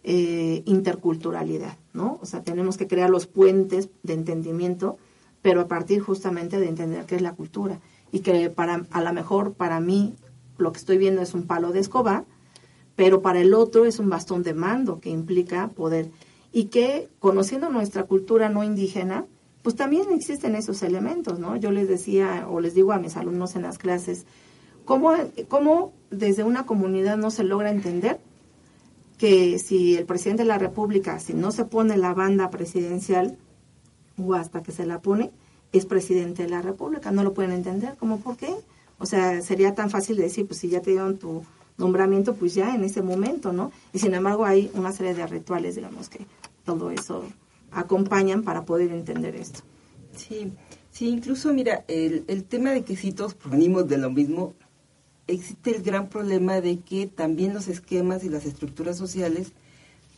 eh, 0.05 0.63
interculturalidad, 0.65 1.77
¿no? 1.91 2.17
O 2.21 2.25
sea, 2.25 2.43
tenemos 2.43 2.77
que 2.77 2.87
crear 2.87 3.09
los 3.09 3.27
puentes 3.27 3.89
de 4.01 4.13
entendimiento, 4.13 4.95
pero 5.41 5.59
a 5.59 5.67
partir 5.67 5.99
justamente 5.99 6.61
de 6.61 6.69
entender 6.69 7.05
qué 7.05 7.15
es 7.17 7.21
la 7.21 7.35
cultura 7.35 7.81
y 8.09 8.19
que 8.21 8.49
para 8.49 8.85
a 8.91 9.01
lo 9.01 9.11
mejor 9.11 9.51
para 9.51 9.81
mí 9.81 10.15
lo 10.57 10.71
que 10.71 10.77
estoy 10.77 10.97
viendo 10.97 11.21
es 11.21 11.33
un 11.33 11.43
palo 11.43 11.73
de 11.73 11.79
escoba, 11.79 12.23
pero 12.95 13.21
para 13.21 13.41
el 13.41 13.53
otro 13.53 13.83
es 13.83 13.99
un 13.99 14.09
bastón 14.09 14.43
de 14.43 14.53
mando 14.53 15.01
que 15.01 15.09
implica 15.09 15.67
poder 15.67 16.09
y 16.53 16.67
que 16.67 17.09
conociendo 17.19 17.69
nuestra 17.69 18.03
cultura 18.03 18.47
no 18.47 18.63
indígena, 18.63 19.25
pues 19.61 19.75
también 19.75 20.11
existen 20.11 20.55
esos 20.55 20.83
elementos, 20.83 21.39
¿no? 21.39 21.55
Yo 21.57 21.71
les 21.71 21.87
decía 21.87 22.47
o 22.49 22.59
les 22.59 22.73
digo 22.73 22.93
a 22.93 22.99
mis 22.99 23.17
alumnos 23.17 23.55
en 23.55 23.63
las 23.63 23.77
clases, 23.77 24.25
¿cómo, 24.85 25.13
cómo 25.47 25.93
desde 26.09 26.43
una 26.43 26.65
comunidad 26.65 27.17
no 27.17 27.29
se 27.31 27.43
logra 27.43 27.69
entender 27.69 28.19
que 29.17 29.59
si 29.59 29.95
el 29.95 30.05
presidente 30.05 30.43
de 30.43 30.47
la 30.47 30.57
República, 30.57 31.19
si 31.19 31.33
no 31.33 31.51
se 31.51 31.65
pone 31.65 31.97
la 31.97 32.13
banda 32.13 32.49
presidencial 32.49 33.37
o 34.17 34.33
hasta 34.33 34.63
que 34.63 34.71
se 34.71 34.85
la 34.85 35.01
pone, 35.01 35.31
es 35.73 35.85
presidente 35.85 36.43
de 36.43 36.49
la 36.49 36.61
República? 36.61 37.11
No 37.11 37.23
lo 37.23 37.33
pueden 37.33 37.51
entender, 37.51 37.95
¿cómo 37.99 38.19
por 38.19 38.37
qué? 38.37 38.55
O 38.97 39.05
sea, 39.05 39.41
sería 39.41 39.75
tan 39.75 39.89
fácil 39.89 40.15
decir, 40.17 40.47
pues 40.47 40.59
si 40.59 40.69
ya 40.69 40.81
te 40.81 40.91
dieron 40.91 41.17
tu 41.17 41.43
nombramiento, 41.77 42.35
pues 42.35 42.53
ya 42.53 42.73
en 42.75 42.83
ese 42.83 43.01
momento, 43.01 43.51
¿no? 43.51 43.71
Y 43.93 43.99
sin 43.99 44.13
embargo 44.13 44.45
hay 44.45 44.71
una 44.73 44.91
serie 44.91 45.13
de 45.13 45.27
rituales, 45.27 45.75
digamos, 45.75 46.09
que 46.09 46.25
todo 46.65 46.91
eso 46.91 47.23
acompañan 47.71 48.43
para 48.43 48.65
poder 48.65 48.91
entender 48.91 49.35
esto. 49.35 49.61
Sí, 50.15 50.51
sí, 50.91 51.09
incluso 51.09 51.53
mira, 51.53 51.85
el, 51.87 52.25
el 52.27 52.43
tema 52.43 52.71
de 52.71 52.83
que 52.83 52.95
si 52.95 53.11
todos 53.11 53.33
provenimos 53.33 53.87
de 53.87 53.97
lo 53.97 54.09
mismo, 54.09 54.53
existe 55.27 55.75
el 55.75 55.83
gran 55.83 56.09
problema 56.09 56.61
de 56.61 56.79
que 56.79 57.07
también 57.07 57.53
los 57.53 57.67
esquemas 57.67 58.23
y 58.23 58.29
las 58.29 58.45
estructuras 58.45 58.97
sociales 58.97 59.53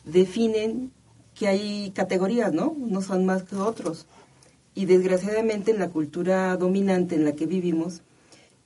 definen 0.04 0.92
que 1.34 1.48
hay 1.48 1.92
categorías, 1.94 2.52
¿no? 2.52 2.74
No 2.78 3.00
son 3.00 3.24
más 3.26 3.42
que 3.42 3.56
otros. 3.56 4.06
Y 4.74 4.86
desgraciadamente 4.86 5.70
en 5.70 5.78
la 5.78 5.90
cultura 5.90 6.56
dominante 6.56 7.14
en 7.14 7.24
la 7.24 7.32
que 7.32 7.46
vivimos, 7.46 8.02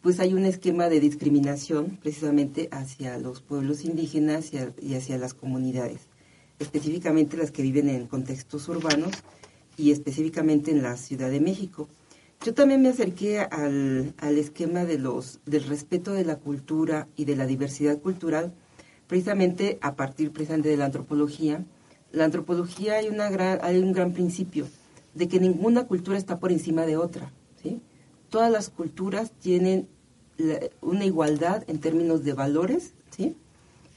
pues 0.03 0.21
hay 0.21 0.35
un 0.35 0.45
esquema 0.45 0.89
de 0.89 1.01
discriminación 1.01 1.99
precisamente 2.01 2.69
hacia 2.71 3.19
los 3.19 3.41
pueblos 3.41 3.85
indígenas 3.85 4.53
y 4.81 4.95
hacia 4.95 5.19
las 5.19 5.35
comunidades 5.35 6.06
específicamente 6.59 7.37
las 7.37 7.51
que 7.51 7.63
viven 7.63 7.89
en 7.89 8.07
contextos 8.07 8.69
urbanos 8.69 9.13
y 9.77 9.91
específicamente 9.91 10.71
en 10.71 10.83
la 10.83 10.97
Ciudad 10.97 11.31
de 11.31 11.41
México. 11.41 11.89
Yo 12.45 12.55
también 12.55 12.83
me 12.83 12.91
acerqué 12.91 13.41
al, 13.41 14.15
al 14.19 14.39
esquema 14.39 14.85
de 14.85 14.99
los, 14.99 15.41
del 15.47 15.65
respeto 15.65 16.13
de 16.13 16.25
la 16.25 16.37
cultura 16.37 17.09
y 17.17 17.25
de 17.25 17.37
la 17.37 17.47
diversidad 17.47 17.99
cultural, 17.99 18.53
precisamente 19.07 19.79
a 19.81 19.95
partir 19.97 20.33
precisamente 20.33 20.69
de 20.69 20.77
la 20.77 20.87
antropología. 20.87 21.65
La 22.13 22.25
antropología 22.25 22.95
hay, 22.97 23.09
una 23.09 23.31
gran, 23.31 23.59
hay 23.63 23.79
un 23.79 23.93
gran 23.93 24.13
principio 24.13 24.67
de 25.15 25.29
que 25.29 25.41
ninguna 25.41 25.87
cultura 25.87 26.19
está 26.19 26.39
por 26.39 26.53
encima 26.53 26.87
de 26.87 26.97
otra. 26.97 27.33
¿sí? 27.63 27.81
Todas 28.29 28.51
las 28.51 28.69
culturas 28.69 29.33
tienen 29.41 29.89
una 30.83 31.05
igualdad 31.05 31.65
en 31.67 31.81
términos 31.81 32.23
de 32.23 32.35
valores, 32.35 32.93
¿sí? 33.11 33.35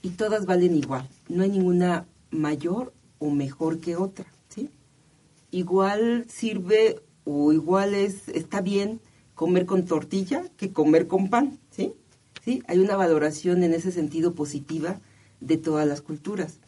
y 0.01 0.12
todas 0.12 0.45
valen 0.45 0.76
igual. 0.76 1.07
No 1.28 1.43
hay 1.43 1.49
ninguna 1.49 2.05
mayor 2.32 2.93
o 3.19 3.30
mejor 3.30 3.80
que 3.80 3.95
otra. 3.95 4.25
¿sí? 4.49 4.69
Igual 5.51 6.25
sirve 6.30 7.01
o 7.25 7.53
igual 7.53 7.93
es, 7.93 8.30
está 8.30 8.61
bien 8.61 9.01
comer 9.36 9.65
con 9.65 9.86
tortilla 9.86 10.43
que 10.57 10.71
comer 10.71 11.07
con 11.07 11.30
pan. 11.30 11.59
¿sí? 11.71 11.93
¿Sí? 12.43 12.63
Hay 12.67 12.80
una 12.80 12.95
valoración 12.95 13.63
en 13.63 13.73
ese 13.73 13.91
sentido 13.91 14.34
positiva 14.34 15.01
de 15.41 15.57
todas 15.57 15.88
las 15.88 16.01
culturas. 16.01 16.59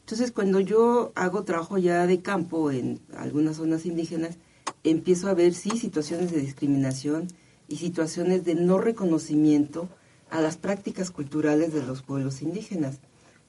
Entonces, 0.00 0.32
cuando 0.32 0.58
yo 0.60 1.12
hago 1.14 1.44
trabajo 1.44 1.78
ya 1.78 2.06
de 2.06 2.20
campo 2.20 2.70
en 2.72 3.00
algunas 3.16 3.58
zonas 3.58 3.86
indígenas, 3.86 4.38
empiezo 4.82 5.28
a 5.28 5.34
ver, 5.34 5.54
sí, 5.54 5.70
situaciones 5.78 6.32
de 6.32 6.40
discriminación 6.40 7.28
y 7.68 7.76
situaciones 7.76 8.44
de 8.44 8.56
no 8.56 8.78
reconocimiento 8.78 9.88
a 10.30 10.40
las 10.40 10.56
prácticas 10.56 11.10
culturales 11.10 11.72
de 11.72 11.84
los 11.84 12.02
pueblos 12.02 12.42
indígenas. 12.42 12.98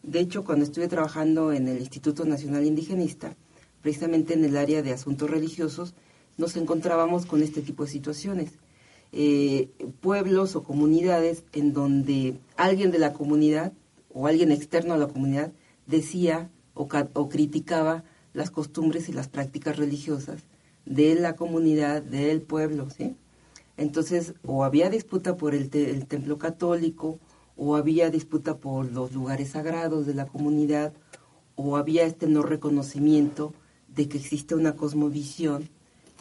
De 0.03 0.19
hecho, 0.19 0.43
cuando 0.43 0.65
estuve 0.65 0.87
trabajando 0.87 1.51
en 1.51 1.67
el 1.67 1.79
Instituto 1.79 2.25
Nacional 2.25 2.65
Indigenista, 2.65 3.35
precisamente 3.81 4.33
en 4.33 4.43
el 4.43 4.57
área 4.57 4.81
de 4.81 4.93
asuntos 4.93 5.29
religiosos, 5.29 5.93
nos 6.37 6.55
encontrábamos 6.55 7.25
con 7.25 7.43
este 7.43 7.61
tipo 7.61 7.85
de 7.85 7.91
situaciones. 7.91 8.53
Eh, 9.11 9.69
pueblos 9.99 10.55
o 10.55 10.63
comunidades 10.63 11.43
en 11.53 11.73
donde 11.73 12.39
alguien 12.55 12.91
de 12.91 12.99
la 12.99 13.13
comunidad 13.13 13.73
o 14.13 14.27
alguien 14.27 14.51
externo 14.51 14.93
a 14.93 14.97
la 14.97 15.07
comunidad 15.07 15.51
decía 15.85 16.49
o, 16.73 16.87
o, 17.13 17.29
criticaba 17.29 18.03
las 18.33 18.51
costumbres 18.51 19.09
y 19.09 19.13
las 19.13 19.27
prácticas 19.27 19.75
religiosas 19.75 20.43
de 20.85 21.15
la 21.15 21.35
comunidad, 21.35 22.01
del 22.01 22.41
pueblo, 22.41 22.89
¿sí? 22.89 23.15
Entonces, 23.77 24.33
o 24.45 24.63
había 24.63 24.89
disputa 24.89 25.35
por 25.35 25.55
el, 25.55 25.69
el 25.73 26.05
templo 26.07 26.37
católico, 26.37 27.19
o 27.63 27.75
había 27.75 28.09
disputa 28.09 28.57
por 28.57 28.91
los 28.91 29.11
lugares 29.11 29.49
sagrados 29.49 30.07
de 30.07 30.15
la 30.15 30.25
comunidad, 30.25 30.93
o 31.55 31.77
había 31.77 32.05
este 32.05 32.25
no 32.25 32.41
reconocimiento 32.41 33.53
de 33.87 34.09
que 34.09 34.17
existe 34.17 34.55
una 34.55 34.75
cosmovisión 34.75 35.69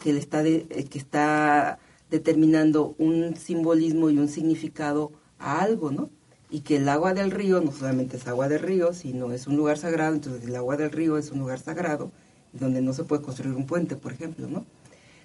que, 0.03 0.13
le 0.13 0.19
está 0.19 0.43
de, 0.43 0.67
eh, 0.69 0.83
que 0.83 0.99
está 0.99 1.79
determinando 2.11 2.93
un 2.99 3.35
simbolismo 3.35 4.11
y 4.11 4.19
un 4.19 4.27
significado 4.27 5.13
a 5.39 5.61
algo, 5.61 5.89
¿no? 5.89 6.11
y 6.51 6.59
que 6.59 6.75
el 6.75 6.87
agua 6.87 7.15
del 7.15 7.31
río 7.31 7.59
no 7.59 7.71
solamente 7.71 8.17
es 8.17 8.27
agua 8.27 8.47
del 8.47 8.59
río, 8.59 8.93
sino 8.93 9.31
es 9.31 9.47
un 9.47 9.55
lugar 9.57 9.79
sagrado, 9.79 10.13
entonces 10.13 10.47
el 10.47 10.55
agua 10.55 10.77
del 10.77 10.91
río 10.91 11.17
es 11.17 11.31
un 11.31 11.39
lugar 11.39 11.57
sagrado, 11.57 12.11
donde 12.53 12.81
no 12.81 12.93
se 12.93 13.03
puede 13.03 13.23
construir 13.23 13.55
un 13.55 13.65
puente, 13.65 13.95
por 13.95 14.11
ejemplo, 14.11 14.47
¿no? 14.47 14.63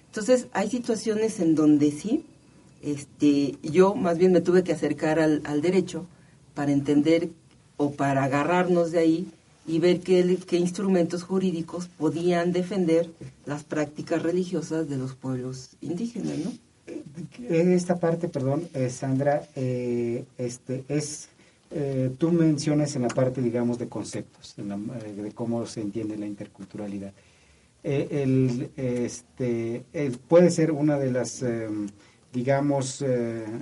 Entonces, 0.07 0.47
hay 0.53 0.69
situaciones 0.69 1.39
en 1.41 1.53
donde 1.53 1.91
sí, 1.91 2.25
este, 2.81 3.57
yo 3.63 3.95
más 3.95 4.17
bien 4.17 4.31
me 4.31 4.41
tuve 4.41 4.63
que 4.63 4.73
acercar 4.73 5.19
al, 5.19 5.41
al 5.45 5.61
derecho 5.61 6.05
para 6.53 6.71
entender 6.71 7.29
o 7.77 7.91
para 7.91 8.23
agarrarnos 8.23 8.91
de 8.91 8.99
ahí 8.99 9.31
y 9.67 9.79
ver 9.79 9.99
qué, 9.99 10.39
instrumentos 10.57 11.23
jurídicos 11.23 11.87
podían 11.87 12.53
defender 12.53 13.09
las 13.45 13.63
prácticas 13.65 14.23
religiosas 14.23 14.89
de 14.89 14.97
los 14.97 15.13
pueblos 15.13 15.71
indígenas, 15.81 16.37
¿no? 16.37 16.51
Esta 17.49 17.97
parte, 17.97 18.29
perdón, 18.29 18.69
eh, 18.73 18.89
Sandra, 18.89 19.45
eh, 19.55 20.23
este 20.37 20.85
es, 20.87 21.27
eh, 21.71 22.11
tú 22.17 22.31
mencionas 22.31 22.95
en 22.95 23.01
la 23.01 23.09
parte, 23.09 23.41
digamos, 23.41 23.77
de 23.77 23.89
conceptos, 23.89 24.55
de 24.55 25.31
cómo 25.33 25.65
se 25.65 25.81
entiende 25.81 26.15
la 26.15 26.25
interculturalidad. 26.25 27.11
El, 27.83 28.69
este, 28.75 29.83
puede 30.27 30.49
ser 30.49 30.71
una 30.71 30.97
de 30.97 31.11
las, 31.11 31.43
digamos, 32.37 33.03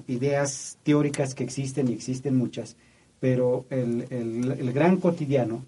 ideas 0.08 0.78
teóricas 0.84 1.34
que 1.34 1.46
existen 1.46 1.88
y 1.88 1.94
existen 1.94 2.36
muchas, 2.36 2.76
pero 3.22 3.66
el, 3.70 4.06
el 4.10 4.74
gran 4.74 4.98
cotidiano, 4.98 5.64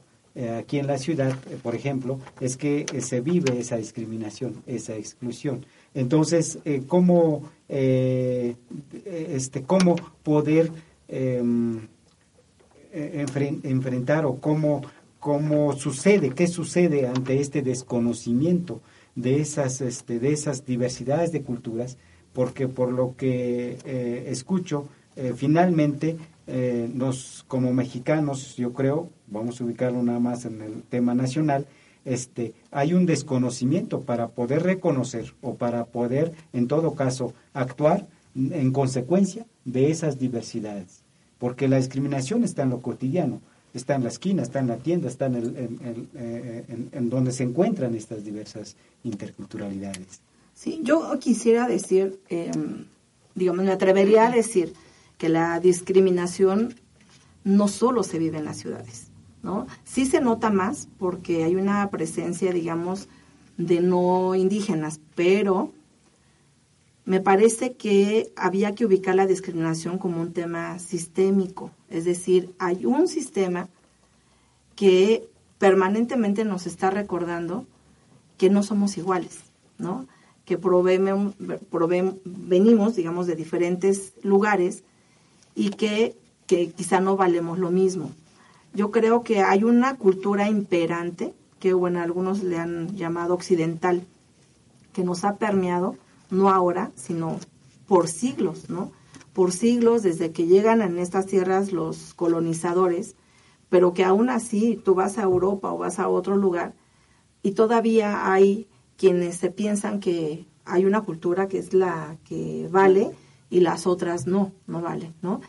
aquí 0.59 0.77
en 0.77 0.87
la 0.87 0.97
ciudad, 0.97 1.33
por 1.63 1.73
ejemplo, 1.73 2.19
es 2.41 2.57
que 2.57 2.85
se 2.99 3.21
vive 3.21 3.59
esa 3.59 3.77
discriminación, 3.77 4.61
esa 4.67 4.95
exclusión. 4.95 5.65
Entonces, 5.97 6.59
eh, 6.63 6.83
¿cómo, 6.87 7.49
eh, 7.69 8.55
este, 9.03 9.63
¿cómo 9.63 9.95
poder 10.21 10.71
em, 11.07 11.87
enfrentar 12.91 14.27
o 14.27 14.35
cómo, 14.35 14.83
cómo 15.19 15.73
sucede, 15.73 16.29
qué 16.35 16.45
sucede 16.45 17.07
ante 17.07 17.39
este 17.39 17.63
desconocimiento 17.63 18.79
de 19.15 19.41
esas, 19.41 19.81
este, 19.81 20.19
de 20.19 20.33
esas 20.33 20.67
diversidades 20.67 21.31
de 21.31 21.41
culturas? 21.41 21.97
Porque 22.37 22.67
por 22.67 22.91
lo 22.91 23.15
que 23.17 23.79
eh, 23.83 24.27
escucho, 24.29 24.87
finalmente 25.35 26.15
nos 26.93 27.43
como 27.47 27.73
mexicanos, 27.73 28.55
yo 28.55 28.71
creo, 28.71 29.09
vamos 29.25 29.59
a 29.59 29.63
ubicarlo 29.63 30.03
nada 30.03 30.19
más 30.19 30.45
en 30.45 30.61
el 30.61 30.83
tema 30.83 31.15
nacional, 31.15 31.65
este, 32.07 32.53
hay 32.71 32.93
un 32.93 33.05
desconocimiento 33.05 34.01
para 34.01 34.29
poder 34.29 34.63
reconocer 34.63 35.33
o 35.41 35.55
para 35.55 35.85
poder, 35.85 36.31
en 36.53 36.67
todo 36.67 36.93
caso, 36.93 37.33
actuar 37.53 38.07
en 38.33 38.71
consecuencia 38.71 39.45
de 39.65 39.91
esas 39.91 40.17
diversidades. 40.17 41.01
Porque 41.37 41.67
la 41.67 41.77
discriminación 41.77 42.45
está 42.45 42.63
en 42.63 42.69
lo 42.69 42.81
cotidiano, 42.81 43.41
está 43.73 43.95
en 43.95 44.03
la 44.03 44.09
esquina, 44.09 44.43
está 44.43 44.59
en 44.59 44.67
la 44.67 44.77
tienda, 44.77 45.09
está 45.09 45.25
en, 45.25 45.35
el, 45.35 46.07
eh, 46.15 46.87
en, 46.93 47.09
donde 47.09 47.33
se 47.33 47.43
encuentran 47.43 47.93
estas 47.93 48.23
diversas 48.23 48.77
interculturalidades. 49.03 50.21
Sí, 50.57 50.79
yo 50.81 51.19
quisiera 51.19 51.67
decir, 51.67 52.19
em, 52.29 52.85
digamos, 53.35 53.63
me 53.63 53.71
atrevería 53.71 54.27
a 54.27 54.31
decir 54.31 54.73
que 55.19 55.29
la 55.29 55.59
discriminación 55.59 56.73
no 57.43 57.67
solo 57.67 58.01
se 58.01 58.17
vive 58.17 58.39
en 58.39 58.45
las 58.45 58.57
ciudades 58.57 59.07
¿no? 59.43 59.67
Sí 59.83 60.05
se 60.05 60.21
nota 60.21 60.49
más 60.49 60.87
porque 60.97 61.43
hay 61.43 61.55
una 61.55 61.89
presencia, 61.89 62.51
digamos, 62.51 63.07
de 63.57 63.81
no 63.81 64.35
indígenas, 64.35 64.99
pero 65.15 65.71
me 67.05 67.21
parece 67.21 67.75
que 67.75 68.31
había 68.35 68.75
que 68.75 68.85
ubicar 68.85 69.15
la 69.15 69.25
discriminación 69.25 69.97
como 69.97 70.21
un 70.21 70.33
tema 70.33 70.79
sistémico, 70.79 71.71
es 71.89 72.05
decir, 72.05 72.53
hay 72.59 72.85
un 72.85 73.07
sistema 73.07 73.69
que 74.75 75.29
permanentemente 75.57 76.43
nos 76.43 76.67
está 76.67 76.89
recordando 76.89 77.65
que 78.37 78.49
no 78.49 78.61
somos 78.63 78.97
iguales, 78.97 79.39
¿no? 79.77 80.07
Que 80.47 80.57
venimos, 82.25 82.95
digamos, 82.95 83.27
de 83.27 83.35
diferentes 83.35 84.13
lugares 84.23 84.83
y 85.53 85.69
que, 85.69 86.15
que 86.47 86.71
quizá 86.71 86.99
no 86.99 87.17
valemos 87.17 87.59
lo 87.59 87.69
mismo 87.69 88.09
yo 88.77 88.91
creo 88.91 89.23
que 89.23 89.41
hay 89.41 89.63
una 89.63 89.97
cultura 89.97 90.47
imperante, 90.47 91.33
que 91.59 91.73
bueno, 91.73 91.99
algunos 91.99 92.43
le 92.43 92.59
han 92.59 92.95
llamado 92.95 93.33
occidental, 93.33 94.05
que 94.93 95.03
nos 95.03 95.23
ha 95.23 95.37
permeado, 95.37 95.95
no 96.29 96.49
ahora, 96.49 96.91
sino 96.93 97.39
por 97.87 98.07
siglos, 98.07 98.69
¿no? 98.69 98.91
Por 99.33 99.51
siglos 99.51 100.03
desde 100.03 100.31
que 100.31 100.45
llegan 100.45 100.83
en 100.83 100.99
estas 100.99 101.25
tierras 101.25 101.71
los 101.71 102.13
colonizadores, 102.13 103.15
pero 103.69 103.95
que 103.95 104.03
aún 104.03 104.29
así 104.29 104.79
tú 104.85 104.93
vas 104.93 105.17
a 105.17 105.23
Europa 105.23 105.73
o 105.73 105.79
vas 105.79 105.97
a 105.97 106.07
otro 106.07 106.37
lugar 106.37 106.75
y 107.41 107.53
todavía 107.53 108.31
hay 108.31 108.67
quienes 108.97 109.37
se 109.37 109.51
piensan 109.51 109.99
que 109.99 110.45
hay 110.65 110.85
una 110.85 111.01
cultura 111.01 111.47
que 111.47 111.59
es 111.59 111.73
la 111.73 112.17
que 112.25 112.67
vale 112.69 113.11
y 113.49 113.61
las 113.61 113.87
otras 113.87 114.27
no, 114.27 114.51
no 114.65 114.81
valen, 114.81 115.13
¿no? 115.21 115.41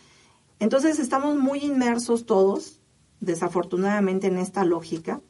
Entonces 0.61 0.99
estamos 0.99 1.37
muy 1.37 1.61
inmersos 1.61 2.27
todos 2.27 2.81
desafortunadamente 3.21 4.29
en 4.29 4.39
esta 4.39 4.65
lógica, 4.65 5.21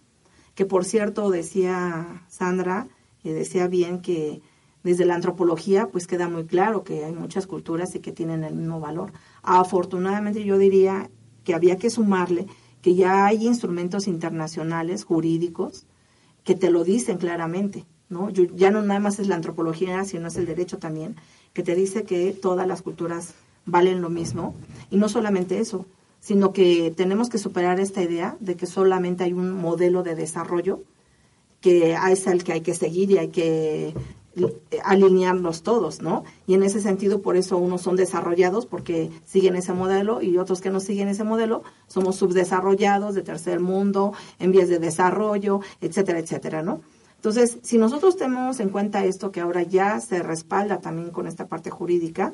que 0.55 0.67
por 0.67 0.85
cierto 0.85 1.31
decía 1.31 2.25
Sandra, 2.29 2.89
y 3.23 3.31
decía 3.31 3.69
bien 3.69 4.01
que 4.01 4.43
desde 4.83 5.05
la 5.05 5.15
antropología 5.15 5.89
pues 5.89 6.07
queda 6.07 6.29
muy 6.29 6.45
claro 6.47 6.85
que 6.85 7.05
hay 7.05 7.13
muchas 7.13 7.47
culturas 7.47 7.95
y 7.95 8.01
que 8.01 8.13
tienen 8.13 8.45
el 8.45 8.55
mismo 8.55 8.81
valor. 8.81 9.13
Afortunadamente 9.43 10.45
yo 10.45 10.59
diría 10.59 11.11
que 11.45 11.55
había 11.55 11.77
que 11.77 11.91
sumarle 11.91 12.47
que 12.83 12.95
ya 12.95 13.27
hay 13.27 13.47
instrumentos 13.47 14.07
internacionales 14.07 15.05
jurídicos 15.05 15.87
que 16.45 16.55
te 16.55 16.71
lo 16.71 16.85
dicen 16.85 17.19
claramente, 17.19 17.87
¿no? 18.09 18.31
ya 18.31 18.71
no 18.71 18.83
nada 18.83 19.01
más 19.01 19.19
es 19.19 19.29
la 19.29 19.37
antropología, 19.37 20.05
sino 20.05 20.29
es 20.29 20.37
el 20.37 20.47
derecho 20.47 20.79
también, 20.79 21.17
que 21.53 21.63
te 21.63 21.75
dice 21.75 22.05
que 22.05 22.33
todas 22.33 22.67
las 22.67 22.83
culturas 22.83 23.35
valen 23.67 24.01
lo 24.01 24.11
mismo. 24.11 24.55
Y 24.91 24.97
no 24.97 25.09
solamente 25.09 25.59
eso, 25.59 25.87
sino 26.21 26.53
que 26.53 26.93
tenemos 26.97 27.29
que 27.29 27.39
superar 27.39 27.81
esta 27.81 28.03
idea 28.03 28.37
de 28.41 28.57
que 28.57 28.67
solamente 28.67 29.25
hay 29.25 29.33
un 29.33 29.53
modelo 29.53 30.03
de 30.03 30.15
desarrollo 30.15 30.83
que 31.61 31.97
es 32.11 32.27
el 32.27 32.45
que 32.45 32.53
hay 32.53 32.61
que 32.61 32.75
seguir 32.75 33.11
y 33.11 33.19
hay 33.19 33.29
que 33.29 33.95
alinearnos 34.85 35.63
todos, 35.63 36.01
¿no? 36.01 36.25
Y 36.47 36.55
en 36.55 36.63
ese 36.63 36.81
sentido, 36.81 37.23
por 37.23 37.37
eso 37.37 37.57
unos 37.57 37.83
son 37.83 37.97
desarrollados 37.97 38.67
porque 38.67 39.11
siguen 39.25 39.57
ese 39.57 39.73
modelo 39.73 40.23
y 40.23 40.39
otros 40.39 40.61
que 40.61 40.71
no 40.71 40.79
siguen 40.79 41.09
ese 41.09 41.25
modelo 41.25 41.63
somos 41.89 42.17
subdesarrollados 42.17 43.17
de 43.17 43.23
tercer 43.23 43.59
mundo, 43.59 44.13
en 44.39 44.53
vías 44.53 44.69
de 44.69 44.79
desarrollo, 44.79 45.61
etcétera, 45.81 46.21
etcétera, 46.21 46.63
¿no? 46.63 46.81
Entonces, 47.19 47.59
si 47.63 47.79
nosotros 47.79 48.17
tenemos 48.17 48.61
en 48.61 48.71
cuenta 48.71 49.05
esto, 49.05 49.33
que 49.33 49.41
ahora 49.41 49.65
ya 49.65 49.99
se 50.01 50.23
respalda 50.23 50.79
también 50.79 51.11
con 51.11 51.27
esta 51.27 51.49
parte 51.49 51.69
jurídica, 51.69 52.33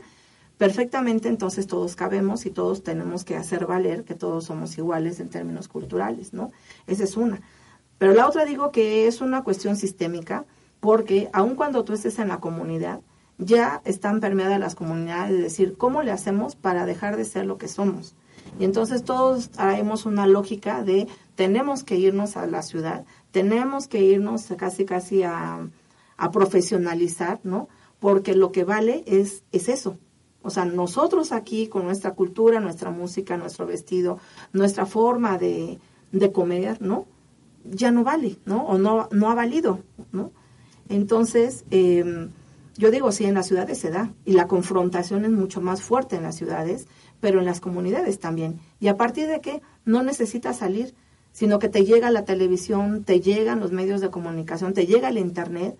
perfectamente 0.58 1.28
entonces 1.28 1.66
todos 1.66 1.96
cabemos 1.96 2.44
y 2.44 2.50
todos 2.50 2.82
tenemos 2.82 3.24
que 3.24 3.36
hacer 3.36 3.66
valer 3.66 4.04
que 4.04 4.14
todos 4.14 4.44
somos 4.44 4.76
iguales 4.76 5.20
en 5.20 5.30
términos 5.30 5.68
culturales, 5.68 6.34
¿no? 6.34 6.52
Esa 6.86 7.04
es 7.04 7.16
una. 7.16 7.40
Pero 7.96 8.12
la 8.12 8.28
otra 8.28 8.44
digo 8.44 8.70
que 8.72 9.06
es 9.06 9.22
una 9.22 9.42
cuestión 9.42 9.76
sistémica, 9.76 10.44
porque 10.80 11.30
aun 11.32 11.54
cuando 11.54 11.82
tú 11.82 11.94
estés 11.94 12.18
en 12.18 12.28
la 12.28 12.40
comunidad, 12.40 13.00
ya 13.38 13.80
están 13.86 14.20
permeadas 14.20 14.60
las 14.60 14.74
comunidades 14.74 15.32
de 15.32 15.42
decir, 15.42 15.76
¿cómo 15.78 16.02
le 16.02 16.12
hacemos 16.12 16.56
para 16.56 16.84
dejar 16.84 17.16
de 17.16 17.24
ser 17.24 17.46
lo 17.46 17.56
que 17.56 17.68
somos? 17.68 18.14
Y 18.58 18.64
entonces 18.64 19.02
todos 19.02 19.50
traemos 19.50 20.04
una 20.04 20.26
lógica 20.26 20.82
de 20.82 21.08
tenemos 21.34 21.82
que 21.82 21.96
irnos 21.96 22.36
a 22.36 22.46
la 22.46 22.62
ciudad, 22.62 23.04
tenemos 23.34 23.88
que 23.88 24.00
irnos 24.00 24.46
casi 24.56 24.84
casi 24.84 25.24
a, 25.24 25.68
a 26.16 26.30
profesionalizar, 26.30 27.40
¿no? 27.42 27.68
Porque 27.98 28.36
lo 28.36 28.52
que 28.52 28.62
vale 28.62 29.02
es, 29.06 29.42
es 29.50 29.68
eso, 29.68 29.98
o 30.40 30.50
sea, 30.50 30.64
nosotros 30.64 31.32
aquí 31.32 31.66
con 31.66 31.84
nuestra 31.84 32.12
cultura, 32.12 32.60
nuestra 32.60 32.90
música, 32.90 33.36
nuestro 33.36 33.66
vestido, 33.66 34.18
nuestra 34.52 34.86
forma 34.86 35.36
de, 35.36 35.80
de 36.12 36.32
comer, 36.32 36.80
¿no? 36.80 37.06
Ya 37.64 37.90
no 37.90 38.04
vale, 38.04 38.36
¿no? 38.44 38.64
O 38.66 38.78
no, 38.78 39.08
no 39.10 39.30
ha 39.30 39.34
valido, 39.34 39.80
¿no? 40.12 40.30
Entonces, 40.88 41.64
eh, 41.72 42.28
yo 42.76 42.92
digo, 42.92 43.10
sí, 43.10 43.24
en 43.24 43.34
las 43.34 43.46
ciudades 43.48 43.78
se 43.78 43.90
da 43.90 44.12
y 44.24 44.34
la 44.34 44.46
confrontación 44.46 45.24
es 45.24 45.32
mucho 45.32 45.60
más 45.60 45.82
fuerte 45.82 46.14
en 46.14 46.22
las 46.22 46.36
ciudades, 46.36 46.86
pero 47.20 47.40
en 47.40 47.46
las 47.46 47.60
comunidades 47.60 48.20
también. 48.20 48.60
Y 48.78 48.86
a 48.86 48.96
partir 48.96 49.26
de 49.26 49.40
que 49.40 49.60
no 49.84 50.04
necesitas 50.04 50.58
salir, 50.58 50.94
sino 51.34 51.58
que 51.58 51.68
te 51.68 51.84
llega 51.84 52.12
la 52.12 52.24
televisión, 52.24 53.02
te 53.02 53.20
llegan 53.20 53.58
los 53.58 53.72
medios 53.72 54.00
de 54.00 54.08
comunicación, 54.08 54.72
te 54.72 54.86
llega 54.86 55.08
el 55.08 55.18
Internet 55.18 55.76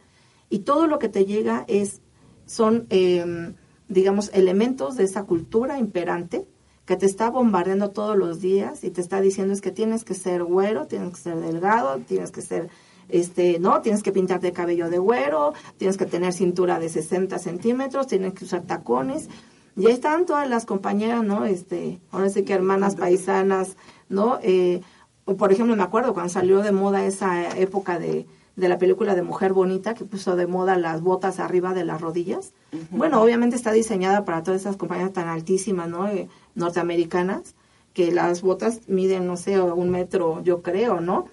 y 0.50 0.58
todo 0.58 0.88
lo 0.88 0.98
que 0.98 1.08
te 1.08 1.26
llega 1.26 1.64
es, 1.68 2.02
son, 2.44 2.88
eh, 2.90 3.54
digamos, 3.88 4.32
elementos 4.34 4.96
de 4.96 5.04
esa 5.04 5.22
cultura 5.22 5.78
imperante 5.78 6.44
que 6.86 6.96
te 6.96 7.06
está 7.06 7.30
bombardeando 7.30 7.90
todos 7.90 8.18
los 8.18 8.40
días 8.40 8.82
y 8.82 8.90
te 8.90 9.00
está 9.00 9.20
diciendo 9.20 9.54
es 9.54 9.60
que 9.60 9.70
tienes 9.70 10.02
que 10.02 10.14
ser 10.14 10.42
güero, 10.42 10.88
tienes 10.88 11.10
que 11.10 11.20
ser 11.20 11.36
delgado, 11.36 11.98
tienes 12.00 12.32
que 12.32 12.42
ser 12.42 12.68
este, 13.08 13.60
¿no? 13.60 13.80
Tienes 13.80 14.02
que 14.02 14.10
pintarte 14.10 14.48
el 14.48 14.54
cabello 14.54 14.90
de 14.90 14.98
güero, 14.98 15.54
tienes 15.76 15.96
que 15.96 16.06
tener 16.06 16.32
cintura 16.32 16.80
de 16.80 16.88
60 16.88 17.38
centímetros, 17.38 18.08
tienes 18.08 18.34
que 18.34 18.44
usar 18.44 18.62
tacones. 18.62 19.28
Y 19.76 19.86
ahí 19.86 19.92
están 19.92 20.26
todas 20.26 20.48
las 20.48 20.66
compañeras, 20.66 21.22
¿no? 21.22 21.44
Este, 21.44 22.00
ahora 22.10 22.28
sí 22.28 22.42
que 22.42 22.54
hermanas 22.54 22.96
paisanas, 22.96 23.76
¿no? 24.08 24.40
Eh, 24.42 24.80
por 25.24 25.52
ejemplo, 25.52 25.74
me 25.76 25.82
acuerdo 25.82 26.12
cuando 26.12 26.32
salió 26.32 26.60
de 26.62 26.72
moda 26.72 27.04
esa 27.04 27.56
época 27.58 27.98
de, 27.98 28.26
de 28.56 28.68
la 28.68 28.78
película 28.78 29.14
de 29.14 29.22
Mujer 29.22 29.52
Bonita, 29.52 29.94
que 29.94 30.04
puso 30.04 30.36
de 30.36 30.46
moda 30.46 30.76
las 30.76 31.00
botas 31.00 31.40
arriba 31.40 31.74
de 31.74 31.84
las 31.84 32.00
rodillas. 32.00 32.52
Bueno, 32.90 33.22
obviamente 33.22 33.56
está 33.56 33.72
diseñada 33.72 34.24
para 34.24 34.42
todas 34.42 34.60
esas 34.60 34.76
compañías 34.76 35.12
tan 35.12 35.28
altísimas, 35.28 35.88
¿no? 35.88 36.08
Eh, 36.08 36.28
norteamericanas, 36.54 37.54
que 37.92 38.12
las 38.12 38.42
botas 38.42 38.80
miden, 38.88 39.26
no 39.26 39.36
sé, 39.36 39.60
un 39.60 39.90
metro, 39.90 40.42
yo 40.42 40.62
creo, 40.62 41.00
¿no? 41.00 41.26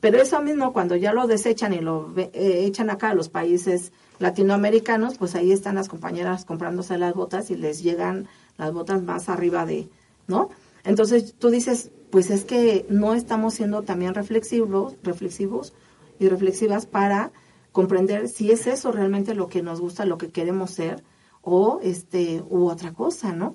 Pero 0.00 0.20
eso 0.20 0.40
mismo, 0.42 0.72
cuando 0.72 0.96
ya 0.96 1.12
lo 1.12 1.26
desechan 1.26 1.72
y 1.74 1.80
lo 1.80 2.12
eh, 2.16 2.64
echan 2.66 2.90
acá 2.90 3.10
a 3.10 3.14
los 3.14 3.28
países 3.28 3.92
latinoamericanos, 4.18 5.18
pues 5.18 5.34
ahí 5.34 5.52
están 5.52 5.76
las 5.76 5.88
compañeras 5.88 6.44
comprándose 6.44 6.98
las 6.98 7.14
botas 7.14 7.50
y 7.50 7.56
les 7.56 7.82
llegan 7.82 8.28
las 8.56 8.72
botas 8.72 9.02
más 9.02 9.28
arriba 9.28 9.64
de, 9.66 9.88
¿no? 10.26 10.50
Entonces 10.84 11.34
tú 11.38 11.50
dices, 11.50 11.90
pues 12.12 12.28
es 12.28 12.44
que 12.44 12.84
no 12.90 13.14
estamos 13.14 13.54
siendo 13.54 13.82
también 13.84 14.12
reflexivos, 14.12 14.96
reflexivos 15.02 15.72
y 16.18 16.28
reflexivas 16.28 16.84
para 16.84 17.32
comprender 17.72 18.28
si 18.28 18.50
es 18.50 18.66
eso 18.66 18.92
realmente 18.92 19.34
lo 19.34 19.48
que 19.48 19.62
nos 19.62 19.80
gusta, 19.80 20.04
lo 20.04 20.18
que 20.18 20.28
queremos 20.28 20.72
ser 20.72 21.02
o 21.40 21.80
este 21.82 22.44
u 22.50 22.68
otra 22.68 22.92
cosa, 22.92 23.32
¿no? 23.32 23.54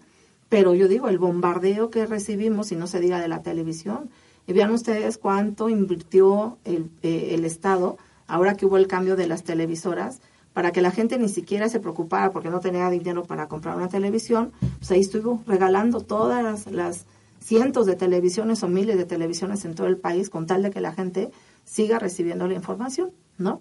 Pero 0.49 0.73
yo 0.73 0.87
digo, 0.87 1.07
el 1.07 1.19
bombardeo 1.19 1.91
que 1.91 2.07
recibimos, 2.07 2.71
y 2.71 2.75
no 2.75 2.87
se 2.87 2.99
diga 2.99 3.19
de 3.19 3.27
la 3.27 3.43
televisión, 3.43 4.09
y 4.47 4.53
vean 4.53 4.71
ustedes 4.71 5.19
cuánto 5.19 5.69
invirtió 5.69 6.57
el, 6.65 6.89
eh, 7.03 7.35
el 7.35 7.45
Estado 7.45 7.97
ahora 8.25 8.55
que 8.55 8.65
hubo 8.65 8.77
el 8.77 8.87
cambio 8.87 9.15
de 9.15 9.27
las 9.27 9.43
televisoras 9.43 10.19
para 10.53 10.71
que 10.71 10.81
la 10.81 10.89
gente 10.89 11.19
ni 11.19 11.29
siquiera 11.29 11.69
se 11.69 11.79
preocupara 11.79 12.31
porque 12.31 12.49
no 12.49 12.59
tenía 12.59 12.89
dinero 12.89 13.23
para 13.23 13.47
comprar 13.47 13.77
una 13.77 13.87
televisión, 13.87 14.51
pues 14.79 14.89
ahí 14.89 15.01
estuvo 15.01 15.43
regalando 15.45 16.01
todas 16.01 16.43
las, 16.43 16.65
las 16.71 17.05
cientos 17.39 17.85
de 17.85 17.95
televisiones 17.95 18.63
o 18.63 18.67
miles 18.67 18.97
de 18.97 19.05
televisiones 19.05 19.65
en 19.65 19.75
todo 19.75 19.87
el 19.87 19.97
país 19.97 20.29
con 20.29 20.45
tal 20.47 20.63
de 20.63 20.71
que 20.71 20.81
la 20.81 20.93
gente 20.93 21.31
siga 21.65 21.99
recibiendo 21.99 22.47
la 22.47 22.53
información, 22.53 23.11
¿no? 23.37 23.59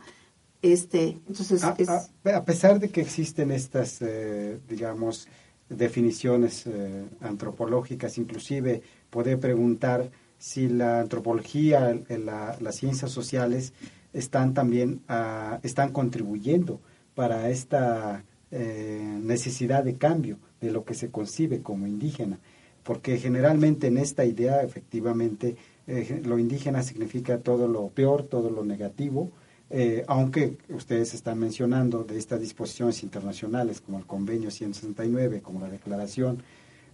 Este, 0.62 1.18
entonces 1.28 1.62
a, 1.64 1.74
es... 1.78 1.88
a, 1.88 2.08
a 2.34 2.44
pesar 2.44 2.80
de 2.80 2.88
que 2.88 3.00
existen 3.00 3.50
estas, 3.50 4.00
eh, 4.00 4.58
digamos, 4.68 5.28
definiciones 5.68 6.66
eh, 6.66 7.04
antropológicas, 7.20 8.18
inclusive 8.18 8.82
poder 9.10 9.38
preguntar 9.38 10.10
si 10.38 10.68
la 10.68 11.00
antropología, 11.00 11.98
la, 12.08 12.56
las 12.60 12.76
ciencias 12.76 13.10
sociales 13.10 13.72
están 14.12 14.54
también 14.54 15.02
uh, 15.08 15.58
están 15.62 15.92
contribuyendo 15.92 16.80
para 17.14 17.50
esta 17.50 18.24
eh, 18.50 19.18
necesidad 19.22 19.84
de 19.84 19.96
cambio 19.96 20.38
de 20.60 20.70
lo 20.70 20.84
que 20.84 20.94
se 20.94 21.10
concibe 21.10 21.62
como 21.62 21.86
indígena, 21.86 22.38
porque 22.86 23.18
generalmente 23.18 23.88
en 23.88 23.98
esta 23.98 24.24
idea 24.24 24.62
efectivamente 24.62 25.56
eh, 25.86 26.22
lo 26.24 26.38
indígena 26.38 26.82
significa 26.82 27.38
todo 27.38 27.66
lo 27.66 27.88
peor, 27.88 28.22
todo 28.22 28.48
lo 28.48 28.64
negativo, 28.64 29.30
eh, 29.70 30.04
aunque 30.06 30.56
ustedes 30.68 31.12
están 31.12 31.40
mencionando 31.40 32.04
de 32.04 32.16
estas 32.16 32.40
disposiciones 32.40 33.02
internacionales 33.02 33.80
como 33.80 33.98
el 33.98 34.06
Convenio 34.06 34.50
169, 34.50 35.42
como 35.42 35.60
la 35.60 35.68
Declaración 35.68 36.42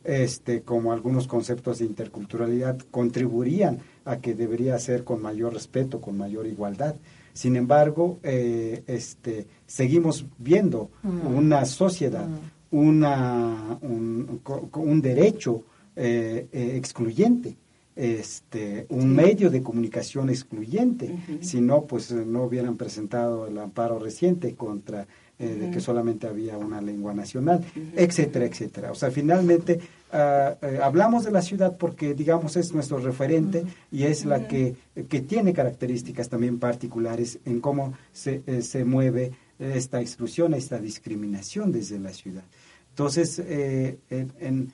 este, 0.05 0.62
como 0.62 0.93
algunos 0.93 1.28
conceptos 1.28 1.78
de 1.78 1.84
interculturalidad 1.84 2.78
contribuirían 2.90 3.78
a 4.05 4.16
que 4.16 4.34
debería 4.34 4.78
ser 4.78 5.05
con 5.05 5.22
mayor 5.22 5.53
respeto, 5.53 6.01
con 6.01 6.16
mayor 6.16 6.47
igualdad. 6.47 6.97
Sin 7.34 7.57
embargo, 7.57 8.18
eh, 8.22 8.82
este, 8.86 9.47
seguimos 9.66 10.26
viendo 10.38 10.90
mm. 11.03 11.26
una 11.26 11.64
sociedad, 11.66 12.26
mm. 12.26 12.76
una, 12.76 13.78
un, 13.80 14.40
un, 14.74 15.03
derecho 15.03 15.62
eh, 15.97 16.47
eh, 16.53 16.76
excluyente, 16.76 17.57
este, 17.95 18.86
un 18.88 19.03
sí. 19.03 19.07
medio 19.07 19.51
de 19.51 19.62
comunicación 19.62 20.30
excluyente. 20.30 21.07
Uh 21.07 21.32
-huh. 21.32 21.43
Si 21.43 21.61
no, 21.61 21.84
pues 21.86 22.11
no 22.12 22.45
hubieran 22.45 22.76
presentado 22.76 23.47
el 23.47 23.59
amparo 23.59 23.99
reciente 23.99 24.55
contra 24.55 25.07
eh, 25.38 25.57
de 25.57 25.70
que 25.70 25.80
solamente 25.80 26.26
había 26.26 26.57
una 26.57 26.80
lengua 26.80 27.14
nacional, 27.14 27.64
etcétera, 27.97 28.45
etcétera. 28.47 28.93
O 28.93 28.95
sea, 28.95 29.11
finalmente 29.11 29.80
eh, 30.12 30.78
hablamos 30.80 31.24
de 31.24 31.32
la 31.32 31.43
ciudad 31.43 31.76
porque, 31.76 32.14
digamos, 32.14 32.57
es 32.57 32.72
nuestro 32.72 32.99
referente 32.99 33.64
y 33.90 34.05
es 34.05 34.24
la 34.24 34.47
que, 34.47 34.76
que 35.09 35.20
tiene 35.20 35.53
características 35.53 36.28
también 36.28 36.59
particulares 36.61 37.40
en 37.45 37.61
cómo 37.61 37.93
se, 38.12 38.43
eh, 38.47 38.62
se 38.62 38.84
mueve 38.84 39.32
esta 39.59 40.01
exclusión, 40.01 40.55
esta 40.55 40.78
discriminación 40.78 41.72
desde 41.72 41.99
la 41.99 42.12
ciudad. 42.12 42.45
Entonces, 42.90 43.40
eh, 43.45 43.99
en, 44.11 44.32
en 44.38 44.72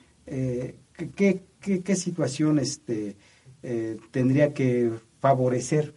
¿qué, 1.07 1.43
qué, 1.59 1.81
qué, 1.81 1.95
situación 1.95 2.59
este, 2.59 3.15
tendría 4.11 4.53
que 4.53 4.91
favorecer 5.19 5.93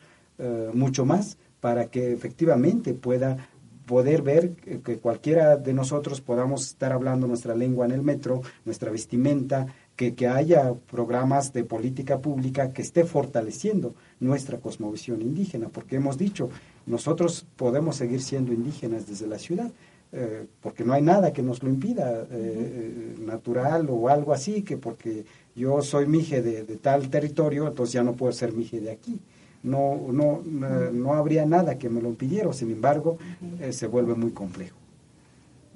mucho 0.73 1.05
más 1.05 1.39
para 1.61 1.87
que 1.87 2.13
efectivamente 2.13 2.95
pueda 2.95 3.49
poder 3.87 4.23
ver 4.23 4.51
que 4.83 4.99
cualquiera 4.99 5.57
de 5.57 5.75
nosotros 5.75 6.21
podamos 6.21 6.67
estar 6.67 6.93
hablando 6.93 7.27
nuestra 7.27 7.55
lengua 7.55 7.85
en 7.85 7.93
el 7.93 8.03
metro, 8.03 8.43
nuestra 8.65 8.91
vestimenta, 8.91 9.67
que, 9.97 10.15
que, 10.15 10.27
haya 10.27 10.73
programas 10.91 11.53
de 11.53 11.65
política 11.65 12.21
pública 12.21 12.73
que 12.73 12.83
esté 12.83 13.05
fortaleciendo 13.05 13.95
nuestra 14.21 14.59
cosmovisión 14.59 15.21
indígena, 15.21 15.69
porque 15.69 15.97
hemos 15.97 16.17
dicho, 16.17 16.49
nosotros 16.87 17.47
podemos 17.57 17.97
seguir 17.97 18.23
siendo 18.23 18.53
indígenas 18.53 19.07
desde 19.07 19.27
la 19.27 19.39
ciudad, 19.39 19.71
eh, 20.13 20.47
porque 20.61 20.85
no 20.85 20.93
hay 20.93 21.03
nada 21.03 21.33
que 21.33 21.43
nos 21.43 21.63
lo 21.63 21.71
impida, 21.71 22.27
eh, 22.31 23.17
natural 23.21 23.89
o 23.91 24.09
algo 24.09 24.33
así, 24.33 24.63
que 24.63 24.77
porque 24.77 25.25
yo 25.57 25.83
soy 25.83 26.07
mije 26.07 26.43
de, 26.43 26.65
de 26.65 26.77
tal 26.77 27.09
territorio, 27.11 27.67
entonces 27.67 27.95
ya 27.95 28.03
no 28.03 28.13
puedo 28.13 28.33
ser 28.33 28.53
mije 28.53 28.81
de 28.81 28.91
aquí 28.91 29.21
no, 29.63 30.09
no, 30.13 30.43
no 30.45 31.15
habría 31.15 31.47
nada 31.47 31.79
que 31.79 31.89
me 31.89 32.03
lo 32.03 32.09
impidiera, 32.09 32.53
sin 32.53 32.71
embargo, 32.71 33.19
eh, 33.61 33.73
se 33.73 33.87
vuelve 33.87 34.15
muy 34.15 34.33
complejo. 34.33 34.77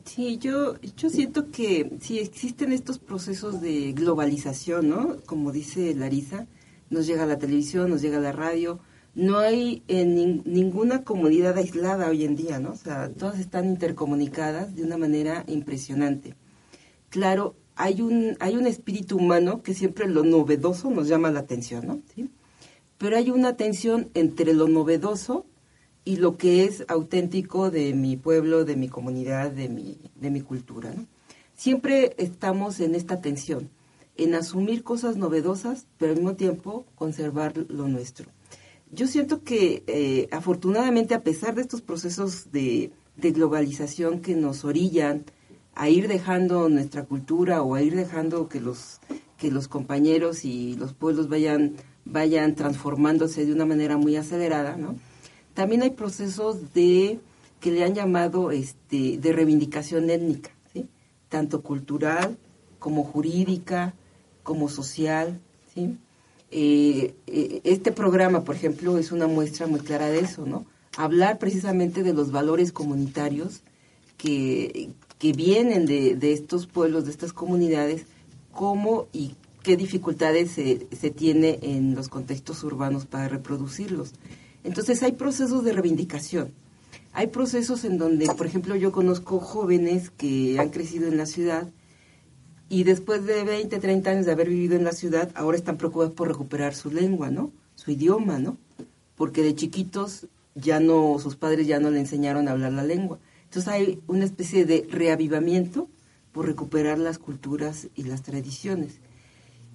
Sí, 0.05 0.39
yo, 0.39 0.75
yo 0.97 1.11
siento 1.11 1.51
que 1.51 1.91
si 2.01 2.19
existen 2.19 2.73
estos 2.73 2.99
procesos 2.99 3.61
de 3.61 3.93
globalización, 3.93 4.89
¿no? 4.89 5.17
Como 5.27 5.51
dice 5.51 5.95
Larisa, 5.95 6.47
nos 6.91 7.07
llega 7.07 7.27
la 7.27 7.39
televisión, 7.39 7.91
nos 7.91 8.03
llega 8.03 8.21
la 8.21 8.33
radio, 8.33 8.79
no 9.17 9.39
hay 9.39 9.83
en 9.89 10.15
nin, 10.15 10.43
ninguna 10.45 11.03
comunidad 11.03 11.57
aislada 11.57 12.09
hoy 12.09 12.25
en 12.25 12.37
día, 12.37 12.61
¿no? 12.61 12.73
O 12.73 12.77
sea, 12.77 13.09
todas 13.09 13.41
están 13.41 13.65
intercomunicadas 13.65 14.77
de 14.77 14.85
una 14.85 14.99
manera 14.99 15.43
impresionante. 15.49 16.35
Claro, 17.09 17.55
hay 17.77 18.03
un, 18.03 18.37
hay 18.41 18.57
un 18.57 18.67
espíritu 18.67 19.17
humano 19.17 19.63
que 19.63 19.73
siempre 19.73 20.07
lo 20.07 20.23
novedoso 20.23 20.91
nos 20.91 21.09
llama 21.09 21.31
la 21.31 21.41
atención, 21.41 21.87
¿no? 21.87 22.03
Pero 22.99 23.17
hay 23.17 23.31
una 23.31 23.57
tensión 23.57 24.11
entre 24.13 24.53
lo 24.53 24.69
novedoso 24.69 25.47
y 26.05 26.17
lo 26.17 26.37
que 26.37 26.65
es 26.65 26.85
auténtico 26.87 27.71
de 27.71 27.95
mi 27.95 28.19
pueblo, 28.19 28.67
de 28.67 28.77
mi 28.77 28.89
comunidad, 28.89 29.51
de 29.51 29.71
mi, 29.71 29.99
de 30.15 30.31
mi 30.31 30.43
cultura. 30.43 30.93
¿no? 30.95 31.07
Siempre 31.55 32.15
estamos 32.19 32.81
en 32.81 32.95
esta 32.95 33.23
tensión, 33.23 33.71
en 34.19 34.35
asumir 34.35 34.83
cosas 34.83 35.17
novedosas, 35.17 35.87
pero 35.97 36.13
al 36.13 36.19
mismo 36.19 36.37
tiempo 36.37 36.85
conservar 36.97 37.57
lo 37.57 37.89
nuestro. 37.89 38.36
Yo 38.97 39.07
siento 39.07 39.43
que 39.43 39.85
eh, 39.89 40.27
afortunadamente 40.33 41.15
a 41.15 41.23
pesar 41.23 41.55
de 41.55 41.61
estos 41.61 41.83
procesos 41.83 42.51
de, 42.51 42.93
globalización 43.19 44.21
que 44.21 44.35
nos 44.35 44.65
orillan 44.65 45.27
a 45.75 45.91
ir 45.91 46.09
dejando 46.09 46.71
nuestra 46.71 47.05
cultura 47.05 47.63
o 47.63 47.75
a 47.75 47.83
ir 47.83 47.95
dejando 47.95 48.49
que 48.49 48.59
los 48.59 49.01
que 49.37 49.51
los 49.51 49.69
compañeros 49.69 50.47
y 50.47 50.77
los 50.77 50.95
pueblos 50.95 51.29
vayan 51.29 51.75
vayan 52.07 52.55
transformándose 52.55 53.45
de 53.45 53.53
una 53.53 53.67
manera 53.67 53.99
muy 53.99 54.17
acelerada, 54.17 54.79
¿no? 54.79 54.97
También 55.53 55.83
hay 55.83 55.91
procesos 55.91 56.73
de 56.73 57.21
que 57.61 57.73
le 57.73 57.85
han 57.85 57.95
llamado 57.95 58.51
este 58.51 59.19
de 59.19 59.33
reivindicación 59.35 60.09
étnica. 60.09 60.53
Tanto 61.29 61.61
cultural 61.61 62.39
como 62.79 63.05
jurídica, 63.05 63.95
como 64.43 64.71
social, 64.71 65.39
¿sí? 65.75 65.99
Eh, 66.51 67.15
eh, 67.27 67.61
este 67.65 67.93
programa, 67.93 68.45
por 68.45 68.55
ejemplo, 68.55 68.99
es 68.99 69.13
una 69.13 69.27
muestra 69.27 69.67
muy 69.67 69.81
clara 69.81 70.09
de 70.09 70.21
eso, 70.21 70.47
¿no? 70.47 70.65
Hablar 70.97 71.39
precisamente 71.39 72.03
de 72.03 72.15
los 72.15 72.31
valores 72.31 72.73
comunitarios 72.73 73.63
que, 74.17 74.91
que 75.19 75.33
vienen 75.33 75.87
de, 75.87 76.17
de 76.17 76.33
estos 76.33 76.67
pueblos, 76.67 77.05
de 77.05 77.11
estas 77.11 77.33
comunidades, 77.33 78.05
cómo 78.53 79.07
y 79.13 79.35
qué 79.63 79.77
dificultades 79.77 80.53
se, 80.53 80.87
se 80.97 81.11
tiene 81.11 81.59
en 81.63 81.95
los 81.95 82.09
contextos 82.09 82.63
urbanos 82.65 83.05
para 83.05 83.29
reproducirlos. 83.29 84.13
Entonces 84.63 85.03
hay 85.03 85.13
procesos 85.13 85.65
de 85.65 85.73
reivindicación. 85.73 86.53
Hay 87.13 87.29
procesos 87.29 87.85
en 87.85 87.99
donde, 87.99 88.27
por 88.27 88.47
ejemplo, 88.47 88.77
yo 88.77 88.93
conozco 88.93 89.41
jóvenes 89.41 90.11
que 90.11 90.59
han 90.59 90.69
crecido 90.69 91.09
en 91.09 91.17
la 91.17 91.27
ciudad 91.27 91.69
y 92.69 92.85
después 92.85 93.25
de 93.25 93.45
20, 93.45 93.79
30 93.79 94.11
años 94.11 94.27
de 94.27 94.33
haber 94.33 94.49
vivido 94.49 94.77
en 94.77 94.85
la 94.85 94.93
ciudad, 94.93 95.31
ahora 95.35 95.57
están 95.57 95.77
preocupados 95.77 96.13
por 96.13 96.29
recuperar 96.29 96.75
su 96.75 96.91
lengua, 96.91 97.31
¿no? 97.31 97.53
Su 97.77 97.93
idioma, 97.93 98.39
¿no? 98.39 98.57
Porque 99.15 99.43
de 99.43 99.55
chiquitos 99.55 100.27
ya 100.55 100.81
no, 100.81 101.19
sus 101.19 101.37
padres 101.37 101.67
ya 101.67 101.79
no 101.79 101.91
le 101.91 102.01
enseñaron 102.01 102.49
a 102.49 102.53
hablar 102.53 102.73
la 102.73 102.83
lengua. 102.83 103.19
Entonces 103.45 103.73
hay 103.73 104.01
una 104.09 104.25
especie 104.25 104.65
de 104.65 104.87
reavivamiento 104.91 105.89
por 106.33 106.47
recuperar 106.47 106.99
las 106.99 107.19
culturas 107.19 107.89
y 107.95 108.03
las 108.03 108.23
tradiciones. 108.23 108.99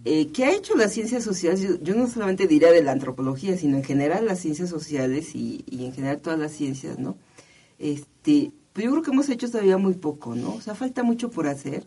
Eh, 0.04 0.28
¿Qué 0.34 0.46
ha 0.46 0.54
hecho 0.54 0.76
las 0.76 0.92
ciencias 0.92 1.24
sociales? 1.24 1.80
Yo, 1.82 1.96
no 1.96 2.08
solamente 2.08 2.48
diría 2.48 2.72
de 2.72 2.84
la 2.84 2.92
antropología, 2.92 3.56
sino 3.58 3.78
en 3.78 3.84
general 3.84 4.26
las 4.26 4.40
ciencias 4.40 4.70
sociales 4.70 5.36
y, 5.36 5.64
y, 5.70 5.86
en 5.86 5.94
general 5.94 6.20
todas 6.20 6.40
las 6.40 6.52
ciencias, 6.52 6.98
¿no? 7.00 7.16
Este, 7.78 8.52
pues 8.74 8.86
yo 8.86 8.92
creo 8.92 9.04
que 9.04 9.12
hemos 9.12 9.30
hecho 9.30 9.50
todavía 9.50 9.78
muy 9.78 9.94
poco, 9.94 10.36
¿no? 10.36 10.56
O 10.56 10.62
sea, 10.62 10.76
falta 10.76 11.04
mucho 11.04 11.30
por 11.30 11.48
hacer, 11.48 11.86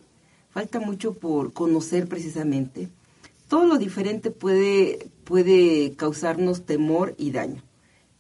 falta 0.55 0.79
mucho 0.79 1.15
por 1.15 1.53
conocer 1.53 2.07
precisamente. 2.07 2.89
Todo 3.49 3.67
lo 3.67 3.77
diferente 3.77 4.31
puede, 4.31 5.11
puede 5.25 5.95
causarnos 5.97 6.65
temor 6.65 7.17
y 7.19 7.33
daño. 7.33 7.61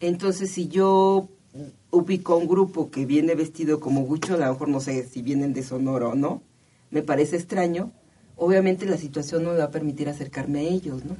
Entonces, 0.00 0.50
si 0.50 0.66
yo 0.66 1.28
ubico 1.92 2.32
a 2.32 2.36
un 2.36 2.48
grupo 2.48 2.90
que 2.90 3.06
viene 3.06 3.36
vestido 3.36 3.78
como 3.78 4.02
Gucho, 4.02 4.34
a 4.34 4.38
lo 4.38 4.52
mejor 4.52 4.68
no 4.68 4.80
sé 4.80 5.06
si 5.06 5.22
vienen 5.22 5.52
de 5.52 5.62
Sonora 5.62 6.08
o 6.08 6.16
no, 6.16 6.42
me 6.90 7.02
parece 7.02 7.36
extraño, 7.36 7.92
obviamente 8.34 8.84
la 8.84 8.96
situación 8.96 9.44
no 9.44 9.52
me 9.52 9.58
va 9.58 9.66
a 9.66 9.70
permitir 9.70 10.08
acercarme 10.08 10.58
a 10.58 10.62
ellos, 10.62 11.04
¿no? 11.04 11.16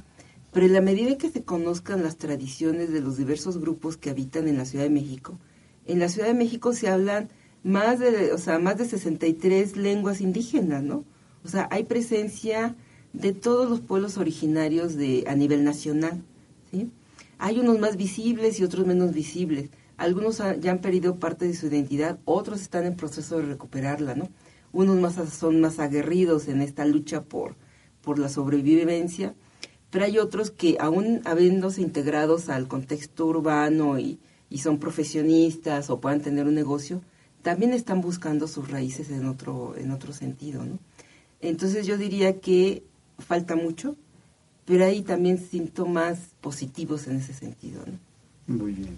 Pero 0.51 0.65
en 0.65 0.73
la 0.73 0.81
medida 0.81 1.11
en 1.11 1.17
que 1.17 1.29
se 1.29 1.43
conozcan 1.43 2.03
las 2.03 2.17
tradiciones 2.17 2.91
de 2.91 2.99
los 2.99 3.15
diversos 3.15 3.57
grupos 3.57 3.95
que 3.95 4.09
habitan 4.09 4.49
en 4.49 4.57
la 4.57 4.65
Ciudad 4.65 4.83
de 4.83 4.89
México, 4.89 5.39
en 5.85 5.99
la 5.99 6.09
Ciudad 6.09 6.27
de 6.27 6.33
México 6.33 6.73
se 6.73 6.89
hablan 6.89 7.29
más 7.65 7.97
de, 7.97 8.31
o 8.31 8.37
sea, 8.37 8.59
más 8.59 8.77
de 8.77 8.85
63 8.85 9.75
lenguas 9.75 10.21
indígenas, 10.21 10.83
¿no? 10.83 11.03
O 11.43 11.47
sea, 11.47 11.67
hay 11.71 11.83
presencia 11.83 12.75
de 13.11 13.33
todos 13.33 13.67
los 13.67 13.81
pueblos 13.81 14.19
originarios 14.19 14.95
de 14.95 15.23
a 15.27 15.33
nivel 15.35 15.63
nacional, 15.63 16.21
¿sí? 16.69 16.91
Hay 17.39 17.59
unos 17.59 17.79
más 17.79 17.97
visibles 17.97 18.59
y 18.59 18.63
otros 18.63 18.85
menos 18.85 19.13
visibles. 19.13 19.71
Algunos 19.97 20.43
ya 20.59 20.71
han 20.71 20.77
perdido 20.77 21.15
parte 21.15 21.47
de 21.47 21.55
su 21.55 21.65
identidad, 21.65 22.19
otros 22.25 22.61
están 22.61 22.85
en 22.85 22.95
proceso 22.95 23.37
de 23.37 23.47
recuperarla, 23.47 24.13
¿no? 24.13 24.29
Unos 24.71 24.97
más 24.97 25.15
son 25.33 25.59
más 25.59 25.79
aguerridos 25.79 26.47
en 26.47 26.61
esta 26.61 26.85
lucha 26.85 27.23
por, 27.23 27.55
por 28.03 28.19
la 28.19 28.29
sobrevivencia, 28.29 29.33
pero 29.89 30.05
hay 30.05 30.19
otros 30.19 30.51
que 30.51 30.77
aún 30.79 31.21
habiéndose 31.25 31.81
integrados 31.81 32.47
al 32.49 32.67
contexto 32.67 33.25
urbano 33.25 33.97
y, 33.97 34.19
y 34.51 34.59
son 34.59 34.77
profesionistas 34.77 35.89
o 35.89 35.99
puedan 35.99 36.21
tener 36.21 36.45
un 36.45 36.53
negocio, 36.53 37.01
también 37.45 37.73
están 37.73 38.01
buscando 38.01 38.47
sus 38.47 38.71
raíces 38.71 39.11
en 39.11 39.27
otro, 39.27 39.75
en 39.77 39.91
otro 39.91 40.13
sentido, 40.13 40.65
¿no? 40.65 40.79
Entonces 41.41 41.85
yo 41.85 41.95
diría 41.95 42.39
que 42.39 42.81
falta 43.19 43.55
mucho, 43.55 43.95
pero 44.65 44.83
hay 44.83 45.03
también 45.03 45.37
síntomas 45.37 46.17
positivos 46.41 47.05
en 47.05 47.17
ese 47.17 47.35
sentido, 47.35 47.83
¿no? 47.85 48.55
Muy 48.55 48.71
bien. 48.71 48.97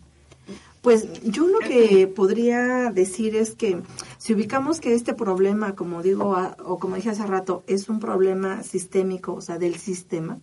Pues 0.81 1.21
yo 1.23 1.45
lo 1.45 1.59
que 1.59 2.07
podría 2.07 2.89
decir 2.89 3.35
es 3.35 3.53
que 3.53 3.81
si 4.17 4.33
ubicamos 4.33 4.79
que 4.79 4.93
este 4.93 5.13
problema, 5.13 5.75
como 5.75 6.01
digo, 6.01 6.33
o 6.63 6.79
como 6.79 6.95
dije 6.95 7.09
hace 7.09 7.25
rato, 7.25 7.65
es 7.67 7.89
un 7.89 7.99
problema 7.99 8.63
sistémico, 8.63 9.33
o 9.33 9.41
sea, 9.41 9.57
del 9.57 9.75
sistema, 9.75 10.39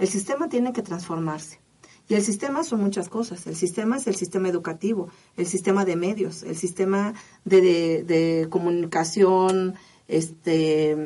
el 0.00 0.08
sistema 0.08 0.48
tiene 0.48 0.72
que 0.72 0.82
transformarse. 0.82 1.60
Y 2.08 2.14
el 2.14 2.22
sistema 2.22 2.64
son 2.64 2.80
muchas 2.80 3.08
cosas. 3.08 3.46
El 3.46 3.54
sistema 3.54 3.98
es 3.98 4.06
el 4.06 4.16
sistema 4.16 4.48
educativo, 4.48 5.08
el 5.36 5.46
sistema 5.46 5.84
de 5.84 5.96
medios, 5.96 6.42
el 6.42 6.56
sistema 6.56 7.12
de, 7.44 7.60
de, 7.60 8.02
de 8.04 8.48
comunicación, 8.48 9.74
este, 10.08 10.96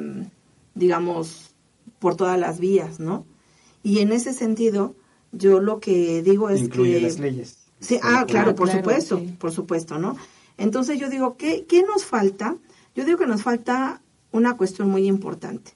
digamos, 0.75 1.55
por 1.99 2.17
todas 2.17 2.39
las 2.39 2.61
vías, 2.61 3.01
¿no? 3.01 3.27
Y 3.83 3.99
en 3.99 4.13
ese 4.13 4.33
sentido, 4.33 4.95
yo 5.33 5.61
lo 5.61 5.81
que 5.81 6.23
digo 6.23 6.51
es 6.51 6.61
Incluye 6.61 6.95
que... 6.95 7.01
las 7.01 7.19
leyes. 7.19 7.59
Sí, 7.81 7.99
ah, 8.01 8.25
claro, 8.29 8.55
por 8.55 8.69
claro, 8.69 8.81
supuesto, 8.81 9.19
sí. 9.19 9.35
por 9.41 9.51
supuesto, 9.51 9.99
¿no? 9.99 10.17
Entonces 10.57 11.01
yo 11.01 11.11
digo, 11.11 11.37
¿qué, 11.37 11.67
¿qué 11.67 11.83
nos 11.83 12.05
falta? 12.05 12.57
Yo 12.95 13.05
digo 13.05 13.19
que 13.19 13.27
nos 13.27 13.43
falta 13.43 14.03
una 14.31 14.57
cuestión 14.57 14.89
muy 14.89 15.07
importante. 15.09 15.73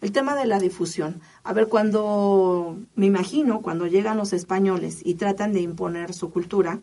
El 0.00 0.12
tema 0.12 0.34
de 0.34 0.46
la 0.46 0.58
difusión. 0.58 1.20
A 1.44 1.52
ver, 1.52 1.68
cuando, 1.68 2.78
me 2.94 3.06
imagino, 3.06 3.60
cuando 3.60 3.86
llegan 3.86 4.16
los 4.16 4.32
españoles 4.32 5.00
y 5.04 5.14
tratan 5.14 5.52
de 5.52 5.60
imponer 5.60 6.14
su 6.14 6.30
cultura, 6.30 6.80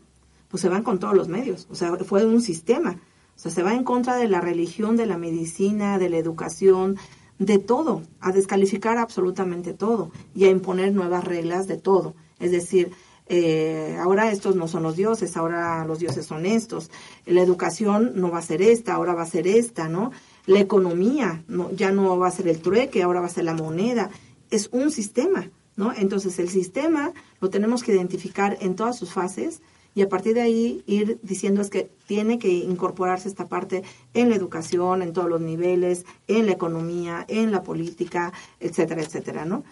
pues 0.49 0.61
se 0.61 0.69
van 0.69 0.83
con 0.83 0.99
todos 0.99 1.15
los 1.15 1.27
medios. 1.27 1.67
O 1.69 1.75
sea, 1.75 1.95
fue 1.97 2.25
un 2.25 2.41
sistema. 2.41 2.99
O 3.35 3.39
sea, 3.39 3.51
se 3.51 3.63
va 3.63 3.73
en 3.73 3.83
contra 3.83 4.15
de 4.15 4.27
la 4.27 4.41
religión, 4.41 4.97
de 4.97 5.05
la 5.05 5.17
medicina, 5.17 5.97
de 5.97 6.09
la 6.09 6.17
educación, 6.17 6.97
de 7.39 7.59
todo, 7.59 8.01
a 8.19 8.31
descalificar 8.31 8.97
absolutamente 8.97 9.73
todo 9.73 10.11
y 10.33 10.45
a 10.45 10.49
imponer 10.49 10.93
nuevas 10.93 11.23
reglas 11.23 11.67
de 11.67 11.77
todo. 11.77 12.15
Es 12.39 12.51
decir, 12.51 12.91
eh, 13.27 13.97
ahora 13.99 14.31
estos 14.31 14.55
no 14.55 14.67
son 14.67 14.83
los 14.83 14.95
dioses, 14.95 15.35
ahora 15.37 15.85
los 15.85 15.99
dioses 15.99 16.25
son 16.25 16.45
estos. 16.45 16.89
La 17.25 17.41
educación 17.41 18.13
no 18.15 18.31
va 18.31 18.39
a 18.39 18.43
ser 18.43 18.61
esta, 18.61 18.93
ahora 18.93 19.13
va 19.13 19.23
a 19.23 19.27
ser 19.27 19.47
esta, 19.47 19.89
¿no? 19.89 20.11
La 20.47 20.59
economía 20.59 21.43
no, 21.47 21.71
ya 21.71 21.91
no 21.91 22.17
va 22.17 22.27
a 22.27 22.31
ser 22.31 22.47
el 22.47 22.59
trueque, 22.59 23.03
ahora 23.03 23.19
va 23.19 23.27
a 23.27 23.29
ser 23.29 23.43
la 23.43 23.53
moneda. 23.53 24.09
Es 24.49 24.69
un 24.71 24.89
sistema, 24.89 25.51
¿no? 25.75 25.93
Entonces 25.95 26.39
el 26.39 26.49
sistema 26.49 27.13
lo 27.39 27.51
tenemos 27.51 27.83
que 27.83 27.93
identificar 27.93 28.57
en 28.61 28.75
todas 28.75 28.97
sus 28.97 29.13
fases 29.13 29.61
y 29.93 30.03
a 30.03 30.09
partir 30.09 30.35
de 30.35 30.41
ahí 30.41 30.83
ir 30.85 31.19
diciendo 31.23 31.61
es 31.61 31.69
que 31.69 31.89
tiene 32.05 32.39
que 32.39 32.49
incorporarse 32.49 33.27
esta 33.27 33.47
parte 33.47 33.83
en 34.13 34.29
la 34.29 34.35
educación, 34.35 35.01
en 35.01 35.11
todos 35.11 35.29
los 35.29 35.41
niveles, 35.41 36.05
en 36.27 36.45
la 36.45 36.53
economía, 36.53 37.25
en 37.27 37.51
la 37.51 37.63
política, 37.63 38.31
etcétera, 38.59 39.01
etcétera, 39.01 39.45
¿no? 39.45 39.63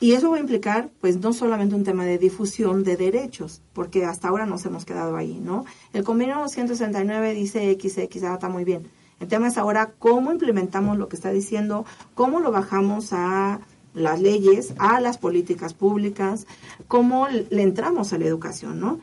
Y 0.00 0.12
eso 0.12 0.28
va 0.30 0.36
a 0.36 0.40
implicar, 0.40 0.90
pues, 1.00 1.18
no 1.18 1.32
solamente 1.32 1.76
un 1.76 1.84
tema 1.84 2.04
de 2.04 2.18
difusión 2.18 2.82
de 2.82 2.96
derechos, 2.96 3.62
porque 3.72 4.04
hasta 4.04 4.28
ahora 4.28 4.44
nos 4.44 4.66
hemos 4.66 4.84
quedado 4.84 5.16
ahí, 5.16 5.38
¿no? 5.40 5.64
El 5.92 6.02
convenio 6.02 6.46
169 6.48 7.32
dice 7.32 7.70
X, 7.70 7.98
X, 7.98 8.24
ah, 8.24 8.34
está 8.34 8.48
muy 8.48 8.64
bien. 8.64 8.90
El 9.20 9.28
tema 9.28 9.48
es 9.48 9.58
ahora 9.58 9.92
cómo 9.98 10.32
implementamos 10.32 10.98
lo 10.98 11.08
que 11.08 11.16
está 11.16 11.30
diciendo, 11.30 11.84
cómo 12.14 12.40
lo 12.40 12.50
bajamos 12.50 13.12
a 13.12 13.60
las 13.94 14.20
leyes, 14.20 14.74
a 14.78 15.00
las 15.00 15.18
políticas 15.18 15.72
públicas, 15.72 16.46
cómo 16.88 17.28
le 17.28 17.62
entramos 17.62 18.12
a 18.12 18.18
la 18.18 18.26
educación, 18.26 18.80
¿no? 18.80 18.98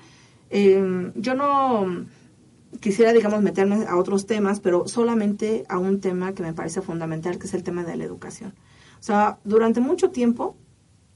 Eh, 0.50 1.12
yo 1.16 1.34
no 1.34 2.06
quisiera, 2.80 3.14
digamos, 3.14 3.42
meterme 3.42 3.86
a 3.88 3.98
otros 3.98 4.26
temas, 4.26 4.60
pero 4.60 4.88
solamente 4.88 5.66
a 5.70 5.78
un 5.78 6.00
tema 6.00 6.34
que 6.34 6.44
me 6.44 6.54
parece 6.54 6.82
fundamental, 6.82 7.38
que 7.38 7.48
es 7.48 7.54
el 7.54 7.64
tema 7.64 7.84
de 7.84 7.96
la 7.96 8.04
educación. 8.04 8.54
O 9.00 9.04
sea, 9.04 9.40
durante 9.44 9.82
mucho 9.82 10.12
tiempo 10.12 10.56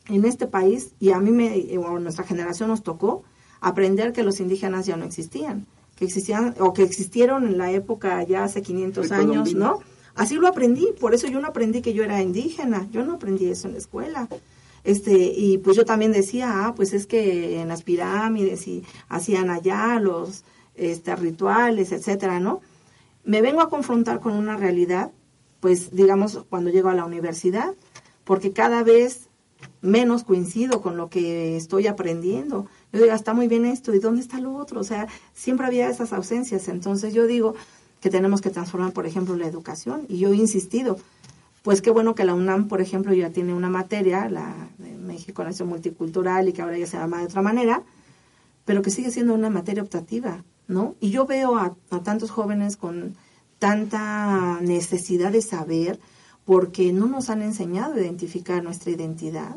en 0.08 0.26
este 0.26 0.48
país, 0.48 0.94
y 1.00 1.12
a 1.12 1.20
mí 1.20 1.32
me, 1.32 1.78
o 1.78 1.96
a 1.96 2.00
nuestra 2.00 2.26
generación 2.26 2.70
nos 2.70 2.84
tocó 2.84 3.24
aprender 3.62 4.14
que 4.14 4.24
los 4.24 4.40
indígenas 4.40 4.86
ya 4.86 4.98
no 4.98 5.06
existían, 5.06 5.66
que 5.96 6.06
existían, 6.06 6.56
o 6.60 6.74
que 6.74 6.84
existieron 6.84 7.48
en 7.48 7.58
la 7.58 7.72
época 7.72 8.22
ya 8.24 8.44
hace 8.44 8.62
500 8.62 9.12
años, 9.12 9.54
¿no? 9.54 9.80
Así 10.16 10.36
lo 10.36 10.48
aprendí, 10.48 10.88
por 11.00 11.14
eso 11.14 11.28
yo 11.28 11.42
no 11.42 11.48
aprendí 11.48 11.82
que 11.82 11.94
yo 11.94 12.04
era 12.04 12.22
indígena, 12.22 12.88
yo 12.92 13.06
no 13.06 13.14
aprendí 13.14 13.50
eso 13.50 13.68
en 13.68 13.74
la 13.74 13.80
escuela. 13.80 14.30
Este, 14.84 15.14
y 15.14 15.58
pues 15.58 15.76
yo 15.76 15.84
también 15.84 16.12
decía, 16.12 16.66
ah, 16.66 16.76
pues 16.76 16.94
es 16.94 17.08
que 17.08 17.60
en 17.60 17.68
las 17.68 17.84
pirámides 17.84 18.68
y 18.68 18.84
hacían 19.10 19.50
allá 19.50 20.00
los 20.00 20.46
este, 20.76 21.16
rituales, 21.16 21.92
etcétera, 21.92 22.40
¿no? 22.40 22.62
Me 23.24 23.42
vengo 23.42 23.62
a 23.62 23.70
confrontar 23.70 24.20
con 24.20 24.34
una 24.34 24.56
realidad, 24.56 25.12
pues 25.60 25.92
digamos, 25.96 26.46
cuando 26.50 26.70
llego 26.70 26.90
a 26.90 26.94
la 26.94 27.06
universidad, 27.06 27.74
porque 28.24 28.52
cada 28.52 28.84
vez 28.84 29.28
menos 29.82 30.24
coincido 30.24 30.82
con 30.82 30.98
lo 30.98 31.10
que 31.10 31.58
estoy 31.58 31.88
aprendiendo. 31.88 32.68
Yo 32.96 33.04
digo, 33.04 33.14
está 33.14 33.34
muy 33.34 33.50
bien 33.50 33.66
esto, 33.66 33.94
¿y 33.94 34.00
dónde 34.00 34.22
está 34.22 34.40
lo 34.40 34.56
otro? 34.56 34.80
O 34.80 34.84
sea, 34.86 35.08
siempre 35.34 35.68
había 35.68 35.90
esas 35.90 36.14
ausencias. 36.14 36.70
Entonces 36.70 37.14
yo 37.14 37.28
digo 37.28 37.56
que 38.00 38.10
tenemos 38.10 38.40
que 38.40 38.50
transformar, 38.50 38.94
por 38.94 39.06
ejemplo, 39.06 39.36
la 39.36 39.48
educación. 39.48 40.06
Y 40.08 40.20
yo 40.20 40.32
he 40.32 40.36
insistido, 40.38 40.98
pues 41.62 41.82
qué 41.82 41.92
bueno 41.92 42.16
que 42.16 42.24
la 42.24 42.34
UNAM, 42.34 42.70
por 42.70 42.80
ejemplo, 42.80 43.14
ya 43.14 43.32
tiene 43.32 43.54
una 43.54 43.70
materia, 43.70 44.30
la 44.30 44.70
de 44.78 44.96
México 44.96 45.44
Nación 45.44 45.68
Multicultural, 45.68 46.48
y 46.48 46.54
que 46.54 46.62
ahora 46.62 46.78
ya 46.78 46.88
se 46.88 46.96
llama 46.96 47.20
de 47.20 47.26
otra 47.26 47.42
manera, 47.42 47.84
pero 48.64 48.82
que 48.82 48.92
sigue 48.92 49.12
siendo 49.12 49.34
una 49.34 49.50
materia 49.50 49.84
optativa, 49.84 50.46
¿no? 50.70 50.96
Y 51.02 51.10
yo 51.10 51.26
veo 51.26 51.58
a, 51.58 51.76
a 51.90 52.00
tantos 52.00 52.32
jóvenes 52.32 52.78
con 52.78 53.16
tanta 53.60 54.60
necesidad 54.62 55.34
de 55.34 55.42
saber, 55.42 56.00
porque 56.46 56.94
no 56.94 57.08
nos 57.08 57.30
han 57.30 57.42
enseñado 57.42 57.96
a 57.96 58.00
identificar 58.00 58.64
nuestra 58.64 58.92
identidad. 58.92 59.56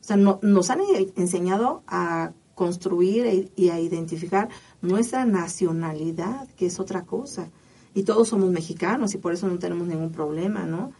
O 0.00 0.04
sea, 0.04 0.16
no, 0.16 0.38
nos 0.42 0.70
han 0.70 0.80
enseñado 1.16 1.82
a 1.86 2.32
construir 2.60 3.24
e, 3.24 3.50
y 3.56 3.70
a 3.70 3.80
identificar 3.80 4.50
nuestra 4.82 5.24
nacionalidad, 5.24 6.46
que 6.58 6.66
es 6.66 6.78
otra 6.78 7.06
cosa. 7.06 7.48
Y 7.94 8.02
todos 8.02 8.28
somos 8.28 8.50
mexicanos 8.50 9.14
y 9.14 9.18
por 9.18 9.32
eso 9.32 9.48
no 9.48 9.58
tenemos 9.58 9.88
ningún 9.88 10.12
problema, 10.12 10.66
¿no? 10.66 10.92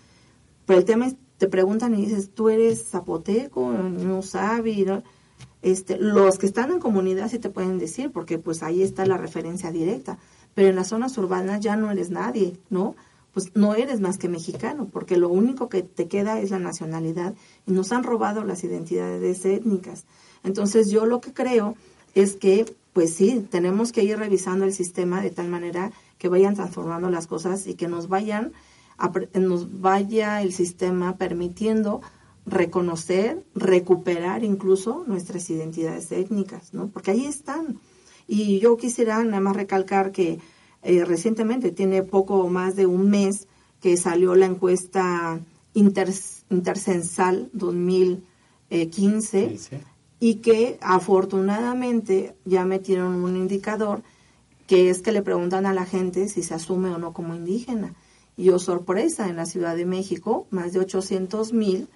Pero 0.64 0.78
el 0.78 0.86
tema 0.86 1.06
es, 1.06 1.16
te 1.36 1.48
preguntan 1.48 1.94
y 1.94 2.06
dices, 2.06 2.30
tú 2.30 2.48
eres 2.48 2.86
zapoteco, 2.86 3.70
no 3.72 4.22
sabes, 4.22 5.02
Este, 5.61 5.98
los 5.98 6.38
que 6.38 6.46
están 6.46 6.70
en 6.72 6.80
comunidad 6.80 7.28
sí 7.28 7.38
te 7.38 7.50
pueden 7.50 7.76
decir, 7.78 8.11
porque 8.11 8.38
pues 8.38 8.62
ahí 8.62 8.82
está 8.82 9.04
la 9.04 9.18
referencia 9.18 9.70
directa, 9.70 10.18
pero 10.54 10.68
en 10.68 10.76
las 10.76 10.88
zonas 10.88 11.18
urbanas 11.18 11.61
ya 11.61 11.76
no 11.76 11.90
eres 11.90 12.08
nadie, 12.08 12.58
¿no? 12.70 12.94
pues 13.32 13.52
no 13.54 13.74
eres 13.74 14.00
más 14.00 14.18
que 14.18 14.28
mexicano, 14.28 14.88
porque 14.90 15.16
lo 15.16 15.28
único 15.28 15.68
que 15.68 15.82
te 15.82 16.08
queda 16.08 16.40
es 16.40 16.50
la 16.50 16.58
nacionalidad 16.58 17.34
y 17.66 17.72
nos 17.72 17.92
han 17.92 18.02
robado 18.02 18.44
las 18.44 18.64
identidades 18.64 19.44
étnicas. 19.44 20.04
Entonces 20.45 20.91
yo 20.91 21.07
lo 21.07 21.20
que 21.20 21.32
creo 21.32 21.76
es 22.14 22.36
que, 22.36 22.72
pues 22.93 23.14
sí, 23.14 23.47
tenemos 23.51 23.93
que 23.93 24.03
ir 24.03 24.18
revisando 24.18 24.64
el 24.64 24.72
sistema 24.72 25.22
de 25.22 25.30
tal 25.30 25.49
manera 25.49 25.93
que 26.18 26.28
vayan 26.28 26.55
transformando 26.55 27.11
las 27.11 27.26
cosas 27.26 27.66
y 27.66 27.74
que 27.74 27.88
nos 27.88 28.09
vayan, 28.09 28.53
nos 29.34 29.80
vaya 29.80 30.43
el 30.43 30.53
sistema 30.53 31.16
permitiendo 31.16 32.01
reconocer, 32.47 33.45
recuperar 33.55 34.45
incluso 34.45 35.05
nuestras 35.07 35.49
identidades 35.51 36.11
étnicas, 36.12 36.74
¿no? 36.74 36.88
Porque 36.88 37.12
ahí 37.12 37.26
están. 37.26 37.78
Y 38.26 38.59
yo 38.61 38.76
quisiera 38.76 39.22
nada 39.24 39.41
más 39.41 39.57
recalcar 39.57 40.12
que 40.12 40.38
eh, 40.82 41.05
recientemente, 41.05 41.72
tiene 41.72 42.03
poco 42.03 42.49
más 42.49 42.76
de 42.76 42.86
un 42.86 43.11
mes 43.11 43.47
que 43.80 43.97
salió 43.97 44.34
la 44.34 44.47
encuesta 44.47 45.41
Intercensal 45.72 47.49
2015 47.53 49.80
y 50.20 50.36
que 50.36 50.78
afortunadamente 50.82 52.36
ya 52.44 52.64
metieron 52.64 53.24
un 53.24 53.36
indicador 53.36 54.02
que 54.66 54.90
es 54.90 55.02
que 55.02 55.10
le 55.10 55.22
preguntan 55.22 55.66
a 55.66 55.74
la 55.74 55.86
gente 55.86 56.28
si 56.28 56.44
se 56.44 56.54
asume 56.54 56.90
o 56.90 56.98
no 56.98 57.12
como 57.12 57.34
indígena. 57.34 57.94
Y 58.36 58.44
yo 58.44 58.58
sorpresa, 58.58 59.28
en 59.28 59.36
la 59.36 59.46
Ciudad 59.46 59.74
de 59.74 59.86
México, 59.86 60.46
más 60.50 60.72
de 60.72 60.78
800 60.78 61.52
mil 61.52 61.88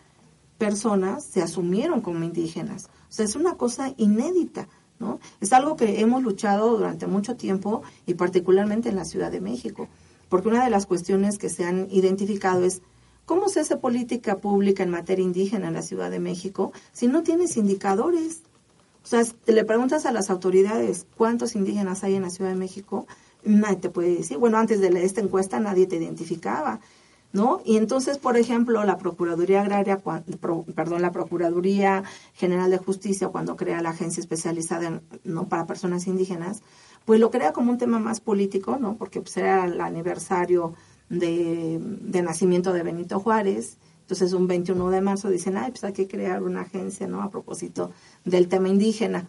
personas 0.58 1.24
se 1.24 1.42
asumieron 1.42 2.00
como 2.00 2.24
indígenas. 2.24 2.86
O 3.08 3.12
sea, 3.12 3.24
es 3.24 3.36
una 3.36 3.54
cosa 3.54 3.94
inédita. 3.96 4.66
Es 5.40 5.52
algo 5.52 5.76
que 5.76 6.00
hemos 6.00 6.22
luchado 6.22 6.76
durante 6.76 7.06
mucho 7.06 7.36
tiempo 7.36 7.82
y 8.06 8.14
particularmente 8.14 8.88
en 8.88 8.96
la 8.96 9.04
Ciudad 9.04 9.30
de 9.30 9.40
México, 9.40 9.88
porque 10.28 10.48
una 10.48 10.64
de 10.64 10.70
las 10.70 10.86
cuestiones 10.86 11.38
que 11.38 11.50
se 11.50 11.64
han 11.64 11.88
identificado 11.90 12.64
es 12.64 12.80
cómo 13.24 13.48
se 13.48 13.60
hace 13.60 13.76
política 13.76 14.38
pública 14.38 14.82
en 14.82 14.90
materia 14.90 15.24
indígena 15.24 15.68
en 15.68 15.74
la 15.74 15.82
Ciudad 15.82 16.10
de 16.10 16.20
México 16.20 16.72
si 16.92 17.06
no 17.06 17.22
tienes 17.22 17.56
indicadores. 17.56 18.42
O 19.02 19.06
sea, 19.06 19.22
le 19.46 19.64
preguntas 19.64 20.06
a 20.06 20.12
las 20.12 20.30
autoridades 20.30 21.06
cuántos 21.16 21.54
indígenas 21.54 22.04
hay 22.04 22.14
en 22.14 22.22
la 22.22 22.30
Ciudad 22.30 22.50
de 22.50 22.56
México, 22.56 23.06
nadie 23.44 23.76
te 23.76 23.90
puede 23.90 24.16
decir. 24.16 24.38
Bueno, 24.38 24.58
antes 24.58 24.80
de 24.80 24.88
esta 25.04 25.20
encuesta 25.20 25.60
nadie 25.60 25.86
te 25.86 25.96
identificaba. 25.96 26.80
¿no? 27.34 27.60
Y 27.64 27.78
entonces, 27.78 28.16
por 28.16 28.36
ejemplo, 28.36 28.84
la 28.84 28.96
Procuraduría 28.96 29.62
Agraria, 29.62 30.00
perdón, 30.74 31.02
la 31.02 31.10
Procuraduría 31.10 32.04
General 32.32 32.70
de 32.70 32.78
Justicia, 32.78 33.28
cuando 33.28 33.56
crea 33.56 33.82
la 33.82 33.90
agencia 33.90 34.20
especializada 34.20 35.02
no 35.24 35.48
para 35.48 35.66
personas 35.66 36.06
indígenas, 36.06 36.62
pues 37.04 37.18
lo 37.18 37.32
crea 37.32 37.52
como 37.52 37.72
un 37.72 37.78
tema 37.78 37.98
más 37.98 38.20
político, 38.20 38.78
¿no? 38.78 38.96
Porque 38.96 39.20
pues, 39.20 39.36
el 39.36 39.80
aniversario 39.80 40.74
de, 41.08 41.80
nacimiento 42.22 42.72
de 42.72 42.82
Benito 42.82 43.20
Juárez. 43.20 43.78
Entonces, 44.02 44.32
un 44.32 44.46
21 44.46 44.90
de 44.90 45.00
marzo 45.00 45.30
dicen, 45.30 45.56
ay, 45.56 45.70
pues 45.70 45.84
hay 45.84 45.92
que 45.92 46.08
crear 46.08 46.42
una 46.42 46.62
agencia, 46.62 47.06
¿no? 47.06 47.22
A 47.22 47.30
propósito 47.30 47.90
del 48.24 48.48
tema 48.48 48.68
indígena. 48.68 49.26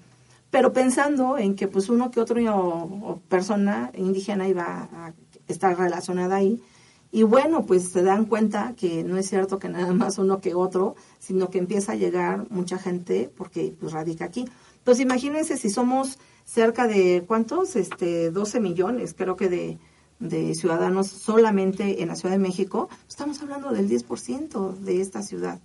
Pero 0.51 0.73
pensando 0.73 1.37
en 1.37 1.55
que, 1.55 1.67
pues, 1.67 1.89
uno 1.89 2.11
que 2.11 2.19
otro 2.19 3.21
persona 3.29 3.91
indígena 3.95 4.47
iba 4.47 4.89
a 4.91 5.13
estar 5.47 5.77
relacionada 5.77 6.35
ahí, 6.35 6.61
y 7.15 7.23
bueno, 7.23 7.65
pues 7.65 7.89
se 7.89 8.03
dan 8.03 8.25
cuenta 8.25 8.73
que 8.75 9.05
no 9.05 9.17
es 9.17 9.29
cierto 9.29 9.57
que 9.57 9.69
nada 9.69 9.93
más 9.93 10.17
uno 10.17 10.41
que 10.41 10.53
otro, 10.53 10.95
sino 11.17 11.49
que 11.49 11.59
empieza 11.59 11.93
a 11.93 11.95
llegar 11.95 12.45
mucha 12.49 12.77
gente 12.77 13.31
porque 13.37 13.73
pues 13.79 13.93
radica 13.93 14.25
aquí. 14.25 14.43
Entonces 14.79 15.01
imagínense 15.01 15.55
si 15.55 15.69
somos 15.69 16.19
cerca 16.43 16.87
de, 16.87 17.23
¿cuántos? 17.25 17.77
Este, 17.77 18.31
12 18.31 18.59
millones, 18.59 19.15
creo 19.17 19.37
que 19.37 19.47
de, 19.47 19.79
de 20.19 20.55
ciudadanos 20.55 21.07
solamente 21.07 22.01
en 22.01 22.07
la 22.09 22.15
Ciudad 22.15 22.35
de 22.35 22.39
México, 22.39 22.89
estamos 23.07 23.41
hablando 23.41 23.71
del 23.71 23.89
10% 23.89 24.77
de 24.77 25.01
esta 25.01 25.21
ciudad. 25.21 25.59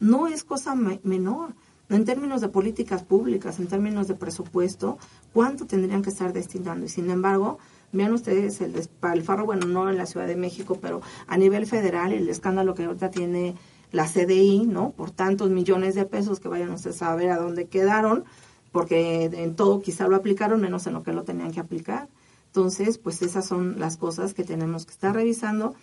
No 0.00 0.26
es 0.26 0.44
cosa 0.44 0.74
menor. 0.74 1.54
En 1.90 2.04
términos 2.04 2.40
de 2.40 2.48
políticas 2.48 3.02
públicas, 3.02 3.60
en 3.60 3.66
términos 3.66 4.08
de 4.08 4.14
presupuesto, 4.14 4.98
¿cuánto 5.32 5.66
tendrían 5.66 6.02
que 6.02 6.10
estar 6.10 6.32
destinando? 6.32 6.86
Y 6.86 6.88
sin 6.88 7.10
embargo, 7.10 7.58
Vean 7.94 8.12
ustedes 8.12 8.60
el 8.60 8.72
despalfarro, 8.72 9.46
bueno, 9.46 9.66
no 9.66 9.88
en 9.88 9.96
la 9.96 10.06
Ciudad 10.06 10.26
de 10.26 10.34
México, 10.34 10.78
pero 10.82 11.00
a 11.28 11.36
nivel 11.36 11.64
federal, 11.64 12.12
el 12.12 12.28
escándalo 12.28 12.74
que 12.74 12.84
ahorita 12.84 13.12
tiene 13.12 13.54
la 13.92 14.06
CDI, 14.06 14.66
¿no? 14.66 14.90
Por 14.90 15.12
tantos 15.12 15.50
millones 15.50 15.94
de 15.94 16.04
pesos 16.04 16.40
que 16.40 16.48
vayan 16.48 16.72
ustedes 16.72 17.00
a 17.02 17.14
ver 17.14 17.30
a 17.30 17.36
dónde 17.36 17.66
quedaron, 17.66 18.24
porque 18.72 19.26
en 19.32 19.54
todo 19.54 19.80
quizá 19.80 20.08
lo 20.08 20.16
aplicaron, 20.16 20.60
menos 20.60 20.88
en 20.88 20.94
lo 20.94 21.04
que 21.04 21.12
lo 21.12 21.22
tenían 21.22 21.52
que 21.52 21.60
aplicar. 21.60 22.08
Entonces, 22.54 22.98
pues 22.98 23.20
esas 23.20 23.46
son 23.46 23.80
las 23.80 23.96
cosas 23.96 24.32
que 24.32 24.44
tenemos 24.44 24.86
que 24.86 24.92
estar 24.92 25.12
revisando, 25.12 25.74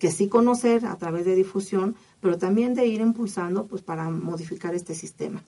que 0.00 0.10
sí 0.10 0.26
conocer 0.26 0.84
a 0.84 0.96
través 0.96 1.24
de 1.24 1.36
difusión, 1.36 1.94
pero 2.20 2.36
también 2.36 2.74
de 2.74 2.84
ir 2.84 3.00
impulsando, 3.00 3.66
pues 3.66 3.82
para 3.82 4.10
modificar 4.10 4.74
este 4.74 4.96
sistema. 4.96 5.44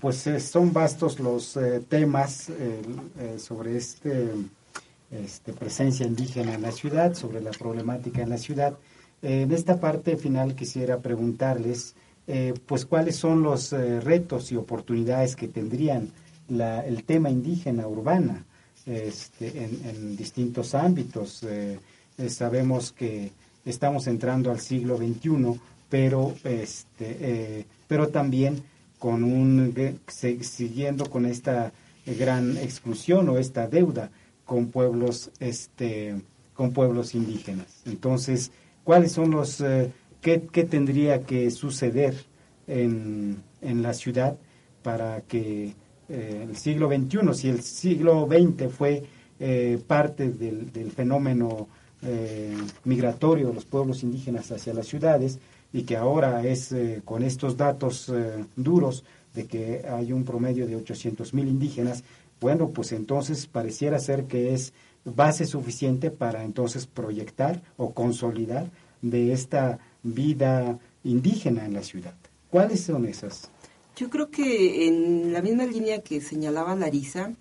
Pues 0.00 0.26
eh, 0.26 0.40
son 0.40 0.72
vastos 0.72 1.20
los 1.20 1.58
eh, 1.58 1.82
temas 1.86 2.48
eh, 2.48 3.36
sobre 3.36 3.76
este 3.76 4.30
este, 5.10 5.52
presencia 5.52 6.06
indígena 6.06 6.54
en 6.54 6.62
la 6.62 6.72
ciudad, 6.72 7.12
sobre 7.12 7.42
la 7.42 7.50
problemática 7.50 8.22
en 8.22 8.30
la 8.30 8.38
ciudad. 8.38 8.78
en 9.20 9.52
esta 9.52 9.78
parte 9.78 10.16
final 10.16 10.54
quisiera 10.54 11.00
preguntarles, 11.00 11.94
pues, 12.66 12.86
cuáles 12.86 13.16
son 13.16 13.42
los 13.42 13.72
retos 13.72 14.50
y 14.50 14.56
oportunidades 14.56 15.36
que 15.36 15.48
tendrían 15.48 16.10
el 16.48 17.04
tema 17.04 17.28
indígena 17.28 17.86
urbana 17.86 18.46
este, 18.86 19.64
en, 19.64 20.16
distintos 20.16 20.74
ámbitos. 20.74 21.42
Eh, 21.42 21.78
sabemos 22.28 22.92
que 22.92 23.32
estamos 23.64 24.06
entrando 24.06 24.50
al 24.50 24.60
siglo 24.60 24.96
XXI, 24.96 25.60
pero, 25.88 26.34
este, 26.44 27.66
pero 27.88 28.08
también 28.08 28.62
con 28.98 29.24
un, 29.24 29.74
siguiendo 30.40 31.10
con 31.10 31.26
esta 31.26 31.72
gran 32.06 32.56
exclusión 32.58 33.28
o 33.28 33.38
esta 33.38 33.66
deuda 33.66 34.10
con 34.44 34.68
pueblos, 34.68 35.30
este, 35.40 36.20
con 36.54 36.72
pueblos 36.72 37.14
indígenas. 37.14 37.82
Entonces, 37.86 38.50
¿cuáles 38.84 39.12
son 39.12 39.30
los, 39.30 39.60
eh, 39.60 39.92
qué, 40.20 40.38
tendría 40.38 41.22
que 41.22 41.50
suceder 41.50 42.14
en, 42.66 43.42
en, 43.60 43.82
la 43.82 43.94
ciudad 43.94 44.36
para 44.82 45.22
que 45.22 45.74
eh, 46.08 46.46
el 46.48 46.56
siglo 46.56 46.88
XXI, 46.88 47.34
si 47.34 47.48
el 47.48 47.62
siglo 47.62 48.28
XX 48.28 48.72
fue 48.72 49.02
eh, 49.40 49.80
parte 49.86 50.30
del, 50.30 50.90
fenómeno 50.90 51.68
migratorio 52.82 53.46
de 53.46 53.54
los 53.54 53.64
pueblos 53.64 54.02
indígenas 54.02 54.50
hacia 54.50 54.74
las 54.74 54.88
ciudades 54.88 55.38
y 55.72 55.84
que 55.84 55.96
ahora 55.96 56.44
es 56.44 56.74
con 57.04 57.22
estos 57.22 57.56
datos 57.56 58.12
duros 58.56 59.04
de 59.34 59.46
que 59.46 59.84
hay 59.88 60.12
un 60.12 60.24
promedio 60.24 60.66
de 60.66 60.74
800 60.74 61.32
mil 61.32 61.46
indígenas, 61.46 62.02
bueno, 62.40 62.70
pues 62.70 62.90
entonces 62.90 63.46
pareciera 63.46 64.00
ser 64.00 64.24
que 64.24 64.52
es 64.52 64.72
base 65.04 65.46
suficiente 65.46 66.10
para 66.10 66.44
entonces 66.44 66.86
proyectar 66.86 67.62
o 67.76 67.92
consolidar 67.92 68.68
de 69.00 69.32
esta 69.32 69.78
vida 70.02 70.78
indígena 71.04 71.64
en 71.64 71.74
la 71.74 71.82
ciudad. 71.82 72.14
¿Cuáles 72.50 72.82
son 72.82 73.06
esas? 73.06 73.48
Yo 73.96 74.08
creo 74.08 74.30
que 74.30 74.86
en 74.86 75.32
la 75.32 75.42
misma 75.42 75.66
línea 75.66 76.02
que 76.02 76.20
señalaba 76.20 76.74
Larisa, 76.74 77.34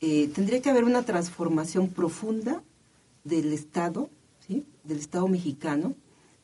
eh, 0.00 0.30
tendría 0.34 0.62
que 0.62 0.70
haber 0.70 0.84
una 0.84 1.02
transformación 1.02 1.88
profunda 1.88 2.62
del 3.24 3.52
Estado, 3.52 4.08
¿sí? 4.46 4.64
del 4.82 4.98
Estado 4.98 5.28
mexicano 5.28 5.94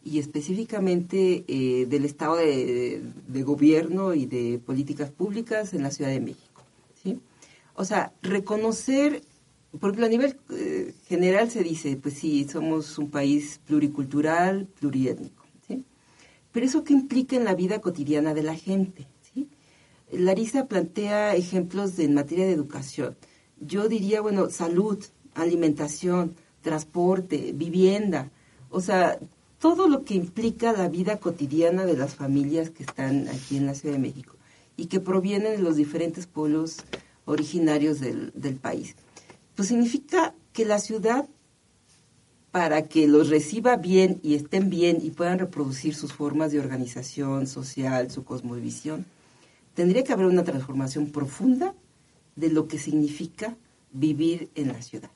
y 0.05 0.19
específicamente 0.19 1.45
eh, 1.49 1.87
del 1.87 2.05
Estado 2.05 2.37
de, 2.37 3.03
gobierno 3.43 4.15
y 4.15 4.27
de 4.27 4.61
políticas 4.65 5.11
públicas 5.11 5.73
en 5.73 5.83
la 5.83 5.91
Ciudad 5.91 6.11
de 6.11 6.21
México. 6.21 6.43
O 7.79 7.85
sea, 7.85 8.15
reconocer, 8.23 9.23
por 9.79 9.91
ejemplo, 9.91 10.07
a 10.07 10.09
nivel 10.09 10.39
eh, 10.51 10.95
general 11.09 11.51
se 11.51 11.63
dice, 11.63 11.97
pues 11.97 12.15
sí, 12.15 12.47
somos 12.49 12.97
un 12.97 13.11
país 13.11 13.61
pluricultural, 13.67 14.67
pluriétnico. 14.81 15.45
¿sí? 15.67 15.85
Pero 16.53 16.65
eso 16.65 16.85
qué 16.85 16.95
implica 16.95 17.37
en 17.37 17.45
la 17.45 17.55
vida 17.55 17.83
cotidiana 17.83 18.33
de 18.33 18.43
la 18.43 18.55
gente. 18.55 19.07
Larisa 20.13 20.67
plantea 20.67 21.35
ejemplos 21.35 21.97
de, 21.97 22.05
en 22.05 22.15
materia 22.15 22.47
de 22.47 22.53
educación 22.53 23.17
yo 23.61 23.89
diría, 23.89 24.21
bueno, 24.21 24.51
salud, 24.51 25.03
alimentación, 25.35 26.35
transporte, 26.63 27.53
vivienda, 27.55 28.31
o 28.71 28.81
sea, 28.81 29.19
todo 29.59 29.89
lo 29.89 30.05
que 30.05 30.15
implica 30.15 30.73
la 30.73 30.89
vida 30.89 31.19
cotidiana 31.19 31.85
de 31.85 31.97
las 31.97 32.15
familias 32.15 32.71
que 32.71 32.83
están 32.83 33.29
aquí 33.29 33.57
en 33.57 33.67
la 33.67 33.75
Ciudad 33.75 33.95
de 33.95 34.01
México 34.01 34.37
y 34.77 34.87
que 34.87 35.01
provienen 35.01 35.57
de 35.57 35.63
los 35.63 35.77
diferentes 35.77 36.27
pueblos 36.27 36.79
originarios 37.25 38.01
del, 38.01 38.33
del 38.35 38.57
país. 38.57 38.95
Pues 39.55 39.69
significa 39.69 40.35
que 40.53 40.67
la 40.67 40.79
ciudad, 40.79 41.27
para 42.51 42.87
que 42.89 43.09
los 43.09 43.31
reciba 43.31 43.77
bien 43.77 44.21
y 44.23 44.35
estén 44.35 44.69
bien 44.69 44.99
y 45.03 45.11
puedan 45.11 45.39
reproducir 45.39 45.95
sus 45.95 46.13
formas 46.13 46.53
de 46.53 46.61
organización 46.61 47.47
social, 47.47 48.11
su 48.11 48.25
cosmovisión, 48.25 49.07
tendría 49.77 50.03
que 50.03 50.12
haber 50.12 50.27
una 50.27 50.43
transformación 50.43 51.11
profunda 51.12 51.74
de 52.35 52.51
lo 52.51 52.66
que 52.66 52.79
significa 52.79 53.57
vivir 53.93 54.49
en 54.55 54.68
la 54.68 54.81
ciudad. 54.81 55.11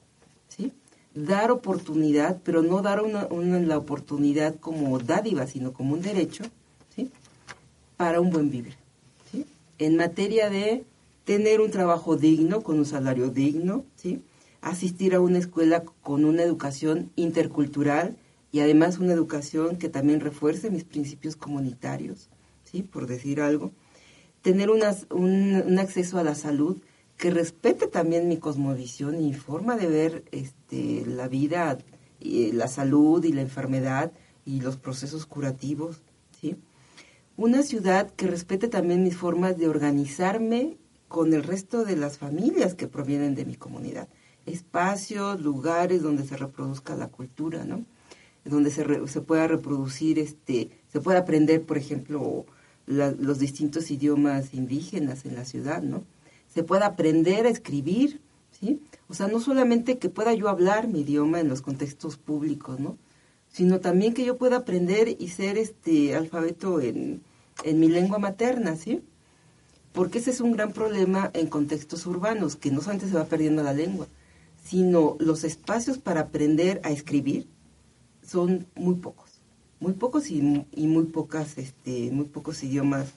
¿sí? 0.49 0.73
Dar 1.15 1.51
oportunidad, 1.51 2.41
pero 2.45 2.63
no 2.63 2.83
dar 2.83 3.03
una, 3.03 3.27
la 3.59 3.79
oportunidad 3.79 4.55
como 4.61 4.99
dádiva, 4.99 5.47
sino 5.47 5.73
como 5.73 5.95
un 5.95 6.03
derecho 6.03 6.45
¿sí? 6.95 7.11
para 7.97 8.21
un 8.21 8.31
buen 8.31 8.51
vivir. 8.51 8.77
¿sí? 9.33 9.47
En 9.79 9.97
materia 9.97 10.51
de 10.51 10.85
tener 11.25 11.63
un 11.63 11.71
trabajo 11.71 12.17
digno, 12.17 12.61
con 12.61 12.79
un 12.79 12.87
salario 12.87 13.31
digno, 13.31 13.85
¿sí? 13.97 14.23
asistir 14.61 15.15
a 15.15 15.21
una 15.21 15.39
escuela 15.39 15.85
con 16.03 16.27
una 16.27 16.43
educación 16.43 17.11
intercultural 17.17 18.19
y 18.53 18.61
además 18.61 18.99
una 18.99 19.15
educación 19.15 19.77
que 19.77 19.89
también 19.89 20.21
refuerce 20.21 20.71
mis 20.71 20.85
principios 20.85 21.35
comunitarios, 21.35 22.29
¿sí? 22.65 22.83
por 22.83 23.07
decir 23.07 23.41
algo. 23.41 23.73
Tener 24.43 24.71
un, 24.71 24.83
un 25.11 25.79
acceso 25.79 26.19
a 26.19 26.25
la 26.25 26.35
salud 26.35 26.79
que 27.17 27.31
respete 27.31 27.87
también 27.87 28.29
mi 28.29 28.39
cosmovisión 28.39 29.21
y 29.21 29.35
forma 29.35 29.77
de 29.77 29.87
ver 29.87 30.25
este, 30.33 31.05
la 31.07 31.29
vida, 31.29 31.79
y 32.21 32.53
la 32.53 32.69
salud 32.69 33.25
y 33.25 33.33
la 33.33 33.41
enfermedad 33.41 34.13
y 34.45 34.61
los 34.61 34.77
procesos 34.77 35.27
curativos, 35.27 36.03
¿sí? 36.41 36.57
Una 37.37 37.63
ciudad 37.63 38.11
que 38.11 38.27
respete 38.27 38.69
también 38.69 39.03
mis 39.03 39.17
formas 39.17 39.57
de 39.57 39.69
organizarme 39.69 40.77
con 41.09 41.33
el 41.33 41.43
resto 41.43 41.85
de 41.85 41.97
las 41.97 42.19
familias 42.19 42.75
que 42.75 42.87
provienen 42.87 43.35
de 43.35 43.47
mi 43.47 43.57
comunidad. 43.57 44.09
Espacios, 44.45 45.41
lugares 45.41 46.03
donde 46.03 46.25
se 46.25 46.37
reproduzca 46.37 46.95
la 46.95 47.09
cultura, 47.09 47.65
¿no? 47.65 47.85
Donde 48.45 48.71
se, 48.71 48.85
se 49.07 49.21
pueda 49.21 49.47
reproducir, 49.47 50.19
este, 50.19 50.71
se 50.89 51.01
pueda 51.01 51.21
aprender, 51.21 51.63
por 51.63 51.79
ejemplo, 51.79 52.45
los 52.87 53.39
distintos 53.39 53.91
idiomas 53.91 54.53
indígenas 54.55 55.25
en 55.25 55.37
la 55.37 55.45
ciudad, 55.45 55.83
¿no? 55.83 56.05
se 56.53 56.65
pueda 56.65 56.87
aprender 56.87 57.47
a 57.47 57.51
escribir, 57.51 58.21
¿sí? 58.59 58.81
O 59.09 59.15
sea, 59.15 59.29
no 59.29 59.41
solamente 59.41 59.99
que 59.99 60.09
pueda 60.09 60.35
yo 60.35 60.49
hablar 60.49 60.89
mi 60.89 61.01
idioma 61.01 61.41
en 61.41 61.49
los 61.49 61.63
contextos 61.63 62.17
públicos, 62.17 62.81
¿no? 62.81 62.99
Sino 63.53 63.81
también 63.81 64.15
que 64.15 64.25
yo 64.25 64.37
pueda 64.37 64.59
aprender 64.59 65.17
y 65.19 65.29
ser 65.29 65.59
este 65.59 66.15
alfabeto 66.15 66.81
en, 66.81 67.23
en 67.65 67.81
mi 67.81 67.89
lengua 67.89 68.19
materna, 68.19 68.77
¿sí? 68.77 69.03
Porque 69.93 70.19
ese 70.19 70.31
es 70.31 70.41
un 70.41 70.53
gran 70.53 70.73
problema 70.73 71.31
en 71.35 71.49
contextos 71.49 72.07
urbanos, 72.07 72.57
que 72.57 72.71
no 72.71 72.81
solamente 72.81 73.09
se 73.09 73.15
va 73.15 73.25
perdiendo 73.25 73.63
la 73.63 73.73
lengua, 73.73 74.07
sino 74.65 75.17
los 75.19 75.45
espacios 75.45 75.99
para 75.99 76.21
aprender 76.21 76.81
a 76.85 76.91
escribir 76.91 77.49
son 78.25 78.67
muy 78.77 78.97
pocos, 78.97 79.30
muy 79.81 79.95
pocos 79.95 80.31
y, 80.31 80.41
muy 80.41 81.05
pocas, 81.05 81.59
este, 81.59 82.11
muy 82.13 82.27
pocos 82.27 82.63
idiomas 82.63 83.09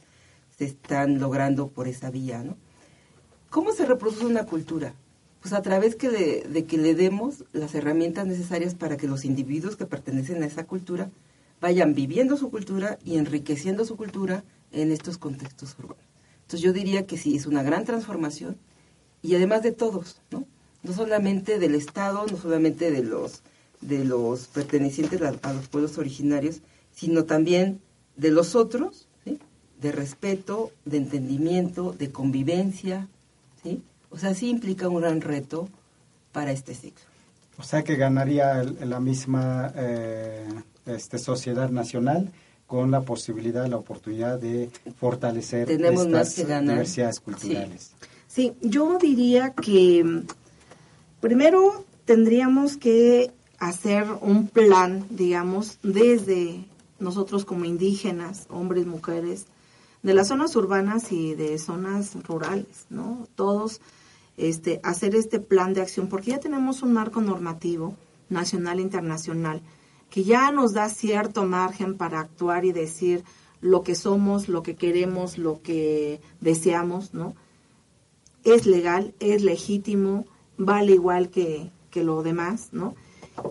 se 0.57 0.66
están 0.66 1.20
logrando 1.20 1.68
por 1.68 1.88
esa 1.88 2.09
vía, 2.09 2.43
¿no? 2.43 2.55
¿Cómo 3.49 3.72
se 3.74 3.86
reproduce 3.86 4.26
una 4.26 4.45
cultura? 4.45 4.93
Pues 5.41 5.53
a 5.53 5.61
través 5.61 5.95
que 5.95 6.09
de 6.09 6.66
que 6.66 6.78
le 6.78 6.95
demos 6.95 7.43
las 7.51 7.76
herramientas 7.76 8.26
necesarias 8.26 8.76
para 8.76 8.97
que 8.97 9.07
los 9.07 9.26
individuos 9.26 9.76
que 9.76 9.86
pertenecen 9.86 10.41
a 10.41 10.45
esa 10.45 10.66
cultura 10.66 11.11
vayan 11.59 11.93
viviendo 11.93 12.36
su 12.38 12.49
cultura 12.49 12.97
y 13.05 13.18
enriqueciendo 13.18 13.86
su 13.86 13.95
cultura 13.95 14.43
en 14.72 14.91
estos 14.91 15.18
contextos 15.18 15.76
urbanos. 15.80 16.03
Entonces 16.41 16.61
yo 16.61 16.74
diría 16.74 17.05
que 17.05 17.18
sí, 17.18 17.36
es 17.36 17.45
una 17.45 17.64
gran 17.64 17.86
transformación 17.86 18.57
y 19.22 19.36
además 19.36 19.64
de 19.64 19.72
todos, 19.72 20.22
¿no? 20.30 20.45
No 20.84 20.93
solamente 20.93 21.59
del 21.59 21.76
Estado, 21.76 22.26
no 22.30 22.38
solamente 22.38 22.91
de 22.91 23.03
los, 23.03 23.43
de 23.88 24.05
los 24.05 24.47
pertenecientes 24.47 25.21
a, 25.21 25.53
los 25.53 25.67
pueblos 25.67 25.97
originarios, 25.97 26.61
sino 26.91 27.25
también 27.25 27.79
de 28.15 28.31
los 28.31 28.55
otros, 28.55 29.07
de 29.81 29.91
respeto, 29.91 30.71
de 30.86 30.97
entendimiento, 30.97 31.91
de 31.91 32.11
convivencia, 32.11 33.07
o 34.09 34.17
sea, 34.17 34.36
sí 34.36 34.49
implica 34.49 34.88
un 34.88 35.01
gran 35.01 35.21
reto 35.21 35.67
para 36.31 36.51
este 36.51 36.75
ciclo. 36.75 37.03
O 37.57 37.63
sea 37.63 37.84
que 37.84 37.95
ganaría 37.95 38.63
la 38.63 38.99
misma 38.99 39.73
eh, 39.75 40.47
este, 40.86 41.17
sociedad 41.17 41.69
nacional 41.69 42.31
con 42.67 42.91
la 42.91 43.01
posibilidad, 43.01 43.65
la 43.67 43.77
oportunidad 43.77 44.39
de 44.39 44.69
fortalecer 44.99 45.67
Tenemos 45.67 46.05
estas 46.05 46.36
diversidades 46.36 47.19
culturales. 47.19 47.91
Sí. 48.27 48.53
sí, 48.61 48.67
yo 48.67 48.97
diría 48.99 49.51
que 49.51 50.23
primero 51.19 51.86
tendríamos 52.05 52.77
que 52.77 53.31
hacer 53.68 54.05
un 54.22 54.47
plan, 54.47 55.05
digamos, 55.09 55.78
desde 55.84 56.66
nosotros 56.99 57.45
como 57.45 57.66
indígenas, 57.66 58.45
hombres, 58.49 58.86
mujeres, 58.86 59.45
de 60.01 60.14
las 60.14 60.28
zonas 60.28 60.55
urbanas 60.55 61.11
y 61.11 61.34
de 61.34 61.57
zonas 61.57 62.14
rurales, 62.24 62.86
¿no? 62.89 63.28
Todos 63.36 63.80
este, 64.36 64.82
hacer 64.84 65.16
este 65.16 65.39
plan 65.39 65.74
de 65.74 65.82
acción, 65.82 66.09
porque 66.09 66.32
ya 66.32 66.39
tenemos 66.39 66.82
un 66.82 66.93
marco 66.93 67.22
normativo 67.22 67.95
nacional 68.30 68.80
e 68.80 68.82
internacional 68.82 69.61
que 70.09 70.24
ya 70.24 70.51
nos 70.51 70.74
da 70.74 70.89
cierto 70.89 71.45
margen 71.45 71.95
para 71.97 72.20
actuar 72.20 72.66
y 72.66 72.72
decir 72.72 73.24
lo 73.61 73.82
que 73.84 73.95
somos, 73.95 74.49
lo 74.49 74.61
que 74.61 74.76
queremos, 74.76 75.38
lo 75.38 75.61
que 75.61 76.20
deseamos, 76.41 77.14
¿no? 77.14 77.34
Es 78.43 78.66
legal, 78.66 79.14
es 79.20 79.41
legítimo, 79.41 80.26
vale 80.57 80.91
igual 80.91 81.30
que, 81.30 81.72
que 81.89 82.03
lo 82.03 82.24
demás, 82.24 82.70
¿no? 82.74 82.93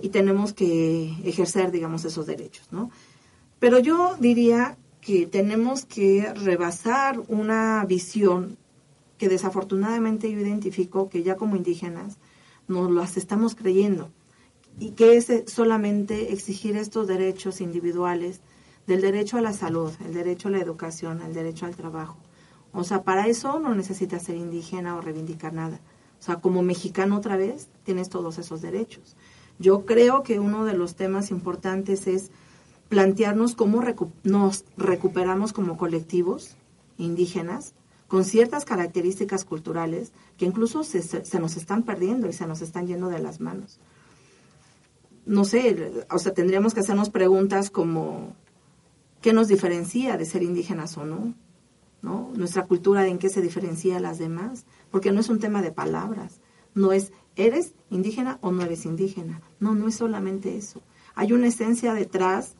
Y 0.00 0.10
tenemos 0.10 0.52
que 0.52 1.14
ejercer, 1.24 1.70
digamos, 1.70 2.04
esos 2.04 2.26
derechos, 2.26 2.68
¿no? 2.70 2.90
Pero 3.58 3.78
yo 3.78 4.16
diría 4.18 4.76
que 5.00 5.26
tenemos 5.26 5.84
que 5.84 6.32
rebasar 6.34 7.20
una 7.28 7.84
visión 7.86 8.56
que 9.18 9.28
desafortunadamente 9.28 10.30
yo 10.30 10.40
identifico 10.40 11.08
que 11.08 11.22
ya 11.22 11.36
como 11.36 11.56
indígenas 11.56 12.18
nos 12.68 12.90
las 12.90 13.16
estamos 13.16 13.54
creyendo 13.54 14.10
y 14.78 14.90
que 14.90 15.16
es 15.16 15.30
solamente 15.46 16.32
exigir 16.32 16.76
estos 16.76 17.06
derechos 17.06 17.60
individuales 17.60 18.40
del 18.86 19.00
derecho 19.00 19.38
a 19.38 19.42
la 19.42 19.52
salud, 19.52 19.92
el 20.04 20.14
derecho 20.14 20.48
a 20.48 20.52
la 20.52 20.60
educación, 20.60 21.20
el 21.22 21.34
derecho 21.34 21.66
al 21.66 21.76
trabajo. 21.76 22.16
O 22.72 22.84
sea, 22.84 23.02
para 23.02 23.26
eso 23.26 23.58
no 23.58 23.74
necesitas 23.74 24.22
ser 24.22 24.36
indígena 24.36 24.96
o 24.96 25.00
reivindicar 25.00 25.52
nada. 25.52 25.80
O 26.18 26.22
sea, 26.22 26.36
como 26.36 26.62
mexicano 26.62 27.16
otra 27.16 27.36
vez, 27.36 27.68
tienes 27.84 28.08
todos 28.08 28.38
esos 28.38 28.62
derechos. 28.62 29.16
Yo 29.58 29.84
creo 29.84 30.22
que 30.22 30.40
uno 30.40 30.64
de 30.64 30.74
los 30.74 30.94
temas 30.96 31.30
importantes 31.30 32.06
es 32.06 32.30
plantearnos 32.88 33.54
cómo 33.54 33.82
nos 34.22 34.64
recuperamos 34.76 35.52
como 35.52 35.76
colectivos 35.76 36.56
indígenas 36.98 37.74
con 38.12 38.26
ciertas 38.26 38.66
características 38.66 39.46
culturales 39.46 40.12
que 40.36 40.44
incluso 40.44 40.84
se, 40.84 41.00
se, 41.00 41.40
nos 41.40 41.56
están 41.56 41.84
perdiendo 41.84 42.28
y 42.28 42.34
se 42.34 42.46
nos 42.46 42.60
están 42.60 42.86
yendo 42.86 43.08
de 43.08 43.18
las 43.18 43.40
manos. 43.40 43.80
No 45.24 45.46
sé, 45.46 46.04
o 46.10 46.18
sea, 46.18 46.34
tendríamos 46.34 46.74
que 46.74 46.80
hacernos 46.80 47.08
preguntas 47.08 47.70
como, 47.70 48.36
¿qué 49.22 49.32
nos 49.32 49.48
diferencia 49.48 50.18
de 50.18 50.26
ser 50.26 50.42
indígenas 50.42 50.98
o 50.98 51.06
no? 51.06 51.32
¿No? 52.02 52.30
Nuestra 52.34 52.66
cultura, 52.66 53.06
¿en 53.06 53.18
qué 53.18 53.30
se 53.30 53.40
diferencia 53.40 53.96
a 53.96 54.00
las 54.00 54.18
demás? 54.18 54.66
Porque 54.90 55.10
no 55.10 55.20
es 55.20 55.30
un 55.30 55.38
tema 55.38 55.62
de 55.62 55.72
palabras, 55.72 56.40
no 56.74 56.92
es, 56.92 57.12
¿eres 57.36 57.74
indígena 57.90 58.38
o 58.40 58.50
no 58.52 58.62
eres 58.62 58.84
indígena? 58.84 59.40
No, 59.60 59.74
no 59.74 59.88
es 59.88 59.96
solamente 59.96 60.56
eso. 60.56 60.80
Hay 61.14 61.32
una 61.32 61.48
esencia 61.48 61.94
detrás 61.94 62.54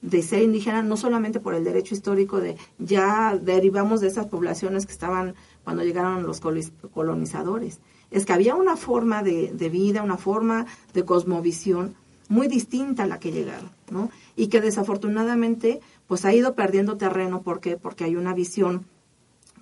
de 0.00 0.22
ser 0.22 0.42
indígena, 0.42 0.82
no 0.82 0.96
solamente 0.96 1.40
por 1.40 1.54
el 1.54 1.64
derecho 1.64 1.94
histórico 1.94 2.40
de 2.40 2.56
ya 2.78 3.36
derivamos 3.40 4.00
de 4.00 4.08
esas 4.08 4.26
poblaciones 4.26 4.86
que 4.86 4.92
estaban 4.92 5.34
cuando 5.64 5.82
llegaron 5.82 6.24
los 6.24 6.40
colonizadores. 6.40 7.80
Es 8.10 8.24
que 8.24 8.32
había 8.32 8.54
una 8.54 8.76
forma 8.76 9.22
de, 9.22 9.52
de 9.52 9.68
vida, 9.68 10.02
una 10.02 10.16
forma 10.16 10.66
de 10.94 11.04
cosmovisión 11.04 11.94
muy 12.28 12.46
distinta 12.46 13.04
a 13.04 13.06
la 13.06 13.18
que 13.18 13.32
llegaron, 13.32 13.70
¿no? 13.90 14.10
Y 14.36 14.48
que 14.48 14.60
desafortunadamente 14.60 15.80
pues 16.06 16.24
ha 16.24 16.32
ido 16.32 16.54
perdiendo 16.54 16.96
terreno. 16.96 17.42
¿Por 17.42 17.60
qué? 17.60 17.76
Porque 17.76 18.04
hay 18.04 18.16
una 18.16 18.34
visión, 18.34 18.86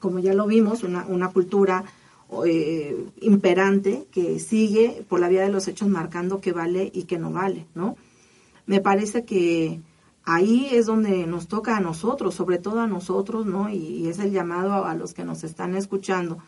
como 0.01 0.19
ya 0.19 0.35
lo 0.35 0.47
vimos, 0.47 0.83
una, 0.83 1.07
una 1.07 1.29
cultura 1.31 1.85
eh, 2.45 3.07
imperante 3.21 4.07
que 4.11 4.39
sigue 4.39 5.05
por 5.09 5.21
la 5.21 5.29
vía 5.29 5.43
de 5.43 5.53
los 5.53 5.69
hechos 5.69 5.89
marcando 5.89 6.41
qué 6.41 6.53
vale 6.53 6.91
y 6.93 7.05
qué 7.05 7.19
no 7.19 7.31
vale, 7.31 7.67
¿no? 7.75 7.97
Me 8.67 8.81
parece 8.81 9.25
que 9.25 9.81
ahí 10.25 10.69
es 10.73 10.87
donde 10.87 11.27
nos 11.27 11.47
toca 11.47 11.77
a 11.77 11.81
nosotros, 11.81 12.35
sobre 12.35 12.59
todo 12.59 12.81
a 12.81 12.87
nosotros, 12.87 13.47
¿no? 13.47 13.71
Y, 13.71 14.09
es 14.09 14.19
el 14.19 14.33
llamado 14.33 14.85
a, 14.85 14.95
los 14.95 15.15
que 15.15 15.25
nos 15.25 15.45
están 15.45 15.77
escuchando, 15.77 16.39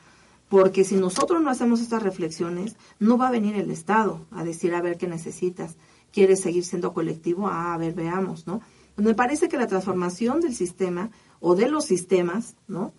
porque 0.49 0.83
si 0.83 0.97
nosotros 0.97 1.43
no 1.43 1.51
hacemos 1.51 1.81
estas 1.81 2.03
reflexiones, 2.03 2.77
no 2.99 3.17
va 3.17 3.29
a 3.29 3.33
venir 3.33 3.55
el 3.55 3.71
Estado 3.71 4.27
a 4.33 4.43
decir, 4.43 4.75
a 4.75 4.83
ver 4.83 4.97
qué 4.99 5.07
necesitas, 5.07 5.77
quieres 6.13 6.41
seguir 6.41 6.65
siendo 6.65 6.93
colectivo, 6.93 7.49
ah, 7.49 7.75
a 7.75 7.79
ver, 7.79 7.95
veamos, 7.95 8.47
¿no? 8.47 8.61
me 8.97 9.15
parece 9.15 9.49
que 9.49 9.57
la 9.57 9.69
transformación 9.69 10.41
del 10.41 10.55
sistema 10.55 11.11
o 11.41 11.55
de 11.55 11.69
los 11.69 11.85
sistemas, 11.85 12.57
¿no? 12.67 12.93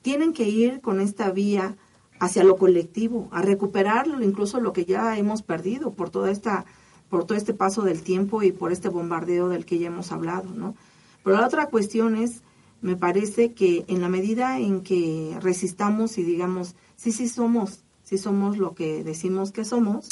Tienen 0.00 0.32
que 0.32 0.48
ir 0.48 0.80
con 0.80 1.00
esta 1.00 1.30
vía 1.30 1.76
hacia 2.22 2.44
lo 2.44 2.56
colectivo, 2.56 3.28
a 3.32 3.42
recuperarlo, 3.42 4.22
incluso 4.22 4.60
lo 4.60 4.72
que 4.72 4.84
ya 4.84 5.18
hemos 5.18 5.42
perdido 5.42 5.90
por 5.90 6.08
toda 6.08 6.30
esta 6.30 6.64
por 7.08 7.26
todo 7.26 7.36
este 7.36 7.52
paso 7.52 7.82
del 7.82 8.02
tiempo 8.02 8.44
y 8.44 8.52
por 8.52 8.70
este 8.70 8.88
bombardeo 8.88 9.48
del 9.48 9.66
que 9.66 9.78
ya 9.78 9.88
hemos 9.88 10.12
hablado, 10.12 10.48
¿no? 10.54 10.76
Pero 11.24 11.36
la 11.36 11.46
otra 11.46 11.66
cuestión 11.66 12.14
es, 12.16 12.42
me 12.80 12.96
parece 12.96 13.52
que 13.52 13.84
en 13.88 14.00
la 14.00 14.08
medida 14.08 14.58
en 14.58 14.82
que 14.82 15.36
resistamos 15.42 16.16
y 16.16 16.22
digamos, 16.22 16.76
sí, 16.96 17.10
sí 17.10 17.28
somos, 17.28 17.80
sí 18.04 18.18
somos 18.18 18.56
lo 18.56 18.74
que 18.74 19.02
decimos 19.02 19.50
que 19.50 19.64
somos, 19.64 20.08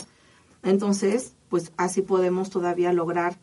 entonces, 0.64 1.34
pues 1.48 1.72
así 1.76 2.02
podemos 2.02 2.50
todavía 2.50 2.92
lograr 2.92 3.38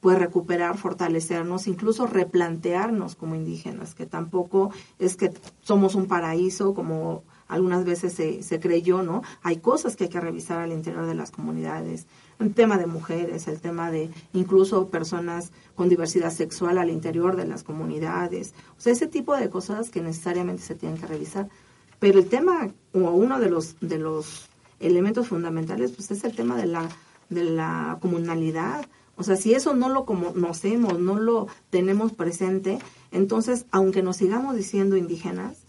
pues 0.00 0.18
recuperar, 0.18 0.76
fortalecernos, 0.76 1.68
incluso 1.68 2.08
replantearnos 2.08 3.14
como 3.14 3.36
indígenas, 3.36 3.94
que 3.94 4.06
tampoco 4.06 4.72
es 4.98 5.16
que 5.16 5.32
somos 5.62 5.94
un 5.94 6.08
paraíso 6.08 6.74
como 6.74 7.22
algunas 7.52 7.84
veces 7.84 8.14
se, 8.14 8.42
se 8.42 8.58
creyó, 8.58 9.02
¿no? 9.02 9.22
Hay 9.42 9.58
cosas 9.58 9.94
que 9.94 10.04
hay 10.04 10.10
que 10.10 10.20
revisar 10.20 10.58
al 10.58 10.72
interior 10.72 11.04
de 11.04 11.14
las 11.14 11.30
comunidades, 11.30 12.06
el 12.40 12.54
tema 12.54 12.78
de 12.78 12.86
mujeres, 12.86 13.46
el 13.46 13.60
tema 13.60 13.90
de 13.90 14.10
incluso 14.32 14.88
personas 14.88 15.52
con 15.74 15.90
diversidad 15.90 16.32
sexual 16.32 16.78
al 16.78 16.88
interior 16.88 17.36
de 17.36 17.46
las 17.46 17.62
comunidades, 17.62 18.54
o 18.78 18.80
sea, 18.80 18.94
ese 18.94 19.06
tipo 19.06 19.36
de 19.36 19.50
cosas 19.50 19.90
que 19.90 20.00
necesariamente 20.00 20.62
se 20.62 20.74
tienen 20.74 20.98
que 20.98 21.06
revisar. 21.06 21.50
Pero 21.98 22.18
el 22.18 22.26
tema, 22.26 22.70
o 22.94 22.98
uno 22.98 23.38
de 23.38 23.50
los, 23.50 23.76
de 23.80 23.98
los 23.98 24.48
elementos 24.80 25.28
fundamentales, 25.28 25.92
pues 25.92 26.10
es 26.10 26.24
el 26.24 26.34
tema 26.34 26.56
de 26.56 26.66
la, 26.66 26.88
de 27.28 27.44
la 27.44 27.98
comunalidad, 28.00 28.86
o 29.16 29.24
sea, 29.24 29.36
si 29.36 29.52
eso 29.52 29.74
no 29.74 29.90
lo 29.90 30.06
conocemos, 30.06 30.98
no 30.98 31.18
lo 31.18 31.48
tenemos 31.68 32.12
presente, 32.12 32.78
entonces, 33.10 33.66
aunque 33.70 34.02
nos 34.02 34.16
sigamos 34.16 34.56
diciendo 34.56 34.96
indígenas, 34.96 35.61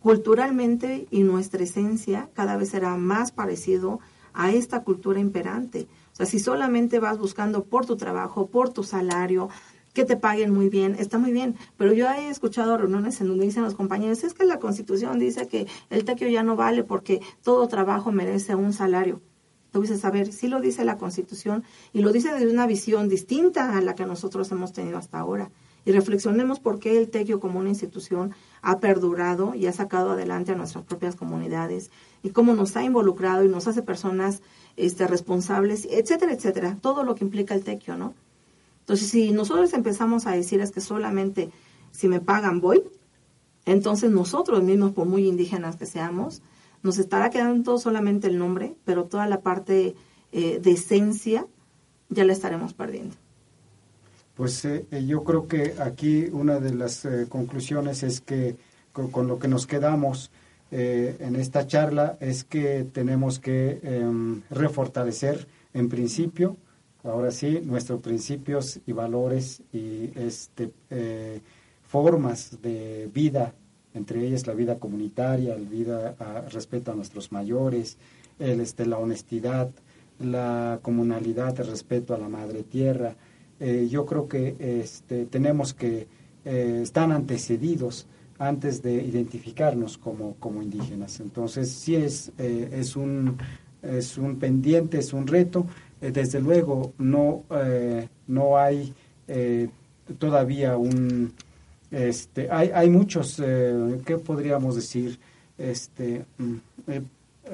culturalmente 0.00 1.06
y 1.10 1.22
nuestra 1.22 1.62
esencia 1.62 2.28
cada 2.34 2.56
vez 2.56 2.70
será 2.70 2.96
más 2.96 3.32
parecido 3.32 4.00
a 4.32 4.52
esta 4.52 4.82
cultura 4.84 5.20
imperante. 5.20 5.88
O 6.12 6.16
sea, 6.16 6.26
si 6.26 6.38
solamente 6.38 7.00
vas 7.00 7.18
buscando 7.18 7.64
por 7.64 7.86
tu 7.86 7.96
trabajo, 7.96 8.46
por 8.46 8.70
tu 8.70 8.84
salario, 8.84 9.48
que 9.92 10.04
te 10.04 10.16
paguen 10.16 10.54
muy 10.54 10.68
bien, 10.68 10.94
está 10.98 11.18
muy 11.18 11.32
bien, 11.32 11.56
pero 11.76 11.92
yo 11.92 12.08
he 12.08 12.28
escuchado 12.28 12.76
reuniones 12.76 13.20
en 13.20 13.28
donde 13.28 13.46
dicen 13.46 13.64
los 13.64 13.74
compañeros, 13.74 14.22
es 14.22 14.34
que 14.34 14.44
la 14.44 14.60
constitución 14.60 15.18
dice 15.18 15.48
que 15.48 15.66
el 15.90 16.04
tequio 16.04 16.28
ya 16.28 16.42
no 16.42 16.54
vale 16.54 16.84
porque 16.84 17.20
todo 17.42 17.66
trabajo 17.66 18.12
merece 18.12 18.54
un 18.54 18.72
salario. 18.72 19.20
Tú 19.72 19.82
dices, 19.82 20.04
a 20.04 20.10
ver, 20.10 20.32
sí 20.32 20.48
lo 20.48 20.60
dice 20.60 20.84
la 20.84 20.96
Constitución 20.96 21.62
y 21.92 22.00
lo 22.00 22.12
dice 22.12 22.32
desde 22.32 22.50
una 22.50 22.66
visión 22.66 23.08
distinta 23.08 23.76
a 23.76 23.80
la 23.82 23.94
que 23.94 24.06
nosotros 24.06 24.50
hemos 24.50 24.72
tenido 24.72 24.96
hasta 24.96 25.18
ahora. 25.18 25.50
Y 25.88 25.92
reflexionemos 25.92 26.60
por 26.60 26.80
qué 26.80 26.98
el 26.98 27.08
TECIO 27.08 27.40
como 27.40 27.58
una 27.58 27.70
institución 27.70 28.34
ha 28.60 28.78
perdurado 28.78 29.54
y 29.54 29.64
ha 29.68 29.72
sacado 29.72 30.10
adelante 30.10 30.52
a 30.52 30.54
nuestras 30.54 30.84
propias 30.84 31.16
comunidades 31.16 31.90
y 32.22 32.28
cómo 32.28 32.52
nos 32.52 32.76
ha 32.76 32.84
involucrado 32.84 33.42
y 33.42 33.48
nos 33.48 33.68
hace 33.68 33.80
personas 33.80 34.42
este, 34.76 35.06
responsables, 35.06 35.88
etcétera, 35.90 36.34
etcétera. 36.34 36.76
Todo 36.82 37.04
lo 37.04 37.14
que 37.14 37.24
implica 37.24 37.54
el 37.54 37.64
TECIO, 37.64 37.96
¿no? 37.96 38.12
Entonces, 38.80 39.08
si 39.08 39.32
nosotros 39.32 39.72
empezamos 39.72 40.26
a 40.26 40.32
decir 40.32 40.60
es 40.60 40.72
que 40.72 40.82
solamente 40.82 41.50
si 41.90 42.06
me 42.06 42.20
pagan 42.20 42.60
voy, 42.60 42.82
entonces 43.64 44.10
nosotros 44.10 44.62
mismos, 44.62 44.92
por 44.92 45.06
muy 45.06 45.26
indígenas 45.26 45.76
que 45.76 45.86
seamos, 45.86 46.42
nos 46.82 46.98
estará 46.98 47.30
quedando 47.30 47.78
solamente 47.78 48.26
el 48.26 48.36
nombre, 48.36 48.74
pero 48.84 49.04
toda 49.04 49.26
la 49.26 49.40
parte 49.40 49.94
eh, 50.32 50.60
de 50.62 50.70
esencia 50.70 51.46
ya 52.10 52.26
la 52.26 52.34
estaremos 52.34 52.74
perdiendo. 52.74 53.16
Pues 54.38 54.64
eh, 54.64 54.86
eh, 54.90 55.04
yo 55.04 55.22
creo 55.22 55.46
que 55.46 55.74
aquí 55.80 56.28
una 56.32 56.60
de 56.60 56.72
las 56.72 57.06
conclusiones 57.28 58.02
es 58.02 58.22
que 58.22 58.56
con, 58.92 59.26
lo 59.26 59.38
que 59.38 59.48
nos 59.48 59.66
quedamos 59.66 60.30
en 60.70 61.36
esta 61.36 61.66
charla 61.66 62.16
es 62.20 62.44
que 62.44 62.84
tenemos 62.84 63.38
que 63.38 63.80
em, 63.82 64.42
refortalecer 64.50 65.46
en 65.74 65.88
principio, 65.88 66.56
ahora 67.02 67.30
sí, 67.30 67.60
nuestros 67.64 68.00
principios 68.00 68.80
y 68.86 68.92
valores 68.92 69.62
y 69.72 70.10
este, 70.14 70.70
formas 71.82 72.62
de 72.62 73.10
vida 73.12 73.54
entre 73.98 74.24
ellas 74.24 74.46
la 74.46 74.54
vida 74.54 74.78
comunitaria, 74.78 75.54
el 75.54 75.66
vida 75.66 76.14
a, 76.18 76.42
respeto 76.42 76.92
a 76.92 76.94
nuestros 76.94 77.32
mayores, 77.32 77.98
el, 78.38 78.60
este, 78.60 78.86
la 78.86 78.98
honestidad, 78.98 79.70
la 80.18 80.78
comunalidad, 80.82 81.58
el 81.60 81.66
respeto 81.66 82.14
a 82.14 82.18
la 82.18 82.28
madre 82.28 82.62
tierra. 82.62 83.16
Eh, 83.60 83.88
yo 83.90 84.06
creo 84.06 84.28
que 84.28 84.56
este, 84.60 85.26
tenemos 85.26 85.74
que, 85.74 86.06
eh, 86.44 86.80
están 86.82 87.12
antecedidos 87.12 88.06
antes 88.38 88.82
de 88.82 88.94
identificarnos 88.94 89.98
como, 89.98 90.34
como 90.36 90.62
indígenas. 90.62 91.20
Entonces, 91.20 91.70
sí 91.70 91.96
es, 91.96 92.32
eh, 92.38 92.68
es, 92.72 92.94
un, 92.96 93.36
es 93.82 94.16
un 94.16 94.36
pendiente, 94.38 94.98
es 94.98 95.12
un 95.12 95.26
reto. 95.26 95.66
desde 96.00 96.40
luego, 96.40 96.92
no, 96.98 97.42
no 98.28 98.56
hay 98.56 98.94
todavía 100.18 100.76
un, 100.76 101.32
este, 101.90 102.50
hay, 102.50 102.70
hay 102.74 102.90
muchos, 102.90 103.40
eh, 103.42 103.98
¿qué 104.04 104.18
podríamos 104.18 104.76
decir? 104.76 105.18
Este, 105.56 106.24
mm, 106.36 106.54
eh, 106.88 107.02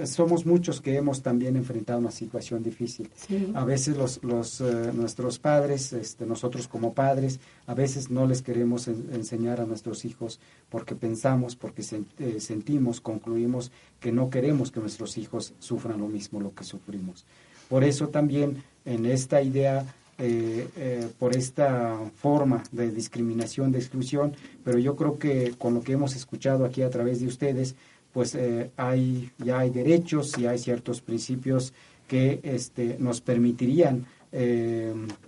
somos 0.05 0.47
muchos 0.47 0.81
que 0.81 0.97
hemos 0.97 1.23
también 1.23 1.57
enfrentado 1.57 1.99
una 1.99 2.11
situación 2.11 2.63
difícil. 2.63 3.11
A 3.55 3.65
veces 3.65 3.97
los, 3.97 4.23
los 4.23 4.61
eh, 4.61 4.93
nuestros 4.93 5.39
padres, 5.39 5.93
este, 5.93 6.27
nosotros 6.27 6.69
como 6.69 6.95
padres, 6.95 7.41
a 7.67 7.75
veces 7.75 8.11
no 8.11 8.27
les 8.27 8.43
queremos 8.43 8.89
enseñar 8.89 9.61
a 9.61 9.65
nuestros 9.65 10.05
hijos 10.05 10.41
porque 10.69 10.95
pensamos, 10.95 11.57
porque 11.57 11.83
sentimos, 11.83 13.01
concluimos 13.01 13.71
que 14.01 14.13
no 14.13 14.31
queremos 14.31 14.71
que 14.71 14.81
nuestros 14.81 15.17
hijos 15.19 15.55
sufran 15.59 16.01
lo 16.01 16.09
mismo 16.09 16.41
lo 16.41 16.55
que 16.55 16.65
sufrimos. 16.65 17.25
Por 17.69 17.85
eso 17.85 18.09
también 18.09 18.63
en 18.85 19.07
esta 19.07 19.43
idea 19.43 19.87
eh, 20.17 20.69
eh, 20.77 21.09
por 21.19 21.35
esta 21.35 21.99
forma 22.15 22.63
de 22.71 22.93
discriminación, 22.93 23.73
de 23.73 23.79
exclusión, 23.79 24.37
pero 24.63 24.79
yo 24.79 24.95
creo 24.95 25.19
que 25.19 25.55
con 25.59 25.75
lo 25.75 25.81
que 25.81 25.93
hemos 25.93 26.15
escuchado 26.15 26.65
aquí 26.65 26.83
a 26.83 26.91
través 26.91 27.19
de 27.21 27.27
ustedes, 27.27 27.75
pues 28.15 28.35
eh, 28.35 28.71
hay, 28.77 29.31
ya 29.39 29.59
hay 29.59 29.69
derechos 29.69 30.39
y 30.39 30.47
hay 30.47 30.59
ciertos 30.59 31.03
principios 31.03 31.75
que 32.09 32.41
este, 32.43 32.97
nos 32.99 33.21
permitirían 33.21 34.07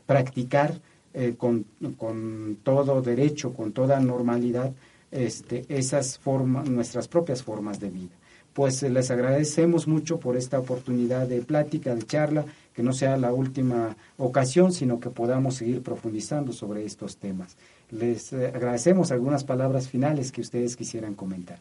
practicar 0.04 0.80
con, 1.38 1.64
con, 1.96 2.58
todo 2.64 3.00
derecho, 3.02 3.54
con 3.54 3.70
toda 3.70 4.00
normalidad, 4.00 4.72
este, 5.12 5.64
esas 5.68 6.18
nuestras 6.66 7.06
propias 7.06 7.40
formas 7.44 7.78
de 7.78 7.90
vida. 7.90 8.16
Pues 8.56 8.82
les 8.82 9.10
agradecemos 9.10 9.86
mucho 9.86 10.18
por 10.18 10.34
esta 10.34 10.58
oportunidad 10.58 11.28
de 11.28 11.42
plática, 11.42 11.94
de 11.94 12.02
charla 12.02 12.46
que 12.76 12.82
no 12.82 12.92
sea 12.92 13.16
la 13.16 13.32
última 13.32 13.96
ocasión, 14.18 14.72
sino 14.72 14.98
que 14.98 15.10
podamos 15.10 15.56
seguir 15.56 15.82
profundizando 15.82 16.52
sobre 16.52 16.84
estos 16.84 17.16
temas. 17.16 17.56
Les 17.90 18.32
eh, 18.32 18.48
agradecemos 18.54 19.12
algunas 19.12 19.44
palabras 19.44 19.88
finales 19.88 20.32
que 20.32 20.42
ustedes 20.42 20.76
quisieran 20.76 21.14
comentar. 21.14 21.58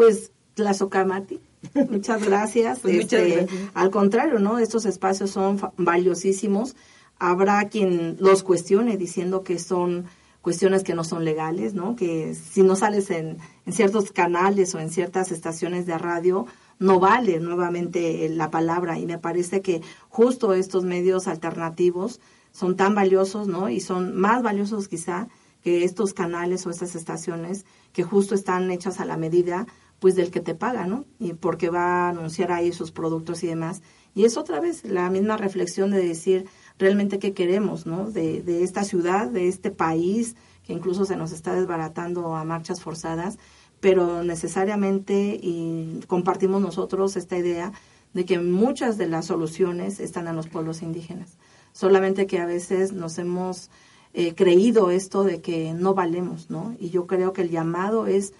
Pues 0.00 0.32
Tlazocamati, 0.54 1.40
muchas 1.90 2.24
gracias. 2.24 2.78
Pues 2.80 2.94
muchas 2.94 3.20
este, 3.20 3.36
gracias. 3.36 3.70
Al 3.74 3.90
contrario, 3.90 4.38
¿no? 4.38 4.58
Estos 4.58 4.86
espacios 4.86 5.28
son 5.28 5.60
valiosísimos. 5.76 6.74
Habrá 7.18 7.68
quien 7.68 8.16
los 8.18 8.42
cuestione 8.42 8.96
diciendo 8.96 9.42
que 9.42 9.58
son 9.58 10.06
cuestiones 10.40 10.84
que 10.84 10.94
no 10.94 11.04
son 11.04 11.26
legales, 11.26 11.74
¿no? 11.74 11.96
Que 11.96 12.34
si 12.34 12.62
no 12.62 12.76
sales 12.76 13.10
en, 13.10 13.36
en 13.66 13.72
ciertos 13.74 14.10
canales 14.10 14.74
o 14.74 14.78
en 14.78 14.88
ciertas 14.88 15.32
estaciones 15.32 15.84
de 15.84 15.98
radio, 15.98 16.46
no 16.78 16.98
vale 16.98 17.38
nuevamente 17.38 18.26
la 18.30 18.50
palabra 18.50 18.98
y 18.98 19.04
me 19.04 19.18
parece 19.18 19.60
que 19.60 19.82
justo 20.08 20.54
estos 20.54 20.84
medios 20.84 21.28
alternativos 21.28 22.20
son 22.52 22.74
tan 22.74 22.94
valiosos, 22.94 23.48
¿no? 23.48 23.68
Y 23.68 23.80
son 23.80 24.16
más 24.16 24.42
valiosos 24.42 24.88
quizá 24.88 25.28
que 25.62 25.84
estos 25.84 26.14
canales 26.14 26.66
o 26.66 26.70
estas 26.70 26.94
estaciones 26.94 27.66
que 27.92 28.02
justo 28.02 28.34
están 28.34 28.70
hechas 28.70 28.98
a 28.98 29.04
la 29.04 29.18
medida 29.18 29.66
pues 30.00 30.16
del 30.16 30.30
que 30.30 30.40
te 30.40 30.54
paga, 30.54 30.86
¿no? 30.86 31.04
Y 31.18 31.34
porque 31.34 31.70
va 31.70 32.06
a 32.06 32.08
anunciar 32.08 32.50
ahí 32.50 32.72
sus 32.72 32.90
productos 32.90 33.44
y 33.44 33.46
demás. 33.46 33.82
Y 34.14 34.24
es 34.24 34.36
otra 34.36 34.58
vez 34.58 34.84
la 34.84 35.08
misma 35.10 35.36
reflexión 35.36 35.90
de 35.90 36.04
decir 36.04 36.46
realmente 36.78 37.18
qué 37.18 37.32
queremos, 37.32 37.86
¿no? 37.86 38.10
De, 38.10 38.42
de 38.42 38.64
esta 38.64 38.82
ciudad, 38.82 39.28
de 39.28 39.46
este 39.46 39.70
país, 39.70 40.34
que 40.66 40.72
incluso 40.72 41.04
se 41.04 41.16
nos 41.16 41.32
está 41.32 41.54
desbaratando 41.54 42.34
a 42.34 42.44
marchas 42.44 42.80
forzadas, 42.80 43.38
pero 43.80 44.24
necesariamente 44.24 45.38
y 45.40 46.00
compartimos 46.06 46.60
nosotros 46.60 47.16
esta 47.16 47.38
idea 47.38 47.72
de 48.12 48.24
que 48.24 48.38
muchas 48.38 48.98
de 48.98 49.06
las 49.06 49.26
soluciones 49.26 50.00
están 50.00 50.28
en 50.28 50.36
los 50.36 50.48
pueblos 50.48 50.82
indígenas. 50.82 51.38
Solamente 51.72 52.26
que 52.26 52.38
a 52.38 52.46
veces 52.46 52.92
nos 52.92 53.18
hemos 53.18 53.70
eh, 54.12 54.34
creído 54.34 54.90
esto 54.90 55.22
de 55.22 55.40
que 55.40 55.72
no 55.72 55.94
valemos, 55.94 56.50
¿no? 56.50 56.74
Y 56.78 56.90
yo 56.90 57.06
creo 57.06 57.32
que 57.32 57.42
el 57.42 57.50
llamado 57.50 58.06
es 58.06 58.32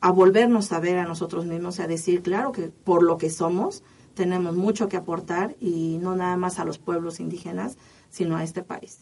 a 0.00 0.10
volvernos 0.10 0.72
a 0.72 0.80
ver 0.80 0.98
a 0.98 1.04
nosotros 1.04 1.46
mismos 1.46 1.78
y 1.78 1.82
a 1.82 1.86
decir, 1.86 2.22
claro 2.22 2.52
que 2.52 2.68
por 2.68 3.02
lo 3.02 3.18
que 3.18 3.30
somos 3.30 3.82
tenemos 4.14 4.56
mucho 4.56 4.88
que 4.88 4.96
aportar 4.96 5.56
y 5.60 5.98
no 6.00 6.16
nada 6.16 6.36
más 6.36 6.58
a 6.58 6.64
los 6.64 6.78
pueblos 6.78 7.20
indígenas, 7.20 7.76
sino 8.08 8.36
a 8.36 8.44
este 8.44 8.62
país. 8.62 8.98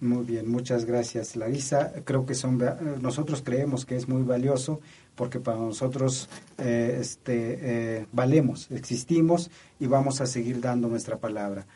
Muy 0.00 0.24
bien, 0.24 0.50
muchas 0.50 0.84
gracias 0.84 1.36
Larisa. 1.36 1.92
Creo 2.04 2.26
que 2.26 2.34
son 2.34 2.60
nosotros 3.00 3.42
creemos 3.44 3.86
que 3.86 3.94
es 3.94 4.08
muy 4.08 4.22
valioso 4.22 4.80
porque 5.14 5.38
para 5.38 5.58
nosotros 5.58 6.28
eh, 6.58 6.98
este, 7.00 7.58
eh, 7.60 8.06
valemos, 8.12 8.68
existimos 8.72 9.50
y 9.78 9.86
vamos 9.86 10.20
a 10.20 10.26
seguir 10.26 10.60
dando 10.60 10.88
nuestra 10.88 11.18
palabra. 11.18 11.66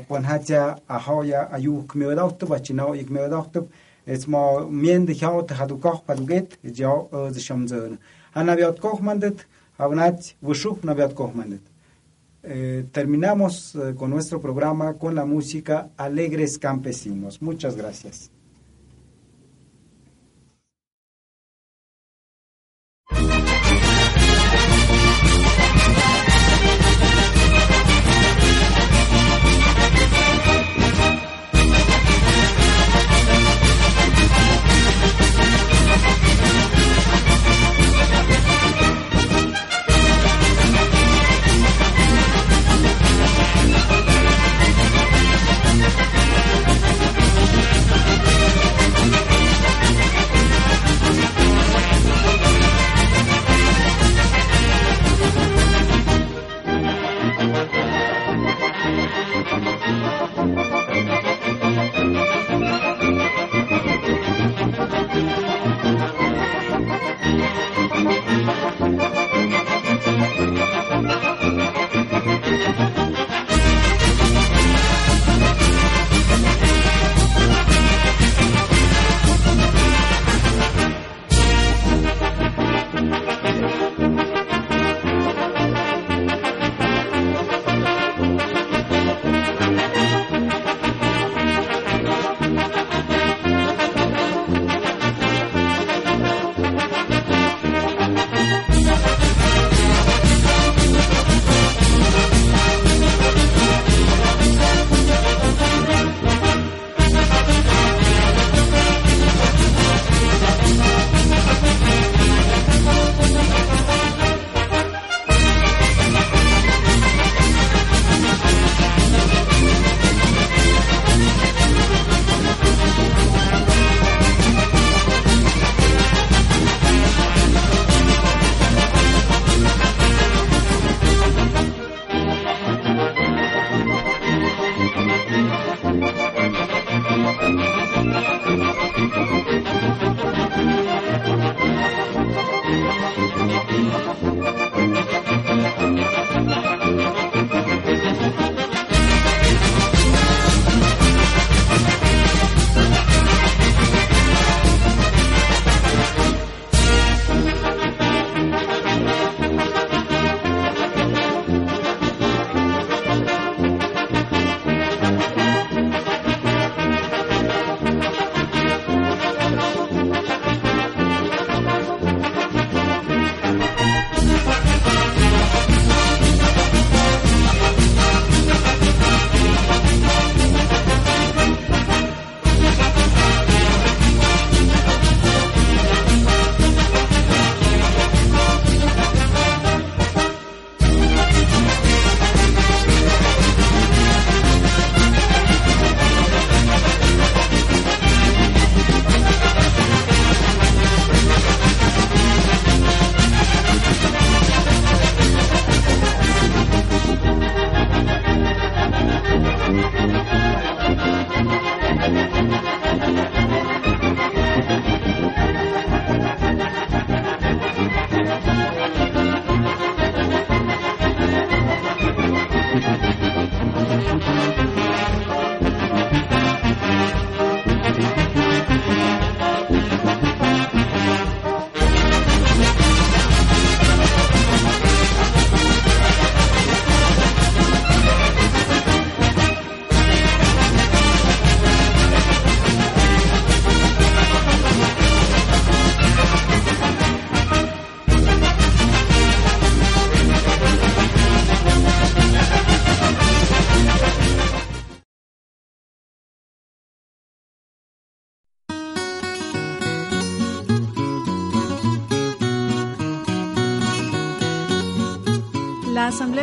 pon 0.09 0.25
haja 0.25 0.77
a 0.89 0.99
hoya 0.99 1.49
ayuk 1.53 1.95
me 1.95 2.15
dautte 2.15 2.47
bachinao 2.47 2.95
yek 2.95 3.11
me 3.11 3.29
dautte 3.29 3.69
es 4.07 4.27
ma 4.27 4.67
mien 4.69 5.07
de 5.07 5.15
jaut 5.15 5.51
hadu 5.51 5.79
koch 5.79 6.05
paduget 6.07 6.59
ja 6.63 6.93
de 7.33 7.41
sham 7.41 7.69
zon 7.69 7.99
ana 8.35 8.57
biot 8.57 8.81
koch 8.81 9.01
mandet 9.01 9.47
avnat 9.79 10.35
vushuk 10.43 10.85
na 10.85 10.95
biot 10.95 11.15
koch 11.15 11.35
mandet 11.35 11.75
Eh, 12.47 12.85
terminamos 12.93 13.75
eh, 13.75 13.95
con 13.97 14.11
nuestro 14.11 14.39
programa 14.39 14.99
con 14.99 15.15
la 15.15 15.25
música 15.25 15.89
Alegres 15.97 16.59
Campesinos. 16.59 17.41
Muchas 17.41 17.75
gracias. 17.75 18.34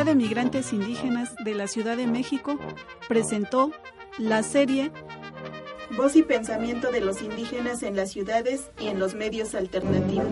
Asamblea 0.02 0.15
de 0.15 0.28
Migrantes 0.28 0.73
Indígenas 0.73 1.36
de 1.45 1.53
la 1.53 1.68
Ciudad 1.68 1.95
de 1.95 2.07
México 2.07 2.57
presentó 3.07 3.72
la 4.18 4.41
serie 4.41 4.91
Voz 5.95 6.15
y 6.15 6.23
pensamiento 6.23 6.91
de 6.91 7.02
los 7.02 7.22
indígenas 7.22 7.84
en 7.84 7.95
las 7.95 8.10
ciudades 8.11 8.72
y 8.80 8.88
en 8.88 8.98
los 8.98 9.14
medios 9.14 9.53
alternativos. 9.53 10.26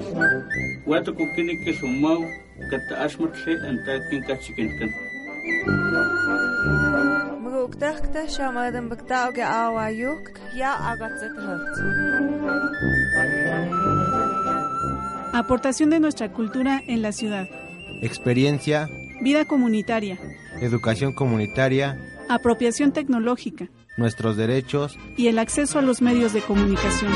Aportación 15.33 15.91
de 15.91 15.99
nuestra 15.99 16.31
cultura 16.31 16.81
en 16.87 17.03
la 17.03 17.11
ciudad. 17.11 17.47
experiencia, 18.01 18.89
Vida 19.21 19.45
comunitaria. 19.45 20.17
educación 20.61 21.13
comunitaria, 21.13 21.97
Apropiación 22.29 22.91
tecnológica. 22.91 23.67
nuestros 23.97 24.37
derechos, 24.37 24.97
y 25.17 25.27
el 25.27 25.39
acceso 25.39 25.79
a 25.79 25.81
los 25.81 26.01
medios 26.01 26.31
de 26.33 26.41
comunicación. 26.41 27.11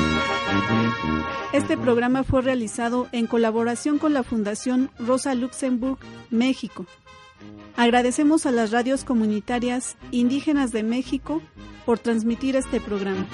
Este 1.54 1.78
programa 1.78 2.24
fue 2.24 2.42
realizado 2.42 3.08
en 3.12 3.28
colaboración 3.28 4.00
con 4.00 4.14
la 4.14 4.24
Fundación 4.24 4.90
Rosa 5.00 5.34
Luxemburg, 5.36 6.00
México. 6.30 6.86
Agradecemos 7.78 8.46
a 8.46 8.52
las 8.52 8.72
radios 8.72 9.04
comunitarias 9.04 9.96
indígenas 10.12 10.72
de 10.72 10.84
México 10.84 11.42
por 11.86 12.00
transmitir 12.00 12.56
este 12.56 12.80
programa. 12.82 13.26